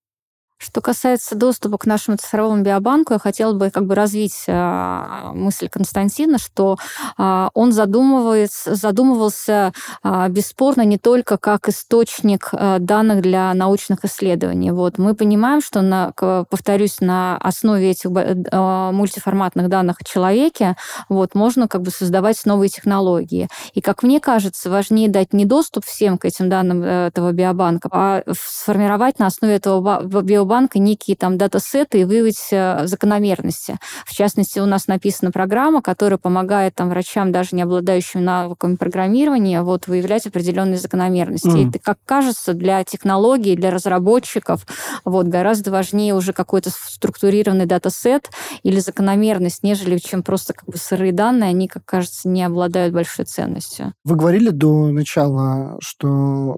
Что 0.58 0.82
касается 0.82 1.36
доступа 1.36 1.78
к 1.78 1.86
нашему 1.86 2.18
цифровому 2.18 2.64
биобанку, 2.64 3.14
я 3.14 3.20
хотела 3.20 3.54
бы 3.54 3.70
как 3.70 3.86
бы 3.86 3.94
развить 3.94 4.44
э, 4.48 5.32
мысль 5.34 5.70
Константина, 5.70 6.40
что 6.40 6.78
э, 7.18 7.50
он 7.54 7.72
задумывается, 7.72 8.74
задумывался 8.74 9.72
э, 10.04 10.30
бесспорно 10.30 10.82
не 10.82 10.98
только 10.98 11.38
как 11.38 11.70
источник 11.70 12.50
данных 12.80 13.22
для 13.22 13.54
научных 13.54 14.04
исследований. 14.04 14.72
Вот. 14.72 14.98
Мы 14.98 15.14
понимаем, 15.14 15.62
что, 15.62 15.82
на, 15.82 16.12
повторюсь, 16.50 17.02
на 17.02 17.38
основе 17.38 17.92
этих 17.92 18.10
э, 18.10 18.92
мультиформатных 18.92 19.70
данных 19.70 19.98
о 20.02 20.04
человеке 20.04 20.76
вот, 21.08 21.36
можно 21.36 21.68
как 21.68 21.84
бы 21.84 21.92
создавать 21.92 22.44
новые 22.46 22.70
технологии. 22.70 23.48
И, 23.74 23.82
как 23.82 24.02
мне 24.02 24.20
кажется, 24.20 24.72
важнее 24.72 25.08
дать 25.08 25.34
не 25.34 25.46
доступ 25.46 25.86
всем 25.86 26.18
к 26.18 26.26
этим 26.26 26.50
данным 26.50 26.82
э, 26.82 27.08
этого 27.08 27.32
биобанка, 27.32 27.90
а 27.92 28.24
сформировать 28.32 29.20
на 29.20 29.28
основе 29.28 29.56
этого 29.56 30.02
биобанка 30.04 30.47
банка 30.48 30.80
некие 30.80 31.16
там 31.16 31.38
датасеты 31.38 32.02
и 32.02 32.04
выявить 32.04 32.48
э, 32.52 32.88
закономерности. 32.88 33.78
В 34.06 34.14
частности, 34.14 34.60
у 34.60 34.66
нас 34.66 34.88
написана 34.88 35.32
программа, 35.32 35.82
которая 35.82 36.18
помогает 36.18 36.76
там 36.76 36.90
врачам, 36.90 37.32
даже 37.32 37.50
не 37.52 37.62
обладающим 37.62 38.24
навыками 38.24 38.76
программирования, 38.76 39.62
вот, 39.62 39.88
выявлять 39.88 40.26
определенные 40.26 40.78
закономерности. 40.78 41.48
Mm. 41.48 41.70
Это, 41.70 41.80
как 41.80 41.98
кажется, 42.06 42.54
для 42.54 42.84
технологий, 42.84 43.56
для 43.56 43.72
разработчиков 43.72 44.66
вот, 45.06 45.28
гораздо 45.28 45.72
важнее 45.72 46.16
уже 46.16 46.34
какой-то 46.34 46.70
структурированный 46.72 47.66
датасет 47.66 48.30
или 48.64 48.80
закономерность, 48.80 49.64
нежели 49.64 49.98
чем 49.98 50.24
просто 50.24 50.54
как 50.54 50.66
бы 50.66 50.78
сырые 50.78 51.12
данные, 51.12 51.50
они, 51.50 51.68
как 51.68 51.86
кажется, 51.86 52.30
не 52.30 52.44
обладают 52.44 52.94
большой 52.94 53.26
ценностью. 53.26 53.94
Вы 54.04 54.16
говорили 54.16 54.50
до 54.50 54.88
начала, 54.88 55.78
что 55.82 56.58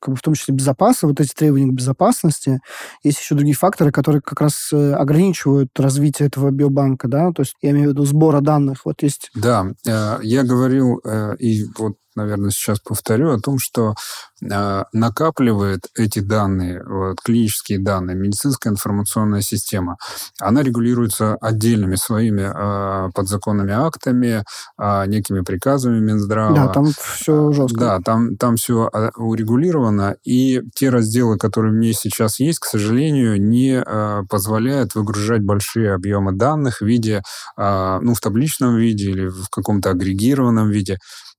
как 0.00 0.14
бы, 0.14 0.16
в 0.16 0.22
том 0.22 0.34
числе 0.34 0.54
безопасность, 0.54 1.02
вот 1.02 1.20
эти 1.20 1.32
требования 1.32 1.70
к 1.70 1.74
безопасности, 1.74 2.60
и 3.02 3.11
есть 3.12 3.20
еще 3.20 3.34
другие 3.34 3.54
факторы, 3.54 3.92
которые 3.92 4.20
как 4.22 4.40
раз 4.40 4.70
э, 4.72 4.92
ограничивают 4.94 5.68
развитие 5.78 6.28
этого 6.28 6.50
биобанка, 6.50 7.08
да, 7.08 7.32
то 7.32 7.42
есть 7.42 7.54
я 7.62 7.70
имею 7.70 7.90
в 7.90 7.92
виду 7.92 8.04
сбора 8.04 8.40
данных, 8.40 8.84
вот 8.84 9.02
есть... 9.02 9.30
Да, 9.34 9.66
э, 9.86 10.18
я 10.22 10.42
говорил, 10.42 11.00
э, 11.04 11.36
и 11.38 11.64
вот 11.78 11.96
наверное, 12.14 12.50
сейчас 12.50 12.78
повторю, 12.80 13.30
о 13.30 13.40
том, 13.40 13.58
что 13.58 13.94
э, 14.42 14.84
накапливает 14.92 15.86
эти 15.96 16.20
данные, 16.20 16.82
вот, 16.84 17.20
клинические 17.20 17.78
данные, 17.78 18.16
медицинская 18.16 18.72
информационная 18.72 19.40
система. 19.40 19.96
Она 20.40 20.62
регулируется 20.62 21.36
отдельными 21.40 21.96
своими 21.96 22.42
э, 22.42 23.10
подзаконными 23.12 23.72
актами, 23.72 24.44
э, 24.78 25.06
некими 25.06 25.40
приказами 25.40 26.00
Минздрава. 26.00 26.54
Да, 26.54 26.68
там 26.68 26.86
все 26.86 27.52
жестко. 27.52 27.78
Да, 27.78 28.00
там, 28.00 28.36
там 28.36 28.56
все 28.56 28.90
урегулировано, 29.16 30.16
и 30.24 30.60
те 30.74 30.90
разделы, 30.90 31.38
которые 31.38 31.72
в 31.72 31.76
ней 31.76 31.94
сейчас 31.94 32.40
есть, 32.40 32.58
к 32.58 32.66
сожалению, 32.66 33.40
не 33.40 33.82
э, 33.84 34.22
позволяют 34.28 34.94
выгружать 34.94 35.42
большие 35.42 35.94
объемы 35.94 36.32
данных 36.32 36.80
в 36.80 36.86
виде, 36.86 37.22
э, 37.56 37.98
ну, 38.00 38.14
в 38.14 38.20
табличном 38.20 38.76
виде 38.76 39.10
или 39.10 39.28
в 39.28 39.48
каком-то 39.50 39.90
агрегированном 39.90 40.70
виде. 40.70 40.98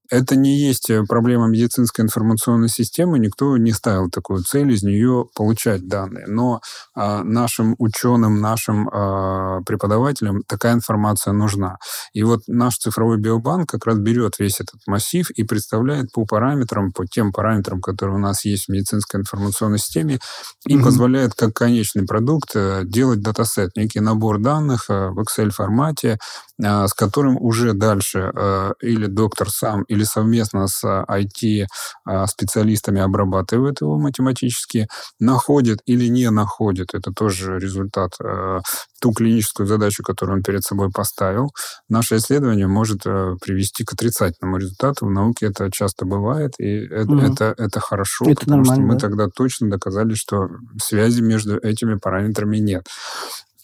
Это 0.09 0.35
не 0.35 0.57
есть 0.57 0.89
э, 0.89 1.03
проблема 1.07 1.47
медицинской 1.47 2.03
информационной 2.03 2.69
системы. 2.69 3.19
Никто 3.19 3.57
не 3.57 3.71
ставил 3.71 4.09
такую 4.09 4.43
цель 4.43 4.71
из 4.71 4.83
нее 4.83 5.25
получать 5.33 5.87
данные. 5.87 6.27
Но 6.27 6.61
а, 6.93 7.23
нашим 7.23 7.75
ученым, 7.79 8.41
нашим 8.41 8.89
а, 8.89 9.61
преподавателям 9.65 10.43
такая 10.47 10.73
информация 10.73 11.33
нужна. 11.33 11.77
И 12.13 12.23
вот 12.23 12.41
наш 12.47 12.77
цифровой 12.77 13.17
биобанк 13.17 13.69
как 13.69 13.85
раз 13.85 13.97
берет 13.97 14.39
весь 14.39 14.59
этот 14.59 14.81
массив 14.87 15.29
и 15.31 15.43
представляет 15.43 16.11
по 16.11 16.25
параметрам, 16.25 16.91
по 16.91 17.07
тем 17.07 17.31
параметрам, 17.31 17.81
которые 17.81 18.17
у 18.17 18.19
нас 18.19 18.43
есть 18.45 18.65
в 18.65 18.69
медицинской 18.69 19.21
информационной 19.21 19.79
системе, 19.79 20.19
и 20.67 20.75
mm-hmm. 20.75 20.83
позволяет 20.83 21.33
как 21.33 21.53
конечный 21.53 22.05
продукт 22.05 22.51
э, 22.55 22.81
делать 22.83 23.21
датасет, 23.21 23.75
некий 23.77 24.01
набор 24.01 24.39
данных 24.39 24.89
э, 24.89 25.09
в 25.09 25.19
Excel-формате, 25.21 26.17
с 26.59 26.93
которым 26.93 27.37
уже 27.37 27.73
дальше 27.73 28.31
или 28.79 29.07
доктор 29.07 29.49
сам, 29.49 29.83
или 29.93 30.03
совместно 30.03 30.67
с 30.67 30.83
IT-специалистами 30.83 33.01
а, 33.01 33.05
обрабатывает 33.05 33.81
его 33.81 33.97
математически, 33.97 34.87
находит 35.19 35.79
или 35.85 36.07
не 36.07 36.29
находит, 36.29 36.93
это 36.93 37.11
тоже 37.11 37.59
результат, 37.59 38.11
э, 38.23 38.59
ту 39.01 39.11
клиническую 39.11 39.67
задачу, 39.67 40.03
которую 40.03 40.37
он 40.37 40.43
перед 40.43 40.63
собой 40.63 40.89
поставил. 40.89 41.51
Наше 41.89 42.17
исследование 42.17 42.67
может 42.67 43.05
э, 43.05 43.35
привести 43.41 43.83
к 43.83 43.93
отрицательному 43.93 44.57
результату. 44.57 45.05
В 45.05 45.11
науке 45.11 45.47
это 45.47 45.69
часто 45.71 46.05
бывает, 46.05 46.53
и 46.57 46.85
это, 46.85 47.11
угу. 47.11 47.21
это, 47.21 47.53
это 47.57 47.79
хорошо, 47.79 48.25
это 48.25 48.41
потому 48.41 48.63
что 48.63 48.79
мы 48.79 48.93
да? 48.93 48.99
тогда 48.99 49.27
точно 49.27 49.69
доказали, 49.69 50.13
что 50.13 50.47
связи 50.81 51.21
между 51.21 51.57
этими 51.57 51.95
параметрами 51.95 52.57
нет. 52.57 52.87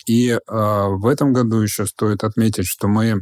И 0.10 0.32
э, 0.32 0.39
в 0.47 1.05
этом 1.05 1.34
году 1.34 1.62
еще 1.62 1.86
стоит 1.86 2.24
отметить, 2.24 2.66
что 2.66 2.88
мы 2.88 3.05
э, 3.05 3.18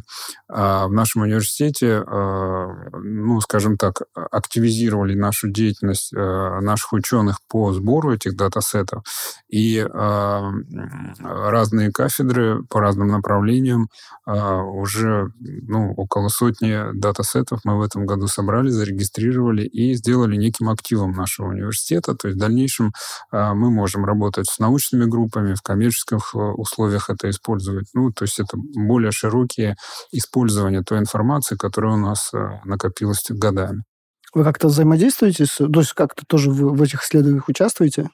в 0.48 0.90
нашем 0.94 1.24
университете, 1.24 2.02
э, 2.02 2.68
ну, 3.04 3.42
скажем 3.42 3.76
так, 3.76 4.04
активизировали 4.14 5.14
нашу 5.14 5.50
деятельность 5.50 6.14
э, 6.14 6.18
наших 6.62 6.94
ученых 6.94 7.40
по 7.50 7.74
сбору 7.74 8.14
этих 8.14 8.38
датасетов. 8.38 9.04
И 9.50 9.80
э, 9.80 10.52
разные 11.20 11.92
кафедры 11.92 12.64
по 12.70 12.80
разным 12.80 13.10
направлениям 13.10 13.90
э, 14.26 14.32
уже 14.32 15.34
ну, 15.42 15.92
около 15.92 16.30
сотни 16.30 16.98
датасетов 16.98 17.60
мы 17.66 17.80
в 17.80 17.82
этом 17.82 18.06
году 18.06 18.28
собрали, 18.28 18.70
зарегистрировали 18.70 19.64
и 19.66 19.94
сделали 19.96 20.38
неким 20.38 20.70
активом 20.70 21.12
нашего 21.12 21.48
университета. 21.50 22.16
То 22.16 22.30
есть 22.30 22.38
в 22.38 22.42
дальнейшем 22.42 22.94
э, 23.34 23.54
мы 23.54 23.72
можем 23.72 24.06
работать 24.06 24.50
с 24.50 24.60
научными 24.60 25.04
группами 25.04 25.54
в 25.54 25.62
коммерческих 25.62 26.34
условиях 26.34 26.77
условиях 26.78 27.10
это 27.10 27.30
использовать. 27.30 27.88
Ну, 27.94 28.12
то 28.12 28.24
есть 28.26 28.40
это 28.40 28.58
более 28.58 29.12
широкие 29.12 29.76
использования 30.12 30.84
той 30.84 31.00
информации, 31.00 31.56
которая 31.56 31.94
у 31.94 31.98
нас 31.98 32.32
э, 32.34 32.38
накопилась 32.66 33.24
годами. 33.30 33.84
Вы 34.34 34.44
как-то 34.44 34.68
взаимодействуете, 34.68 35.46
с, 35.46 35.58
то 35.58 35.80
есть 35.80 35.94
как-то 35.94 36.24
тоже 36.28 36.52
в, 36.52 36.76
в 36.76 36.82
этих 36.82 37.04
исследованиях 37.04 37.50
участвуете? 37.50 38.10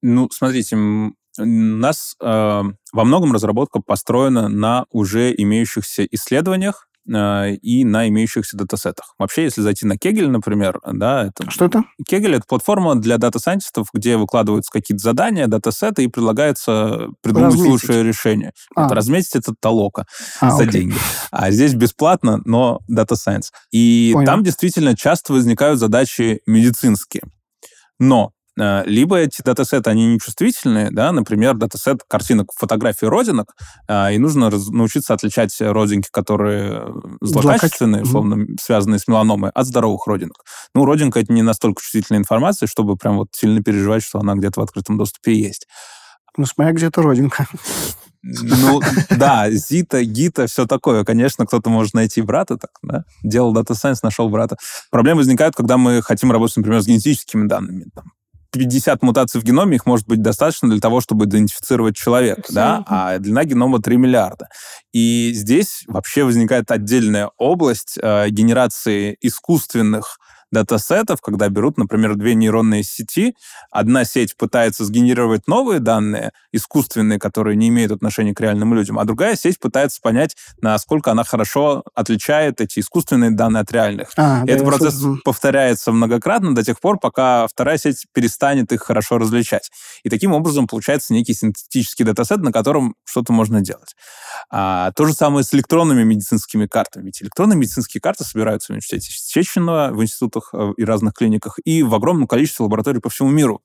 Ну, 0.00 0.28
смотрите, 0.32 0.76
у 0.76 1.12
нас 1.38 2.14
э, 2.20 2.24
во 2.24 3.04
многом 3.04 3.32
разработка 3.32 3.80
построена 3.80 4.48
на 4.48 4.86
уже 4.90 5.34
имеющихся 5.36 6.04
исследованиях, 6.04 6.88
и 7.06 7.84
на 7.84 8.08
имеющихся 8.08 8.56
датасетах. 8.56 9.14
Вообще, 9.18 9.44
если 9.44 9.60
зайти 9.60 9.86
на 9.86 9.94
Kaggle, 9.94 10.28
например, 10.28 10.80
да, 10.86 11.26
это... 11.26 11.50
Что 11.50 11.64
это? 11.66 11.84
Kaggle — 12.08 12.36
это 12.36 12.44
платформа 12.46 12.94
для 12.94 13.18
data 13.18 13.35
scientist-ов, 13.35 13.88
где 13.92 14.16
выкладываются 14.16 14.70
какие-то 14.70 15.02
задания, 15.02 15.46
датасеты, 15.46 16.04
и 16.04 16.08
предлагается 16.08 17.08
придумать 17.22 17.54
разметить. 17.54 17.70
лучшее 17.70 18.02
решение. 18.04 18.52
А. 18.76 18.86
Это 18.86 18.94
разметить— 18.94 19.30
это 19.34 19.54
толока 19.58 20.06
а, 20.40 20.50
за 20.50 20.62
окей. 20.62 20.72
деньги. 20.72 20.96
А 21.30 21.50
здесь 21.50 21.74
бесплатно, 21.74 22.40
но 22.44 22.80
Science. 22.88 23.50
И 23.70 24.10
Понял. 24.12 24.26
там 24.26 24.42
действительно 24.42 24.96
часто 24.96 25.32
возникают 25.32 25.78
задачи 25.78 26.40
медицинские. 26.46 27.22
Но 27.98 28.32
либо 28.56 29.16
эти 29.16 29.40
датасеты, 29.42 29.88
они 29.90 30.14
нечувствительные, 30.14 30.90
да, 30.90 31.12
например, 31.12 31.54
датасет 31.54 32.02
картинок, 32.06 32.50
фотографий 32.54 33.06
родинок, 33.06 33.54
э, 33.88 34.14
и 34.14 34.18
нужно 34.18 34.50
раз, 34.50 34.68
научиться 34.68 35.14
отличать 35.14 35.56
родинки, 35.60 36.08
которые 36.12 36.92
злокачественные, 37.20 38.02
условно, 38.02 38.34
mm-hmm. 38.34 38.56
связанные 38.60 38.98
с 38.98 39.08
меланомой, 39.08 39.50
от 39.50 39.66
здоровых 39.66 40.06
родинок. 40.06 40.44
Ну, 40.74 40.84
родинка— 40.84 41.20
это 41.20 41.32
не 41.32 41.42
настолько 41.42 41.80
чувствительная 41.80 42.20
информация, 42.20 42.66
чтобы 42.66 42.96
прям 42.96 43.16
вот 43.16 43.28
сильно 43.32 43.62
переживать, 43.62 44.02
что 44.02 44.18
она 44.18 44.34
где-то 44.34 44.60
в 44.60 44.64
открытом 44.64 44.98
доступе 44.98 45.34
есть. 45.34 45.66
Ну, 46.36 46.46
смотря 46.46 46.72
где-то 46.72 47.02
родинка. 47.02 47.46
Ну, 48.22 48.80
да, 49.10 49.50
Зита, 49.50 50.02
Гита, 50.02 50.46
все 50.46 50.66
такое. 50.66 51.04
Конечно, 51.04 51.44
кто-то 51.44 51.70
может 51.70 51.94
найти 51.94 52.22
брата, 52.22 52.56
так, 52.56 52.70
да? 52.82 53.04
Делал 53.22 53.54
Data 53.54 53.72
Science, 53.72 53.98
нашел 54.02 54.28
брата. 54.28 54.56
Проблемы 54.90 55.18
возникают, 55.18 55.56
когда 55.56 55.76
мы 55.76 56.02
хотим 56.02 56.30
работать, 56.30 56.56
например, 56.58 56.82
с 56.82 56.86
генетическими 56.86 57.48
данными. 57.48 57.86
Там, 57.94 58.12
50 58.52 59.02
мутаций 59.02 59.40
в 59.40 59.44
геноме, 59.44 59.76
их 59.76 59.86
может 59.86 60.06
быть 60.06 60.22
достаточно 60.22 60.68
для 60.68 60.80
того, 60.80 61.00
чтобы 61.00 61.24
идентифицировать 61.24 61.96
человека, 61.96 62.42
да, 62.50 62.84
а 62.86 63.18
длина 63.18 63.44
генома 63.44 63.80
3 63.80 63.96
миллиарда. 63.96 64.48
И 64.92 65.32
здесь 65.34 65.84
вообще 65.88 66.24
возникает 66.24 66.70
отдельная 66.70 67.30
область 67.38 67.98
э, 68.00 68.28
генерации 68.28 69.16
искусственных 69.20 70.18
датасетов, 70.52 71.20
когда 71.20 71.48
берут, 71.48 71.78
например, 71.78 72.14
две 72.14 72.34
нейронные 72.34 72.84
сети, 72.84 73.34
одна 73.70 74.04
сеть 74.04 74.36
пытается 74.36 74.84
сгенерировать 74.84 75.48
новые 75.48 75.80
данные, 75.80 76.32
искусственные, 76.52 77.18
которые 77.18 77.56
не 77.56 77.68
имеют 77.68 77.90
отношения 77.90 78.34
к 78.34 78.40
реальным 78.40 78.74
людям, 78.74 78.98
а 78.98 79.04
другая 79.04 79.34
сеть 79.34 79.58
пытается 79.58 80.00
понять, 80.00 80.36
насколько 80.60 81.10
она 81.10 81.24
хорошо 81.24 81.82
отличает 81.94 82.60
эти 82.60 82.80
искусственные 82.80 83.30
данные 83.30 83.62
от 83.62 83.72
реальных. 83.72 84.10
А, 84.16 84.44
да, 84.44 84.52
Этот 84.52 84.66
процесс 84.66 84.98
что... 84.98 85.16
повторяется 85.24 85.90
многократно 85.92 86.54
до 86.54 86.62
тех 86.62 86.78
пор, 86.80 86.98
пока 86.98 87.46
вторая 87.48 87.78
сеть 87.78 88.06
перестанет 88.12 88.72
их 88.72 88.82
хорошо 88.82 89.18
различать. 89.18 89.70
И 90.02 90.10
таким 90.10 90.32
образом 90.32 90.66
получается 90.66 91.14
некий 91.14 91.34
синтетический 91.34 92.04
датасет, 92.04 92.40
на 92.40 92.52
котором 92.52 92.94
что-то 93.04 93.32
можно 93.32 93.62
делать. 93.62 93.96
А, 94.50 94.92
то 94.92 95.06
же 95.06 95.14
самое 95.14 95.44
с 95.44 95.54
электронными 95.54 96.02
медицинскими 96.02 96.66
картами. 96.66 97.06
Ведь 97.06 97.22
электронные 97.22 97.56
медицинские 97.56 98.00
карты 98.00 98.24
собираются 98.24 98.66
в 98.66 98.70
университете 98.70 99.08
Чеченова, 99.10 99.90
в 99.92 100.02
институтах 100.02 100.41
э, 100.52 100.72
и 100.76 100.84
разных 100.84 101.14
клиниках, 101.14 101.58
и 101.64 101.82
в 101.82 101.94
огромном 101.94 102.26
количестве 102.26 102.64
лабораторий 102.64 103.00
по 103.00 103.10
всему 103.10 103.30
миру. 103.30 103.62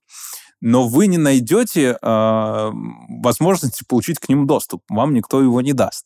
Но 0.59 0.87
вы 0.87 1.07
не 1.07 1.17
найдете 1.17 1.97
э, 2.01 2.71
возможности 3.21 3.83
получить 3.87 4.19
к 4.19 4.27
ним 4.29 4.47
доступ. 4.47 4.83
Вам 4.89 5.13
никто 5.13 5.41
его 5.41 5.61
не 5.61 5.73
даст. 5.73 6.05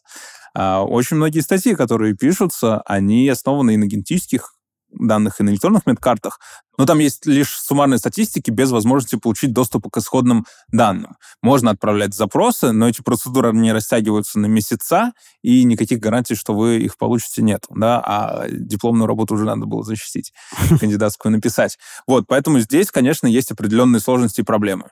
Э, 0.55 0.79
очень 0.79 1.17
многие 1.17 1.39
статьи, 1.39 1.75
которые 1.75 2.15
пишутся, 2.15 2.81
они 2.81 3.27
основаны 3.29 3.75
и 3.75 3.77
на 3.77 3.85
генетических 3.85 4.55
данных 4.91 5.39
и 5.39 5.43
на 5.43 5.49
электронных 5.51 5.85
медкартах, 5.85 6.39
но 6.81 6.87
там 6.87 6.97
есть 6.97 7.27
лишь 7.27 7.59
суммарные 7.59 7.99
статистики 7.99 8.49
без 8.49 8.71
возможности 8.71 9.15
получить 9.15 9.53
доступ 9.53 9.87
к 9.91 9.97
исходным 9.97 10.47
данным. 10.71 11.15
Можно 11.43 11.69
отправлять 11.69 12.15
запросы, 12.15 12.71
но 12.71 12.89
эти 12.89 13.03
процедуры 13.03 13.53
не 13.53 13.71
растягиваются 13.71 14.39
на 14.39 14.47
месяца, 14.47 15.11
и 15.43 15.63
никаких 15.63 15.99
гарантий, 15.99 16.33
что 16.33 16.55
вы 16.55 16.79
их 16.79 16.97
получите, 16.97 17.43
нет. 17.43 17.65
Да? 17.69 18.01
А 18.03 18.47
дипломную 18.49 19.05
работу 19.05 19.35
уже 19.35 19.45
надо 19.45 19.67
было 19.67 19.83
защитить, 19.83 20.33
кандидатскую 20.79 21.31
написать. 21.31 21.77
Вот, 22.07 22.25
поэтому 22.27 22.59
здесь, 22.59 22.89
конечно, 22.89 23.27
есть 23.27 23.51
определенные 23.51 23.99
сложности 23.99 24.41
и 24.41 24.43
проблемы 24.43 24.85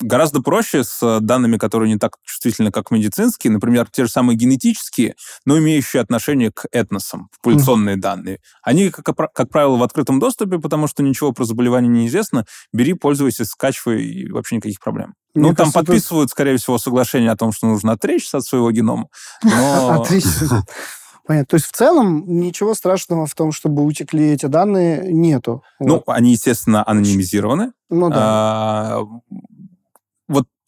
гораздо 0.00 0.42
проще 0.42 0.84
с 0.84 1.20
данными, 1.20 1.56
которые 1.56 1.92
не 1.92 1.98
так 1.98 2.16
чувствительны, 2.24 2.70
как 2.70 2.90
медицинские, 2.90 3.52
например, 3.52 3.88
те 3.90 4.04
же 4.04 4.10
самые 4.10 4.36
генетические, 4.36 5.14
но 5.44 5.58
имеющие 5.58 6.02
отношение 6.02 6.50
к 6.52 6.66
этносам, 6.72 7.28
популяционные 7.36 7.96
mm-hmm. 7.96 8.00
данные. 8.00 8.40
Они, 8.62 8.90
как, 8.90 9.16
как 9.32 9.50
правило, 9.50 9.76
в 9.76 9.82
открытом 9.82 10.20
доступе, 10.20 10.58
потому 10.58 10.86
что 10.86 11.02
ничего 11.02 11.32
про 11.32 11.44
заболевание 11.44 11.90
неизвестно. 11.90 12.44
Бери, 12.72 12.94
пользуйся, 12.94 13.44
скачивай, 13.44 14.02
и 14.02 14.30
вообще 14.30 14.56
никаких 14.56 14.80
проблем. 14.80 15.14
Мне 15.34 15.50
ну, 15.50 15.54
кажется, 15.54 15.74
там 15.74 15.84
подписывают, 15.84 16.30
скорее 16.30 16.56
всего, 16.56 16.78
соглашение 16.78 17.30
о 17.30 17.36
том, 17.36 17.52
что 17.52 17.66
нужно 17.66 17.92
отречься 17.92 18.38
от 18.38 18.44
своего 18.44 18.70
генома. 18.70 19.08
Но... 19.42 20.02
Отречься. 20.02 20.64
Понятно. 21.28 21.46
То 21.46 21.54
есть 21.56 21.66
в 21.66 21.72
целом 21.72 22.24
ничего 22.26 22.72
страшного 22.72 23.26
в 23.26 23.34
том, 23.34 23.52
чтобы 23.52 23.84
утекли 23.84 24.30
эти 24.32 24.46
данные, 24.46 25.12
нету. 25.12 25.62
Ну, 25.78 25.96
вот. 25.96 26.04
они, 26.06 26.32
естественно, 26.32 26.82
анонимизированы. 26.88 27.72
Ну 27.90 28.08
да. 28.08 28.16
А, 28.18 29.04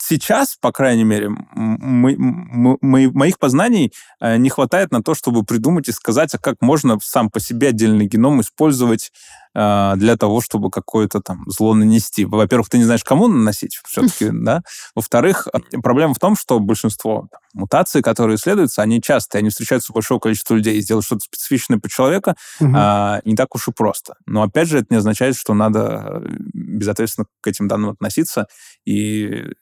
сейчас, 0.01 0.57
по 0.61 0.73
крайней 0.73 1.05
мере, 1.05 1.29
мы, 1.55 2.17
мы, 2.19 2.79
мы, 2.81 3.11
моих 3.13 3.39
познаний 3.39 3.93
э, 4.21 4.37
не 4.39 4.49
хватает 4.49 4.91
на 4.91 5.03
то, 5.03 5.15
чтобы 5.15 5.45
придумать 5.45 5.89
и 5.89 5.93
сказать, 5.93 6.35
а 6.35 6.39
как 6.39 6.57
можно 6.61 6.99
сам 7.03 7.31
по 7.31 7.41
себе 7.41 7.69
отдельный 7.69 8.07
геном 8.07 8.41
использовать 8.41 9.13
э, 9.55 9.93
для 9.97 10.17
того, 10.17 10.41
чтобы 10.41 10.71
какое-то 10.71 11.21
там 11.21 11.45
зло 11.47 11.75
нанести. 11.75 12.25
Во-первых, 12.25 12.69
ты 12.71 12.79
не 12.79 12.85
знаешь, 12.85 13.05
кому 13.05 13.29
наносить 13.29 13.79
все-таки, 13.87 14.31
да? 14.33 14.63
Во-вторых, 14.95 15.49
э, 15.53 15.59
проблема 15.83 16.15
в 16.15 16.19
том, 16.19 16.35
что 16.35 16.59
большинство 16.59 17.29
мутаций, 17.53 18.03
которые 18.03 18.37
исследуются, 18.37 18.83
они 18.83 19.03
частые, 19.03 19.41
они 19.41 19.51
встречаются 19.51 19.93
у 19.93 19.95
большого 19.95 20.19
количества 20.19 20.55
людей. 20.55 20.81
Сделать 20.81 21.05
что-то 21.05 21.21
специфичное 21.25 21.79
по 21.79 21.89
человеку 21.89 22.35
угу. 22.61 22.75
э, 22.75 23.21
не 23.25 23.37
так 23.37 23.55
уж 23.55 23.69
и 23.69 23.73
просто. 23.73 24.15
Но, 24.27 24.43
опять 24.43 24.69
же, 24.69 24.79
это 24.79 24.87
не 24.91 24.97
означает, 24.97 25.37
что 25.37 25.53
надо 25.53 26.23
безответственно 26.55 27.27
к 27.41 27.47
этим 27.47 27.69
данным 27.69 27.91
относиться 27.91 28.47
и 28.85 29.53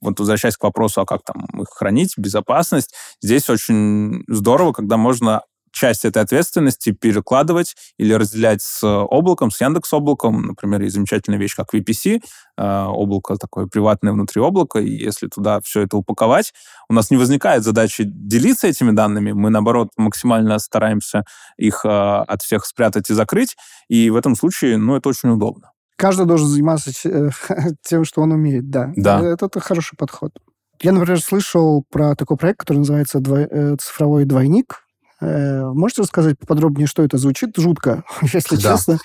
вот 0.00 0.18
возвращаясь 0.18 0.56
к 0.56 0.62
вопросу, 0.62 1.00
а 1.00 1.06
как 1.06 1.22
там 1.24 1.46
их 1.60 1.68
хранить, 1.70 2.14
безопасность, 2.16 2.94
здесь 3.20 3.48
очень 3.50 4.24
здорово, 4.28 4.72
когда 4.72 4.96
можно 4.96 5.42
часть 5.72 6.04
этой 6.04 6.22
ответственности 6.22 6.92
перекладывать 6.92 7.76
или 7.98 8.12
разделять 8.12 8.62
с 8.62 8.84
облаком, 8.84 9.50
с 9.50 9.60
Яндекс 9.60 9.92
облаком. 9.92 10.42
Например, 10.42 10.80
есть 10.82 10.94
замечательная 10.94 11.38
вещь, 11.38 11.54
как 11.54 11.74
VPC, 11.74 12.20
э, 12.56 12.84
облако 12.86 13.36
такое 13.36 13.66
приватное 13.66 14.12
внутри 14.12 14.42
облака, 14.42 14.80
и 14.80 14.90
если 14.90 15.28
туда 15.28 15.60
все 15.60 15.82
это 15.82 15.96
упаковать, 15.96 16.52
у 16.88 16.94
нас 16.94 17.10
не 17.10 17.16
возникает 17.16 17.64
задачи 17.64 18.04
делиться 18.06 18.66
этими 18.66 18.90
данными, 18.90 19.32
мы, 19.32 19.50
наоборот, 19.50 19.90
максимально 19.96 20.58
стараемся 20.58 21.24
их 21.56 21.84
э, 21.84 21.88
от 21.88 22.42
всех 22.42 22.66
спрятать 22.66 23.10
и 23.10 23.14
закрыть, 23.14 23.56
и 23.88 24.10
в 24.10 24.16
этом 24.16 24.34
случае, 24.34 24.78
ну, 24.78 24.96
это 24.96 25.08
очень 25.08 25.30
удобно. 25.30 25.70
Каждый 25.98 26.26
должен 26.26 26.46
заниматься 26.46 26.92
э, 27.04 27.30
тем, 27.82 28.04
что 28.04 28.22
он 28.22 28.30
умеет, 28.30 28.70
да. 28.70 28.92
Да. 28.96 29.20
Это, 29.20 29.46
это 29.46 29.60
хороший 29.60 29.96
подход. 29.96 30.32
Я, 30.80 30.92
например, 30.92 31.20
слышал 31.20 31.84
про 31.90 32.14
такой 32.14 32.36
проект, 32.36 32.60
который 32.60 32.78
называется 32.78 33.18
э, 33.18 33.76
«Цифровой 33.80 34.24
двойник». 34.24 34.84
Э, 35.20 35.64
можете 35.74 36.02
рассказать 36.02 36.38
поподробнее, 36.38 36.86
что 36.86 37.02
это 37.02 37.18
звучит? 37.18 37.56
Жутко, 37.56 38.04
если 38.22 38.56
да. 38.56 38.76
честно. 38.76 38.98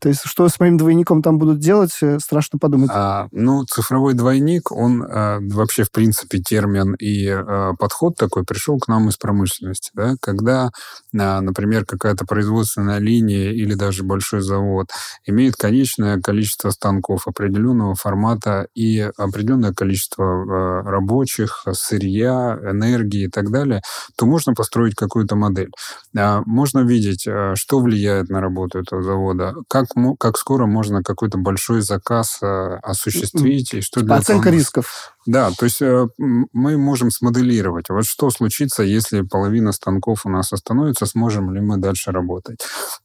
То 0.00 0.08
есть, 0.08 0.22
что 0.24 0.48
с 0.48 0.58
моим 0.58 0.76
двойником 0.76 1.22
там 1.22 1.38
будут 1.38 1.60
делать, 1.60 1.96
э, 2.02 2.18
страшно 2.18 2.58
подумать. 2.58 2.90
А, 2.92 3.28
ну, 3.30 3.64
цифровой 3.64 4.14
двойник, 4.14 4.72
он 4.72 5.04
а, 5.04 5.38
вообще, 5.40 5.84
в 5.84 5.92
принципе, 5.92 6.38
термин 6.38 6.94
и 6.94 7.28
а, 7.28 7.74
подход 7.78 8.16
такой 8.16 8.44
пришел 8.44 8.78
к 8.78 8.88
нам 8.88 9.08
из 9.08 9.16
промышленности. 9.16 9.92
Да? 9.94 10.14
Когда, 10.20 10.70
а, 11.16 11.40
например, 11.40 11.84
какая-то 11.86 12.24
производственная 12.24 12.98
линия 12.98 13.52
или 13.52 13.74
даже 13.74 14.02
большой 14.02 14.40
завод 14.40 14.88
имеет 15.24 15.54
конечное 15.54 16.20
количество 16.20 16.70
станков 16.70 17.28
определенного 17.28 17.94
формата 17.94 18.66
и 18.74 18.98
определенное 19.16 19.72
количество 19.72 20.24
а, 20.24 20.82
рабочих, 20.82 21.64
сырья, 21.74 22.58
энергии 22.60 23.26
и 23.26 23.30
так 23.30 23.52
далее, 23.52 23.82
то 24.16 24.26
можно 24.26 24.52
построить 24.54 24.96
какую-то 24.96 25.36
модель 25.36 25.59
модель. 25.60 25.72
А, 26.16 26.42
можно 26.46 26.80
видеть, 26.80 27.26
э, 27.26 27.54
что 27.54 27.80
влияет 27.80 28.28
на 28.28 28.40
работу 28.40 28.78
этого 28.78 29.02
завода, 29.02 29.54
как, 29.68 29.86
как 30.18 30.38
скоро 30.38 30.66
можно 30.66 31.02
какой-то 31.02 31.38
большой 31.38 31.80
заказ 31.82 32.38
э, 32.42 32.78
осуществить, 32.82 33.74
и 33.74 33.80
что 33.80 34.00
типа 34.00 34.06
для 34.06 34.16
Оценка 34.16 34.50
рисков. 34.50 35.14
Да, 35.26 35.50
то 35.50 35.66
есть 35.66 35.82
э, 35.82 36.06
мы 36.18 36.78
можем 36.78 37.10
смоделировать, 37.10 37.90
вот 37.90 38.06
что 38.06 38.30
случится, 38.30 38.82
если 38.82 39.20
половина 39.20 39.72
станков 39.72 40.24
у 40.24 40.30
нас 40.30 40.52
остановится, 40.52 41.04
сможем 41.04 41.52
ли 41.54 41.60
мы 41.60 41.76
дальше 41.76 42.10
работать. 42.10 42.58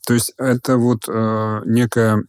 То 0.08 0.14
есть 0.14 0.34
это 0.38 0.78
вот 0.78 1.10
э, 1.10 1.62
некая 1.66 2.24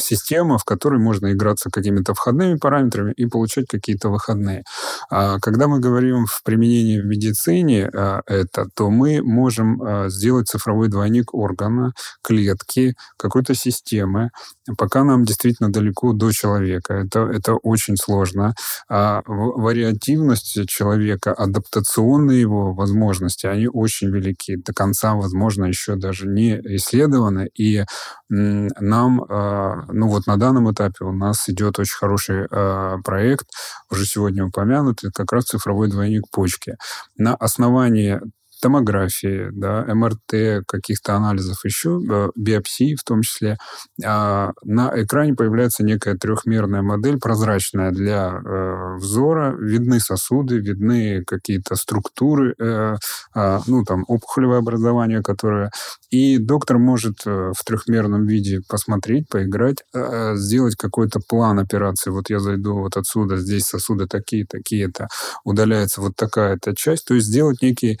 система, 0.00 0.56
в 0.56 0.64
которой 0.64 0.98
можно 0.98 1.30
играться 1.30 1.68
какими-то 1.70 2.14
входными 2.14 2.56
параметрами 2.56 3.12
и 3.12 3.26
получать 3.26 3.66
какие-то 3.68 4.08
выходные. 4.08 4.64
А 5.10 5.38
когда 5.40 5.68
мы 5.68 5.78
говорим 5.78 6.24
в 6.24 6.42
применении 6.42 6.98
в 6.98 7.04
медицине 7.04 7.90
э, 7.92 8.20
это, 8.26 8.66
то 8.74 8.88
мы 8.90 9.20
можем 9.22 10.08
сделать 10.08 10.48
цифровой 10.48 10.88
двойник 10.88 11.34
органа, 11.34 11.92
клетки, 12.22 12.94
какой-то 13.18 13.54
системы, 13.54 14.30
пока 14.78 15.04
нам 15.04 15.24
действительно 15.24 15.70
далеко 15.70 16.12
до 16.12 16.32
человека. 16.32 16.94
Это, 16.94 17.20
это 17.20 17.54
очень 17.54 17.96
сложно. 17.96 18.54
А 18.88 19.17
вариативность 19.26 20.68
человека, 20.68 21.32
адаптационные 21.32 22.40
его 22.40 22.72
возможности, 22.74 23.46
они 23.46 23.68
очень 23.68 24.08
велики. 24.08 24.56
До 24.56 24.72
конца, 24.72 25.14
возможно, 25.14 25.66
еще 25.66 25.96
даже 25.96 26.26
не 26.26 26.58
исследованы. 26.76 27.48
И 27.54 27.84
нам, 28.28 29.24
а, 29.28 29.84
ну 29.92 30.08
вот 30.08 30.26
на 30.26 30.36
данном 30.36 30.72
этапе 30.72 31.04
у 31.04 31.12
нас 31.12 31.48
идет 31.48 31.78
очень 31.78 31.96
хороший 31.96 32.46
а, 32.50 32.98
проект, 33.04 33.46
уже 33.90 34.04
сегодня 34.04 34.44
упомянутый, 34.44 35.10
как 35.12 35.32
раз 35.32 35.44
цифровой 35.44 35.90
двойник 35.90 36.24
почки. 36.30 36.76
На 37.16 37.34
основании 37.34 38.20
томографии, 38.60 39.48
да, 39.52 39.84
МРТ, 39.86 40.64
каких-то 40.66 41.14
анализов 41.14 41.64
еще, 41.64 42.00
э, 42.10 42.28
биопсии 42.36 42.94
в 42.94 43.04
том 43.04 43.22
числе, 43.22 43.56
а, 44.04 44.52
на 44.64 44.92
экране 45.02 45.34
появляется 45.34 45.84
некая 45.84 46.16
трехмерная 46.16 46.82
модель, 46.82 47.18
прозрачная 47.18 47.90
для 47.90 48.40
э, 48.44 48.96
взора, 48.96 49.54
видны 49.58 50.00
сосуды, 50.00 50.58
видны 50.58 51.24
какие-то 51.24 51.76
структуры, 51.76 52.54
э, 52.58 52.96
а, 53.34 53.60
ну, 53.66 53.84
там, 53.84 54.04
опухолевое 54.08 54.58
образование, 54.58 55.22
которое... 55.22 55.70
И 56.10 56.38
доктор 56.38 56.78
может 56.78 57.24
в 57.26 57.64
трехмерном 57.66 58.26
виде 58.26 58.62
посмотреть, 58.66 59.28
поиграть, 59.28 59.84
сделать 60.36 60.74
какой-то 60.74 61.20
план 61.20 61.58
операции. 61.58 62.10
Вот 62.10 62.30
я 62.30 62.38
зайду 62.40 62.78
вот 62.78 62.96
отсюда, 62.96 63.36
здесь 63.36 63.64
сосуды 63.64 64.06
такие, 64.06 64.46
такие-то, 64.46 65.08
удаляется 65.44 66.00
вот 66.00 66.16
такая-то 66.16 66.74
часть. 66.74 67.04
То 67.04 67.14
есть 67.14 67.26
сделать 67.26 67.60
некий 67.60 67.98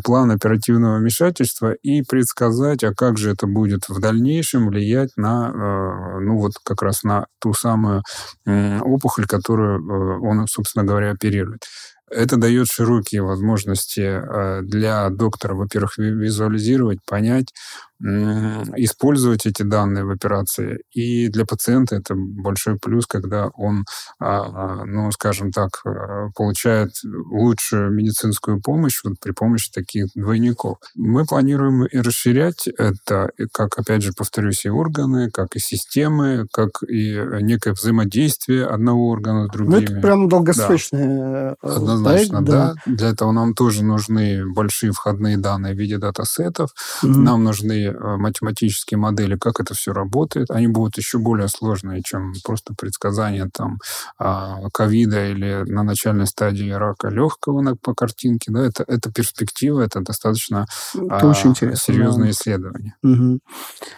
план 0.00 0.30
оперативного 0.30 0.98
вмешательства 0.98 1.72
и 1.72 2.02
предсказать, 2.02 2.84
а 2.84 2.94
как 2.94 3.18
же 3.18 3.30
это 3.32 3.46
будет 3.46 3.88
в 3.88 4.00
дальнейшем 4.00 4.68
влиять 4.68 5.10
на, 5.16 5.50
э, 5.50 6.20
ну 6.20 6.38
вот 6.38 6.52
как 6.62 6.82
раз 6.82 7.02
на 7.02 7.26
ту 7.40 7.54
самую 7.54 8.02
опухоль, 8.46 9.26
которую 9.26 9.78
э, 9.78 10.18
он, 10.20 10.46
собственно 10.46 10.84
говоря, 10.84 11.12
оперирует. 11.12 11.64
Это 12.08 12.36
дает 12.36 12.68
широкие 12.68 13.22
возможности 13.22 14.00
э, 14.00 14.62
для 14.62 15.10
доктора, 15.10 15.54
во-первых, 15.54 15.98
визуализировать, 15.98 17.00
понять, 17.04 17.52
использовать 17.98 19.46
эти 19.46 19.62
данные 19.62 20.04
в 20.04 20.10
операции. 20.10 20.80
И 20.92 21.28
для 21.28 21.44
пациента 21.44 21.96
это 21.96 22.14
большой 22.14 22.78
плюс, 22.78 23.06
когда 23.06 23.48
он, 23.54 23.84
а, 24.18 24.42
а, 24.42 24.84
ну, 24.84 25.10
скажем 25.12 25.50
так, 25.50 25.70
э, 25.84 26.28
получает 26.34 26.90
лучшую 27.04 27.92
медицинскую 27.92 28.60
помощь 28.60 29.00
вот 29.04 29.14
при 29.20 29.32
помощи 29.32 29.70
таких 29.72 30.08
двойников. 30.14 30.78
Мы 30.94 31.24
планируем 31.24 31.86
и 31.86 31.98
расширять 31.98 32.68
это, 32.68 33.30
как, 33.52 33.78
опять 33.78 34.02
же, 34.02 34.12
повторюсь, 34.12 34.64
и 34.66 34.70
органы, 34.70 35.30
как 35.30 35.56
и 35.56 35.58
системы, 35.58 36.46
как 36.52 36.82
и 36.88 37.18
некое 37.40 37.72
взаимодействие 37.72 38.66
одного 38.66 39.08
органа 39.08 39.46
с 39.46 39.50
другими. 39.50 39.74
Ну, 39.74 39.80
это 39.80 40.00
прям 40.00 40.28
долгосрочное 40.28 41.06
да. 41.06 41.56
Э, 41.62 41.76
Однозначно, 41.76 42.42
проект, 42.42 42.50
да. 42.50 42.74
да. 42.74 42.74
Для 42.86 43.08
этого 43.10 43.32
нам 43.32 43.54
тоже 43.54 43.84
нужны 43.84 44.44
большие 44.46 44.92
входные 44.92 45.38
данные 45.38 45.74
в 45.74 45.78
виде 45.78 45.98
датасетов. 45.98 46.70
Mm-hmm. 47.02 47.08
Нам 47.08 47.44
нужны 47.44 47.85
Э, 47.88 48.16
математические 48.16 48.98
модели, 48.98 49.36
как 49.36 49.60
это 49.60 49.74
все 49.74 49.92
работает, 49.92 50.50
они 50.50 50.68
будут 50.68 50.96
еще 50.96 51.18
более 51.18 51.48
сложные, 51.48 52.02
чем 52.02 52.32
просто 52.44 52.74
предсказания 52.74 53.48
там 53.52 53.78
а, 54.18 54.68
ковида 54.72 55.28
или 55.30 55.64
на 55.66 55.82
начальной 55.82 56.26
стадии 56.26 56.70
рака 56.70 57.08
легкого 57.08 57.76
по 57.80 57.94
картинке. 57.94 58.52
Да, 58.52 58.64
это, 58.64 58.84
это 58.86 59.12
перспектива, 59.12 59.80
это 59.80 60.00
достаточно 60.00 60.66
это 60.94 61.20
а, 61.20 61.26
очень 61.26 61.54
серьезное 61.54 62.26
да. 62.26 62.30
исследование. 62.30 62.94
Угу. 63.02 63.38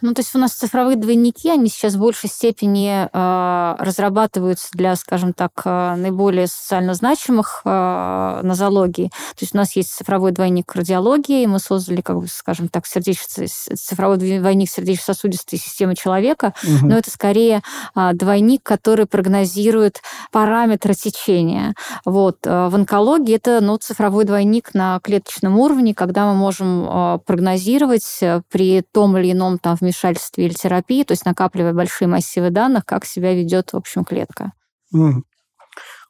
Ну, 0.03 0.15
то 0.15 0.21
есть 0.21 0.35
у 0.35 0.39
нас 0.39 0.53
цифровые 0.53 0.97
двойники, 0.97 1.51
они 1.51 1.69
сейчас 1.69 1.95
в 1.95 1.99
большей 1.99 2.29
степени 2.29 3.09
э, 3.11 3.77
разрабатываются 3.79 4.69
для, 4.73 4.97
скажем 4.97 5.33
так, 5.33 5.53
э, 5.65 5.95
наиболее 5.97 6.47
социально 6.47 6.95
значимых 6.95 7.63
э, 7.65 8.41
нозологий. 8.43 9.09
То 9.09 9.41
есть 9.41 9.55
у 9.55 9.59
нас 9.59 9.77
есть 9.77 9.91
цифровой 9.95 10.33
двойник 10.33 10.67
кардиологии, 10.67 11.47
мы 11.47 11.59
создали, 11.59 12.01
как 12.01 12.19
бы, 12.19 12.29
скажем 12.29 12.69
так, 12.69 12.87
сердечный 12.87 13.49
цифровой 13.81 14.19
двойник 14.19 14.71
сердечно-сосудистой 14.71 15.59
системы 15.59 15.95
человека, 15.95 16.55
угу. 16.63 16.87
но 16.87 16.99
это 16.99 17.11
скорее 17.11 17.63
а, 17.95 18.13
двойник, 18.13 18.63
который 18.63 19.07
прогнозирует 19.07 20.01
параметры 20.33 20.95
течения. 20.95 21.75
Вот. 22.05 22.39
А, 22.47 22.69
в 22.69 22.75
онкологии 22.75 23.35
это 23.35 23.61
ну, 23.61 23.77
цифровой 23.77 24.25
двойник 24.25 24.75
на 24.75 25.01
клеточном 25.01 25.59
уровне, 25.59 25.95
когда 25.95 26.27
мы 26.27 26.35
можем 26.35 26.87
а, 26.89 27.19
прогнозировать 27.19 28.19
э, 28.21 28.43
при 28.51 28.83
том 28.83 29.17
или 29.17 29.33
ином 29.33 29.59
там, 29.59 29.77
вмешательстве 29.81 30.47
или 30.47 30.55
терапии, 30.55 31.05
то 31.05 31.13
есть 31.13 31.25
накапливая 31.25 31.73
большие 31.73 32.09
массивы 32.09 32.51
данных, 32.51 32.85
как 32.85 33.05
себя 33.05 33.35
ведет, 33.35 33.73
в 33.73 33.77
общем, 33.77 34.05
клетка. 34.05 34.53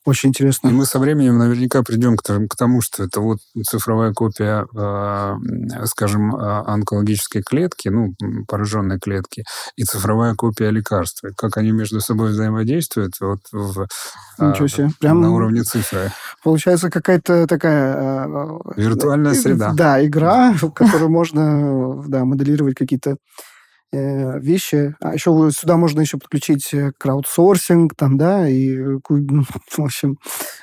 Очень 0.09 0.31
интересно. 0.31 0.69
И 0.69 0.73
мы 0.73 0.87
со 0.87 0.99
временем 0.99 1.37
наверняка 1.37 1.83
придем 1.83 2.17
к, 2.17 2.23
к 2.23 2.57
тому, 2.57 2.81
что 2.81 3.05
это 3.05 3.21
вот 3.21 3.41
цифровая 3.67 4.15
копия, 4.15 4.67
э, 4.75 5.85
скажем, 5.85 6.35
а, 6.35 6.65
онкологической 6.67 7.43
клетки, 7.43 7.89
ну, 7.91 8.15
пораженной 8.49 8.99
клетки, 8.99 9.45
и 9.77 9.85
цифровая 9.85 10.35
копия 10.35 10.71
лекарства. 10.71 11.29
Как 11.37 11.59
они 11.59 11.73
между 11.73 12.01
собой 12.01 12.31
взаимодействуют 12.31 13.17
вот 13.21 13.41
в, 13.53 13.87
а, 14.39 14.51
Ничего 14.51 14.69
себе. 14.69 14.89
Прям 14.99 15.21
на 15.21 15.31
уровне 15.31 15.63
цифры. 15.63 16.11
Получается 16.43 16.89
какая-то 16.89 17.47
такая... 17.47 18.49
Виртуальная 18.77 19.35
среда. 19.35 19.73
Да, 19.75 20.03
игра, 20.03 20.53
в 20.59 20.71
которой 20.71 21.11
можно 21.11 22.03
да, 22.07 22.25
моделировать 22.25 22.77
какие-то 22.77 23.11
Э, 23.11 23.15
вещи. 23.93 24.95
А 25.01 25.15
еще 25.15 25.51
сюда 25.53 25.77
можно 25.77 26.01
еще 26.01 26.19
подключить 26.19 26.73
э, 26.75 26.93
краудсорсинг, 26.99 27.95
там, 27.97 28.19
да, 28.19 28.49
и, 28.49 28.77
э, 28.77 28.99
в 29.09 29.81
общем, 29.81 30.19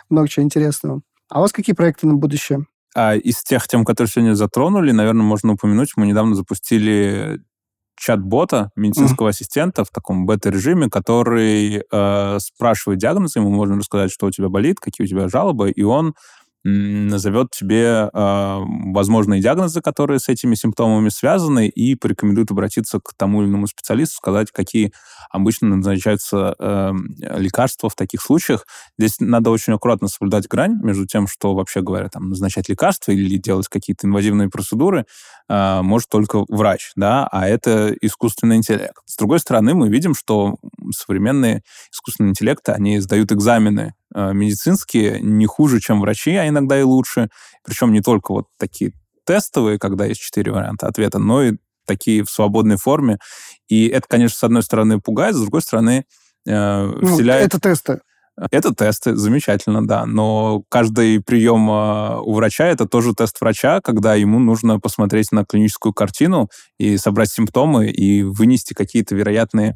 много 0.10 0.28
чего 0.28 0.44
интересного. 0.44 1.02
А 1.30 1.40
у 1.40 1.42
вас 1.42 1.52
какие 1.52 1.76
проекты 1.76 2.08
на 2.08 2.16
будущее? 2.16 2.66
А 2.96 3.16
из 3.16 3.44
тех 3.44 3.68
тем, 3.68 3.84
которые 3.84 4.10
сегодня 4.10 4.36
затронули, 4.36 4.92
наверное, 4.92 5.24
можно 5.24 5.54
упомянуть, 5.54 5.94
мы 5.98 6.08
недавно 6.08 6.36
запустили 6.36 7.42
чат-бота, 7.98 8.72
медицинского 8.76 9.28
mm. 9.28 9.30
ассистента 9.30 9.84
в 9.84 9.90
таком 9.90 10.26
бета-режиме, 10.26 10.90
который 10.90 11.84
э, 11.90 12.40
спрашивает 12.40 13.00
диагноз, 13.00 13.36
ему 13.36 13.50
можно 13.50 13.78
рассказать, 13.78 14.12
что 14.12 14.28
у 14.28 14.32
тебя 14.32 14.50
болит, 14.50 14.80
какие 14.80 15.06
у 15.06 15.10
тебя 15.10 15.28
жалобы, 15.30 15.72
и 15.72 15.84
он 15.84 16.14
назовет 16.68 17.52
тебе 17.52 18.10
э, 18.12 18.60
возможные 18.92 19.40
диагнозы, 19.40 19.82
которые 19.82 20.20
с 20.20 20.30
этими 20.30 20.56
симптомами 20.56 21.10
связаны, 21.10 21.68
и 21.68 21.96
порекомендует 21.96 22.50
обратиться 22.50 23.00
к 23.00 23.14
тому 23.16 23.44
или 23.44 23.50
иному 23.50 23.68
специалисту, 23.68 24.16
сказать, 24.16 24.52
какие 24.52 24.92
обычно 25.30 25.76
назначаются 25.76 26.56
э, 26.58 26.92
лекарства 27.38 27.90
в 27.90 27.96
таких 27.96 28.22
случаях. 28.22 28.66
Здесь 28.98 29.18
надо 29.20 29.52
очень 29.52 29.74
аккуратно 29.74 30.08
соблюдать 30.08 30.48
грань 30.48 30.80
между 30.82 31.06
тем, 31.06 31.28
что, 31.28 31.54
вообще 31.54 31.82
говоря, 31.82 32.10
там, 32.10 32.30
назначать 32.30 32.68
лекарства 32.68 33.12
или 33.12 33.38
делать 33.38 33.68
какие-то 33.68 34.08
инвазивные 34.08 34.50
процедуры 34.50 35.06
э, 35.50 35.82
может 35.82 36.10
только 36.10 36.46
врач, 36.50 36.92
да, 36.96 37.28
а 37.32 37.48
это 37.48 37.94
искусственный 38.02 38.58
интеллект. 38.58 38.98
С 39.06 39.16
другой 39.18 39.40
стороны, 39.40 39.74
мы 39.74 39.90
видим, 39.90 40.16
что 40.16 40.56
современные 40.96 41.62
искусственные 41.92 42.32
интеллекты, 42.32 42.72
они 42.72 43.00
сдают 43.00 43.32
экзамены 43.32 43.94
Э, 44.16 44.32
медицинские 44.32 45.20
не 45.20 45.46
хуже, 45.46 45.82
чем 45.82 46.00
врачи, 46.00 46.34
а 46.36 46.48
иногда 46.48 46.80
и 46.80 46.84
лучше. 46.84 47.30
Причем 47.66 47.92
не 47.92 48.02
только 48.02 48.32
вот 48.32 48.46
такие 48.58 48.94
тестовые, 49.26 49.78
когда 49.78 50.06
есть 50.06 50.22
четыре 50.22 50.54
варианта 50.54 50.88
ответа, 50.88 51.20
но 51.20 51.44
и 51.44 51.58
такие 51.86 52.24
в 52.24 52.30
свободной 52.30 52.78
форме. 52.78 53.18
И 53.68 53.88
это, 53.88 54.08
конечно, 54.08 54.38
с 54.38 54.44
одной 54.44 54.64
стороны 54.64 55.02
пугает, 55.02 55.36
с 55.36 55.42
другой 55.42 55.62
стороны 55.62 56.06
э, 56.48 56.86
ну, 56.86 57.14
вселяет... 57.14 57.42
Ну, 57.42 57.48
это 57.48 57.60
тесты. 57.60 58.00
Это 58.38 58.76
тесты, 58.76 59.16
замечательно, 59.16 59.86
да. 59.86 60.06
Но 60.06 60.64
каждый 60.70 61.22
прием 61.22 61.70
э, 61.70 62.20
у 62.20 62.34
врача 62.34 62.68
это 62.68 62.86
тоже 62.86 63.14
тест 63.14 63.40
врача, 63.40 63.80
когда 63.82 64.16
ему 64.16 64.40
нужно 64.40 64.80
посмотреть 64.80 65.32
на 65.32 65.46
клиническую 65.46 65.94
картину 65.94 66.50
и 66.78 66.98
собрать 66.98 67.32
симптомы 67.32 67.88
и 67.88 68.24
вынести 68.24 68.74
какие-то 68.74 69.16
вероятные 69.16 69.76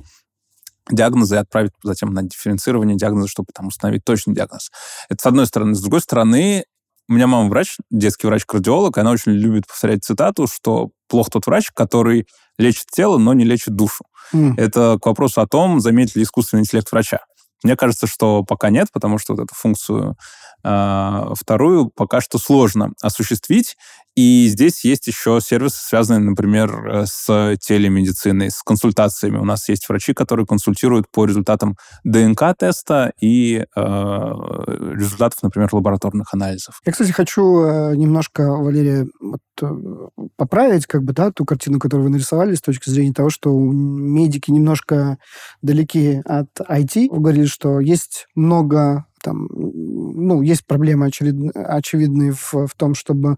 диагнозы 0.91 1.35
и 1.35 1.37
отправить 1.37 1.71
затем 1.83 2.13
на 2.13 2.23
дифференцирование 2.23 2.97
диагноза, 2.97 3.29
чтобы 3.29 3.47
там 3.53 3.67
установить 3.67 4.03
точный 4.03 4.33
диагноз. 4.33 4.71
Это 5.09 5.21
с 5.21 5.25
одной 5.25 5.45
стороны. 5.45 5.75
С 5.75 5.81
другой 5.81 6.01
стороны, 6.01 6.65
у 7.07 7.13
меня 7.13 7.27
мама 7.27 7.49
врач, 7.49 7.77
детский 7.89 8.27
врач-кардиолог, 8.27 8.97
и 8.97 8.99
она 8.99 9.11
очень 9.11 9.31
любит 9.31 9.67
повторять 9.67 10.03
цитату, 10.03 10.47
что 10.47 10.89
плох 11.07 11.29
тот 11.29 11.47
врач, 11.47 11.71
который 11.73 12.27
лечит 12.57 12.87
тело, 12.91 13.17
но 13.17 13.33
не 13.33 13.45
лечит 13.45 13.75
душу. 13.75 14.03
Mm. 14.33 14.55
Это 14.57 14.97
к 15.01 15.05
вопросу 15.05 15.41
о 15.41 15.47
том, 15.47 15.79
заметит 15.79 16.15
ли 16.17 16.23
искусственный 16.23 16.61
интеллект 16.61 16.91
врача. 16.91 17.19
Мне 17.63 17.75
кажется, 17.75 18.07
что 18.07 18.43
пока 18.43 18.69
нет, 18.69 18.87
потому 18.91 19.17
что 19.17 19.33
вот 19.35 19.43
эту 19.43 19.55
функцию 19.55 20.17
вторую 20.61 21.91
пока 21.95 22.21
что 22.21 22.37
сложно 22.37 22.93
осуществить. 23.01 23.75
И 24.19 24.47
здесь 24.49 24.83
есть 24.83 25.07
еще 25.07 25.39
сервисы, 25.41 25.77
связанные, 25.81 26.19
например, 26.19 26.87
э, 26.87 27.05
с 27.05 27.55
телемедициной, 27.61 28.51
с 28.51 28.61
консультациями. 28.63 29.37
У 29.37 29.45
нас 29.45 29.69
есть 29.69 29.87
врачи, 29.87 30.13
которые 30.13 30.45
консультируют 30.45 31.09
по 31.09 31.25
результатам 31.25 31.77
ДНК-теста 32.03 33.13
и 33.21 33.59
э, 33.59 33.63
результатов, 33.77 35.41
например, 35.41 35.69
лабораторных 35.71 36.33
анализов. 36.33 36.81
Я, 36.85 36.91
кстати, 36.91 37.11
хочу 37.11 37.61
э, 37.61 37.95
немножко, 37.95 38.51
Валерия, 38.57 39.07
вот, 39.21 39.39
э, 39.61 40.27
поправить 40.35 40.85
как 40.85 41.03
бы, 41.03 41.13
да, 41.13 41.31
ту 41.31 41.45
картину, 41.45 41.79
которую 41.79 42.07
вы 42.07 42.11
нарисовали 42.11 42.55
с 42.55 42.61
точки 42.61 42.89
зрения 42.89 43.13
того, 43.13 43.29
что 43.29 43.57
медики 43.57 44.51
немножко 44.51 45.17
далеки 45.61 46.21
от 46.25 46.49
IT. 46.59 47.07
Вы 47.09 47.19
говорили, 47.19 47.45
что 47.45 47.79
есть 47.79 48.27
много 48.35 49.05
там, 49.21 49.47
ну, 49.51 50.41
есть 50.41 50.65
проблемы 50.65 51.07
очевид... 51.07 51.55
очевидные 51.55 52.33
в, 52.33 52.53
в 52.53 52.73
том, 52.75 52.95
чтобы 52.95 53.37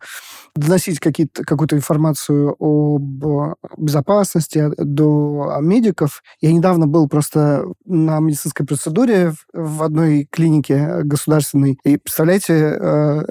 доносить 0.55 0.99
какую-то 0.99 1.75
информацию 1.75 2.55
об 2.59 3.55
безопасности 3.77 4.71
до 4.77 5.57
медиков. 5.61 6.23
Я 6.41 6.51
недавно 6.53 6.87
был 6.87 7.07
просто 7.07 7.65
на 7.85 8.19
медицинской 8.19 8.65
процедуре 8.65 9.33
в 9.53 9.83
одной 9.83 10.27
клинике 10.29 11.03
государственной. 11.03 11.79
И, 11.83 11.97
представляете, 11.97 12.53
э, 12.53 13.21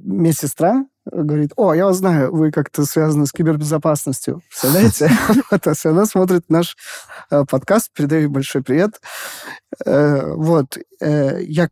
медсестра 0.00 0.86
говорит, 1.10 1.52
о, 1.56 1.74
я 1.74 1.86
вас 1.86 1.98
знаю, 1.98 2.34
вы 2.34 2.50
как-то 2.50 2.84
связаны 2.84 3.26
с 3.26 3.32
кибербезопасностью. 3.32 4.42
Представляете? 4.48 5.10
Вот, 5.50 5.66
она 5.84 6.06
смотрит 6.06 6.44
наш 6.48 6.76
э, 7.30 7.44
подкаст, 7.48 7.90
передаю 7.92 8.30
большой 8.30 8.62
привет. 8.62 9.00
Э, 9.84 10.32
вот, 10.34 10.78
э, 11.00 11.42
я 11.42 11.68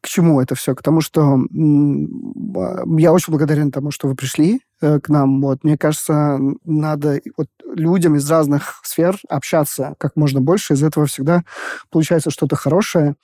к 0.00 0.06
чему 0.06 0.40
это 0.40 0.54
все? 0.54 0.74
К 0.74 0.82
тому, 0.82 1.00
что 1.00 1.38
я 1.50 3.12
очень 3.12 3.32
благодарен 3.32 3.72
тому, 3.72 3.90
что 3.90 4.06
вы 4.06 4.14
пришли 4.14 4.60
к 4.80 5.08
нам. 5.08 5.42
Вот, 5.42 5.64
мне 5.64 5.76
кажется, 5.76 6.38
надо 6.64 7.20
вот 7.36 7.48
людям 7.74 8.14
из 8.14 8.30
разных 8.30 8.80
сфер 8.84 9.18
общаться 9.28 9.96
как 9.98 10.14
можно 10.14 10.40
больше. 10.40 10.74
Из 10.74 10.84
этого 10.84 11.06
всегда 11.06 11.42
получается 11.90 12.30
что-то 12.30 12.54
хорошее 12.54 13.16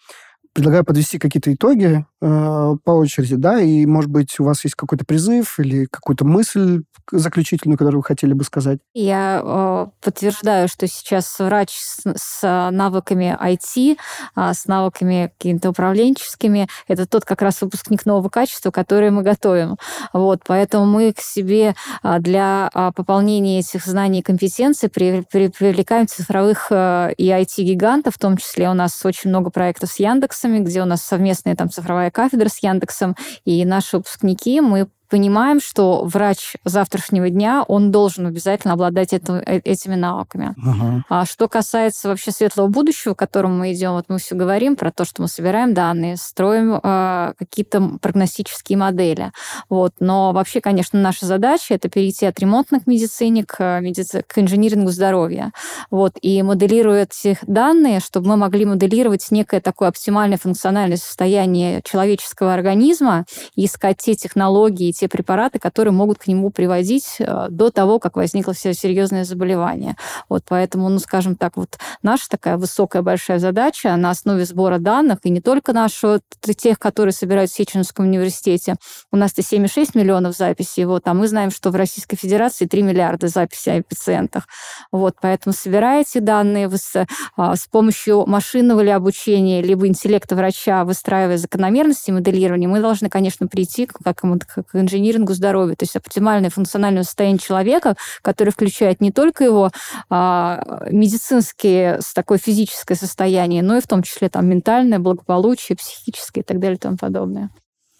предлагаю 0.54 0.84
подвести 0.84 1.18
какие-то 1.18 1.52
итоги 1.52 2.06
э, 2.22 2.76
по 2.84 2.90
очереди, 2.92 3.34
да, 3.34 3.60
и, 3.60 3.84
может 3.86 4.10
быть, 4.10 4.38
у 4.38 4.44
вас 4.44 4.64
есть 4.64 4.76
какой-то 4.76 5.04
призыв 5.04 5.58
или 5.58 5.86
какую-то 5.86 6.24
мысль 6.24 6.82
заключительную, 7.10 7.76
которую 7.76 8.00
вы 8.00 8.04
хотели 8.04 8.32
бы 8.32 8.44
сказать? 8.44 8.78
Я 8.94 9.40
э, 9.42 9.86
подтверждаю, 10.00 10.68
что 10.68 10.86
сейчас 10.86 11.38
врач 11.38 11.70
с, 11.72 12.02
с 12.16 12.70
навыками 12.70 13.36
IT, 13.40 13.98
э, 14.36 14.54
с 14.54 14.66
навыками 14.66 15.32
какими-то 15.36 15.70
управленческими, 15.70 16.68
это 16.88 17.06
тот 17.06 17.24
как 17.24 17.42
раз 17.42 17.60
выпускник 17.60 18.06
нового 18.06 18.28
качества, 18.28 18.70
который 18.70 19.10
мы 19.10 19.22
готовим. 19.22 19.76
Вот, 20.12 20.40
поэтому 20.46 20.86
мы 20.86 21.12
к 21.12 21.20
себе 21.20 21.74
э, 22.02 22.18
для 22.20 22.70
э, 22.72 22.92
пополнения 22.94 23.58
этих 23.58 23.84
знаний 23.84 24.20
и 24.20 24.22
компетенций 24.22 24.88
при, 24.88 25.24
при, 25.30 25.48
привлекаем 25.48 26.06
цифровых 26.06 26.68
э, 26.70 27.12
и 27.16 27.28
IT-гигантов, 27.28 28.14
в 28.14 28.18
том 28.18 28.36
числе 28.36 28.70
у 28.70 28.74
нас 28.74 29.04
очень 29.04 29.30
много 29.30 29.50
проектов 29.50 29.90
с 29.90 29.98
Яндексом, 29.98 30.43
Яндексами, 30.44 30.64
где 30.64 30.82
у 30.82 30.84
нас 30.84 31.02
совместная 31.02 31.56
там 31.56 31.70
цифровая 31.70 32.10
кафедра 32.10 32.48
с 32.48 32.58
Яндексом, 32.58 33.16
и 33.44 33.64
наши 33.64 33.96
выпускники, 33.96 34.60
мы 34.60 34.88
понимаем, 35.14 35.60
что 35.60 36.04
врач 36.04 36.56
завтрашнего 36.64 37.30
дня, 37.30 37.64
он 37.68 37.92
должен 37.92 38.26
обязательно 38.26 38.74
обладать 38.74 39.12
это, 39.12 39.34
э, 39.46 39.60
этими 39.62 39.94
навыками. 39.94 40.56
Uh-huh. 40.58 41.02
А 41.08 41.24
что 41.24 41.46
касается 41.46 42.08
вообще 42.08 42.32
светлого 42.32 42.66
будущего, 42.66 43.14
к 43.14 43.20
которому 43.20 43.58
мы 43.58 43.72
идем, 43.72 43.92
вот 43.92 44.06
мы 44.08 44.18
все 44.18 44.34
говорим 44.34 44.74
про 44.74 44.90
то, 44.90 45.04
что 45.04 45.22
мы 45.22 45.28
собираем 45.28 45.72
данные, 45.72 46.16
строим 46.16 46.80
э, 46.82 47.34
какие-то 47.38 47.98
прогностические 48.02 48.76
модели. 48.76 49.30
Вот. 49.68 49.92
Но 50.00 50.32
вообще, 50.32 50.60
конечно, 50.60 51.00
наша 51.00 51.26
задача 51.26 51.74
это 51.74 51.88
перейти 51.88 52.26
от 52.26 52.40
ремонтных 52.40 52.88
медицине 52.88 53.44
к, 53.44 53.78
медици... 53.80 54.24
к 54.26 54.36
инжинирингу 54.36 54.90
здоровья. 54.90 55.52
Вот. 55.92 56.14
И 56.22 56.42
моделируя 56.42 57.04
эти 57.04 57.38
данные, 57.42 58.00
чтобы 58.00 58.30
мы 58.30 58.36
могли 58.36 58.64
моделировать 58.64 59.30
некое 59.30 59.60
такое 59.60 59.90
оптимальное 59.90 60.38
функциональное 60.38 60.96
состояние 60.96 61.82
человеческого 61.84 62.52
организма 62.52 63.26
искать 63.54 63.98
те 63.98 64.16
технологии, 64.16 64.90
те 64.90 65.03
те 65.04 65.08
препараты, 65.08 65.58
которые 65.58 65.92
могут 65.92 66.18
к 66.18 66.26
нему 66.26 66.50
приводить 66.50 67.16
э, 67.18 67.46
до 67.50 67.70
того, 67.70 67.98
как 67.98 68.16
возникло 68.16 68.54
все 68.54 68.72
серьезное 68.72 69.24
заболевание. 69.24 69.96
Вот 70.28 70.44
поэтому, 70.48 70.88
ну, 70.88 70.98
скажем 70.98 71.36
так, 71.36 71.56
вот 71.56 71.78
наша 72.02 72.28
такая 72.30 72.56
высокая 72.56 73.02
большая 73.02 73.38
задача 73.38 73.94
на 73.96 74.10
основе 74.10 74.44
сбора 74.46 74.78
данных, 74.78 75.18
и 75.24 75.30
не 75.30 75.40
только 75.40 75.72
нашего, 75.72 76.20
тех, 76.40 76.78
которые 76.78 77.12
собирают 77.12 77.50
в 77.50 77.54
Сеченовском 77.54 78.06
университете. 78.06 78.76
У 79.12 79.16
нас-то 79.16 79.42
7,6 79.42 79.90
миллионов 79.94 80.36
записей, 80.36 80.84
вот, 80.86 81.06
а 81.06 81.14
мы 81.14 81.28
знаем, 81.28 81.50
что 81.50 81.70
в 81.70 81.76
Российской 81.76 82.16
Федерации 82.16 82.66
3 82.66 82.82
миллиарда 82.82 83.28
записей 83.28 83.80
о 83.80 83.82
пациентах. 83.82 84.46
Вот, 84.90 85.16
поэтому 85.20 85.52
собираете 85.52 86.20
данные 86.20 86.68
вы 86.68 86.78
с, 86.78 87.06
а, 87.36 87.56
с 87.56 87.66
помощью 87.66 88.24
машинного 88.26 88.80
ли 88.80 88.90
обучения, 88.90 89.60
либо 89.60 89.86
интеллекта 89.86 90.34
врача, 90.34 90.84
выстраивая 90.84 91.36
закономерности 91.36 92.10
моделирования, 92.10 92.68
мы 92.68 92.80
должны, 92.80 93.10
конечно, 93.10 93.46
прийти 93.46 93.86
к, 93.86 93.98
к 94.00 94.74
инженеру 94.74 94.83
инжинирингу 94.84 95.34
здоровья, 95.34 95.74
то 95.74 95.84
есть 95.84 95.96
оптимальное 95.96 96.50
функциональное 96.50 97.02
состояние 97.02 97.38
человека, 97.38 97.96
которое 98.22 98.50
включает 98.50 99.00
не 99.00 99.10
только 99.10 99.44
его 99.44 99.70
а, 100.08 100.86
медицинские, 100.90 102.00
такое 102.14 102.38
физическое 102.38 102.94
состояние, 102.94 103.62
но 103.62 103.76
и 103.76 103.80
в 103.80 103.86
том 103.86 104.02
числе 104.02 104.28
там 104.28 104.46
ментальное 104.46 104.98
благополучие, 104.98 105.76
психическое 105.76 106.40
и 106.40 106.44
так 106.44 106.58
далее 106.60 106.76
и 106.76 106.80
тому 106.80 106.96
подобное. 106.96 107.50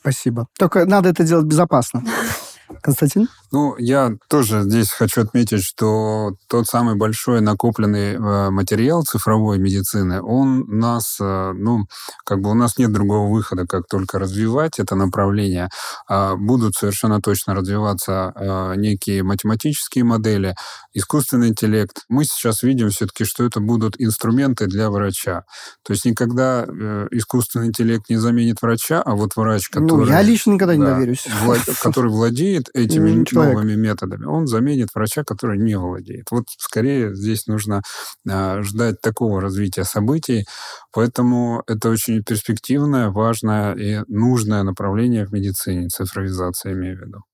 Спасибо. 0.01 0.47
Только 0.59 0.85
надо 0.85 1.09
это 1.09 1.24
делать 1.24 1.47
безопасно. 1.47 2.05
Константин? 2.82 3.28
Ну, 3.55 3.76
я 3.78 4.16
тоже 4.28 4.62
здесь 4.62 4.90
хочу 4.90 5.20
отметить, 5.20 5.62
что 5.62 6.32
тот 6.48 6.66
самый 6.66 6.96
большой 6.96 7.40
накопленный 7.40 8.14
э, 8.14 8.50
материал 8.50 9.05
цифровой 9.05 9.61
медицины, 9.61 10.20
он 10.20 10.64
нас, 10.66 11.18
э, 11.20 11.52
ну, 11.55 11.84
как 12.24 12.40
бы 12.40 12.50
у 12.50 12.55
нас 12.55 12.78
нет 12.78 12.92
другого 12.92 13.32
выхода, 13.32 13.64
как 13.64 13.86
только 13.88 14.18
развивать 14.18 14.80
это 14.80 14.96
направление. 14.96 15.68
А 16.09 16.34
будут 16.34 16.74
совершенно 16.74 17.20
точно 17.20 17.55
развиваться 17.55 18.32
э, 18.34 18.74
некие 18.74 19.22
математические 19.22 20.02
модели, 20.02 20.57
искусственный 20.92 21.50
интеллект. 21.50 22.07
Мы 22.09 22.24
сейчас 22.24 22.64
видим 22.64 22.90
все-таки, 22.90 23.24
что 23.24 23.44
это 23.44 23.61
будут 23.61 23.94
инструменты 24.00 24.66
для 24.66 24.90
врача. 24.90 25.44
То 25.84 25.92
есть 25.92 26.05
никогда 26.05 26.64
искусственный 27.12 27.68
интеллект 27.68 28.11
не 28.11 28.16
заменит 28.16 28.62
врача, 28.62 29.00
а 29.00 29.14
вот 29.14 29.36
врач, 29.36 29.68
который... 29.68 30.07
Ну, 30.07 30.11
я 30.11 30.22
лично 30.22 30.55
никогда 30.55 30.74
да, 30.74 30.78
не 30.78 30.84
доверюсь. 30.86 31.28
Влад, 31.44 31.61
который 31.80 32.11
владеет 32.11 32.68
этими. 32.74 33.43
Новыми 33.45 33.74
методами, 33.74 34.26
он 34.26 34.47
заменит 34.47 34.88
врача, 34.95 35.24
который 35.24 35.59
не 35.59 35.76
владеет. 35.76 36.26
Вот 36.30 36.45
скорее 36.59 37.14
здесь 37.14 37.47
нужно 37.47 37.82
э, 38.28 38.62
ждать 38.62 39.01
такого 39.01 39.40
развития 39.40 39.84
событий. 39.84 40.45
Поэтому 40.92 41.62
это 41.66 41.90
очень 41.90 42.22
перспективное, 42.22 43.11
важное 43.11 43.74
и 43.74 44.03
нужное 44.09 44.62
направление 44.62 45.26
в 45.26 45.32
медицине, 45.32 45.88
цифровизация, 45.88 46.72
имею 46.72 46.99
в 46.99 47.01
виду. 47.01 47.34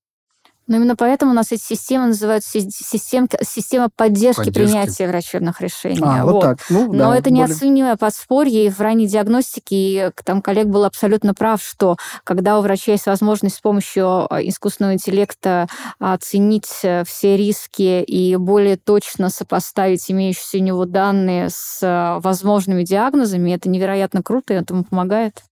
Но 0.70 0.76
именно 0.76 0.94
поэтому 0.94 1.32
у 1.32 1.34
нас 1.34 1.50
эти 1.50 1.60
системы 1.60 2.06
называются 2.06 2.60
систем, 2.60 3.28
система 3.42 3.88
поддержки, 3.90 4.44
поддержки 4.44 4.50
принятия 4.52 5.08
врачебных 5.08 5.60
решений. 5.60 5.98
А, 6.00 6.24
вот, 6.24 6.34
вот 6.34 6.42
так. 6.42 6.58
Ну, 6.70 6.92
Но 6.92 7.10
да, 7.10 7.18
это 7.18 7.28
более... 7.28 7.48
неоценимое 7.48 7.96
подспорье. 7.96 8.66
И 8.66 8.70
в 8.70 8.80
ранней 8.80 9.08
диагностике 9.08 9.74
и, 9.74 10.10
там 10.24 10.40
коллег 10.40 10.68
был 10.68 10.84
абсолютно 10.84 11.34
прав, 11.34 11.60
что 11.60 11.96
когда 12.22 12.56
у 12.56 12.62
врача 12.62 12.92
есть 12.92 13.06
возможность 13.06 13.56
с 13.56 13.60
помощью 13.60 14.32
а, 14.32 14.40
искусственного 14.40 14.94
интеллекта 14.94 15.66
оценить 15.98 16.70
э, 16.84 17.02
все 17.04 17.36
риски 17.36 18.04
и 18.04 18.36
более 18.36 18.76
точно 18.76 19.28
сопоставить 19.28 20.08
имеющиеся 20.08 20.58
у 20.58 20.60
него 20.60 20.84
данные 20.84 21.48
с 21.50 21.80
э, 21.82 22.20
возможными 22.20 22.84
диагнозами, 22.84 23.50
это 23.50 23.68
невероятно 23.68 24.22
круто, 24.22 24.54
и 24.54 24.56
это 24.58 24.74
ему 24.74 24.84
помогает. 24.84 25.42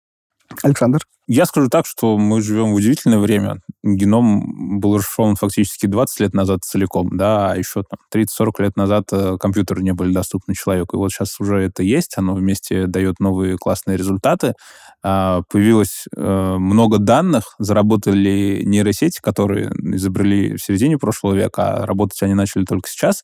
Александр? 0.62 1.00
Я 1.30 1.44
скажу 1.44 1.68
так, 1.68 1.84
что 1.84 2.16
мы 2.16 2.40
живем 2.40 2.72
в 2.72 2.74
удивительное 2.74 3.18
время. 3.18 3.60
Геном 3.82 4.80
был 4.80 4.96
расшифрован 4.96 5.36
фактически 5.36 5.84
20 5.84 6.20
лет 6.20 6.32
назад 6.32 6.64
целиком, 6.64 7.18
да, 7.18 7.52
а 7.52 7.56
еще 7.56 7.82
там 7.82 7.98
30-40 8.14 8.62
лет 8.62 8.76
назад 8.78 9.04
э, 9.12 9.36
компьютеры 9.38 9.82
не 9.82 9.92
были 9.92 10.10
доступны 10.10 10.54
человеку. 10.54 10.96
И 10.96 10.98
вот 10.98 11.10
сейчас 11.10 11.38
уже 11.38 11.58
это 11.58 11.82
есть, 11.82 12.16
оно 12.16 12.34
вместе 12.34 12.86
дает 12.86 13.20
новые 13.20 13.58
классные 13.58 13.98
результаты. 13.98 14.54
А, 15.02 15.42
появилось 15.50 16.06
э, 16.16 16.56
много 16.58 16.96
данных, 16.96 17.54
заработали 17.58 18.62
нейросети, 18.64 19.20
которые 19.22 19.70
изобрели 19.82 20.56
в 20.56 20.62
середине 20.62 20.96
прошлого 20.96 21.34
века, 21.34 21.74
а 21.74 21.86
работать 21.86 22.22
они 22.22 22.32
начали 22.32 22.64
только 22.64 22.88
сейчас. 22.88 23.22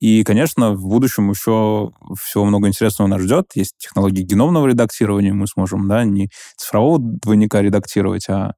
И, 0.00 0.24
конечно, 0.24 0.72
в 0.72 0.86
будущем 0.86 1.30
еще 1.30 1.92
всего 2.20 2.44
много 2.44 2.66
интересного 2.66 3.06
нас 3.06 3.20
ждет. 3.22 3.52
Есть 3.54 3.76
технологии 3.78 4.22
геномного 4.22 4.66
редактирования, 4.66 5.32
мы 5.32 5.46
сможем, 5.46 5.86
да, 5.86 6.04
не 6.04 6.30
цифрового 6.56 6.98
двойника 6.98 7.43
редактировать, 7.52 8.28
а 8.28 8.52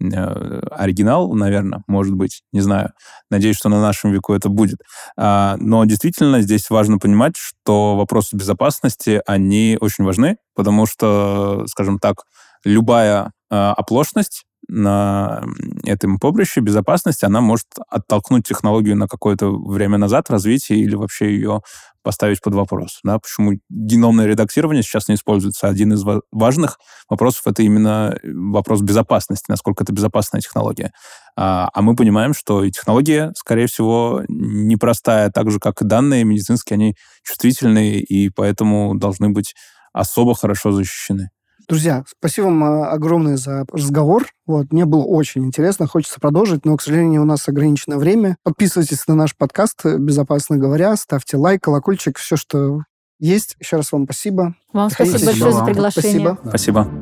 э, 0.00 0.60
оригинал, 0.70 1.32
наверное, 1.32 1.82
может 1.86 2.14
быть, 2.14 2.42
не 2.52 2.60
знаю. 2.60 2.92
Надеюсь, 3.30 3.56
что 3.56 3.68
на 3.68 3.80
нашем 3.80 4.12
веку 4.12 4.34
это 4.34 4.48
будет. 4.48 4.78
А, 5.16 5.56
но 5.58 5.84
действительно 5.84 6.40
здесь 6.40 6.70
важно 6.70 6.98
понимать, 6.98 7.36
что 7.36 7.96
вопросы 7.96 8.36
безопасности, 8.36 9.22
они 9.26 9.78
очень 9.80 10.04
важны, 10.04 10.36
потому 10.54 10.86
что, 10.86 11.64
скажем 11.66 11.98
так, 11.98 12.24
любая 12.64 13.32
а, 13.50 13.72
оплошность 13.74 14.44
на 14.68 15.42
этом 15.84 16.18
поприще 16.18 16.60
безопасности, 16.60 17.24
она 17.24 17.40
может 17.40 17.66
оттолкнуть 17.88 18.46
технологию 18.46 18.96
на 18.96 19.08
какое-то 19.08 19.50
время 19.50 19.98
назад, 19.98 20.30
развитие 20.30 20.78
или 20.78 20.94
вообще 20.94 21.34
ее 21.34 21.62
поставить 22.02 22.40
под 22.40 22.54
вопрос. 22.54 23.00
Да? 23.04 23.18
Почему 23.18 23.58
геномное 23.68 24.26
редактирование 24.26 24.82
сейчас 24.82 25.08
не 25.08 25.14
используется? 25.14 25.68
Один 25.68 25.92
из 25.92 26.04
важных 26.30 26.78
вопросов— 27.08 27.42
это 27.46 27.62
именно 27.62 28.18
вопрос 28.22 28.80
безопасности, 28.80 29.46
насколько 29.48 29.84
это 29.84 29.92
безопасная 29.92 30.40
технология. 30.40 30.92
А, 31.36 31.70
а 31.72 31.82
мы 31.82 31.96
понимаем, 31.96 32.34
что 32.34 32.64
и 32.64 32.70
технология, 32.70 33.32
скорее 33.36 33.66
всего, 33.66 34.22
непростая, 34.28 35.30
так 35.30 35.50
же, 35.50 35.58
как 35.58 35.82
и 35.82 35.84
данные 35.84 36.24
медицинские, 36.24 36.76
они 36.76 36.94
чувствительные, 37.22 38.00
и 38.00 38.28
поэтому 38.28 38.94
должны 38.96 39.30
быть 39.30 39.54
особо 39.92 40.34
хорошо 40.34 40.72
защищены. 40.72 41.30
Друзья, 41.68 42.04
спасибо 42.06 42.46
вам 42.46 42.64
а, 42.64 42.90
огромное 42.90 43.36
за 43.36 43.64
разговор. 43.70 44.26
Вот, 44.46 44.72
мне 44.72 44.84
было 44.84 45.02
очень 45.02 45.44
интересно, 45.44 45.86
хочется 45.86 46.20
продолжить, 46.20 46.64
но, 46.64 46.76
к 46.76 46.82
сожалению, 46.82 47.22
у 47.22 47.24
нас 47.24 47.48
ограниченное 47.48 47.98
время. 47.98 48.36
Подписывайтесь 48.42 49.06
на 49.06 49.14
наш 49.14 49.36
подкаст 49.36 49.84
«Безопасно 49.84 50.58
говоря», 50.58 50.96
ставьте 50.96 51.36
лайк, 51.36 51.62
колокольчик, 51.62 52.18
все, 52.18 52.36
что 52.36 52.82
есть. 53.18 53.56
Еще 53.60 53.76
раз 53.76 53.92
вам 53.92 54.04
спасибо. 54.04 54.54
Вам 54.72 54.90
спасибо 54.90 55.26
большое 55.26 55.52
за 55.52 55.64
приглашение. 55.64 56.36
Спасибо. 56.42 56.48
Спасибо. 56.48 57.01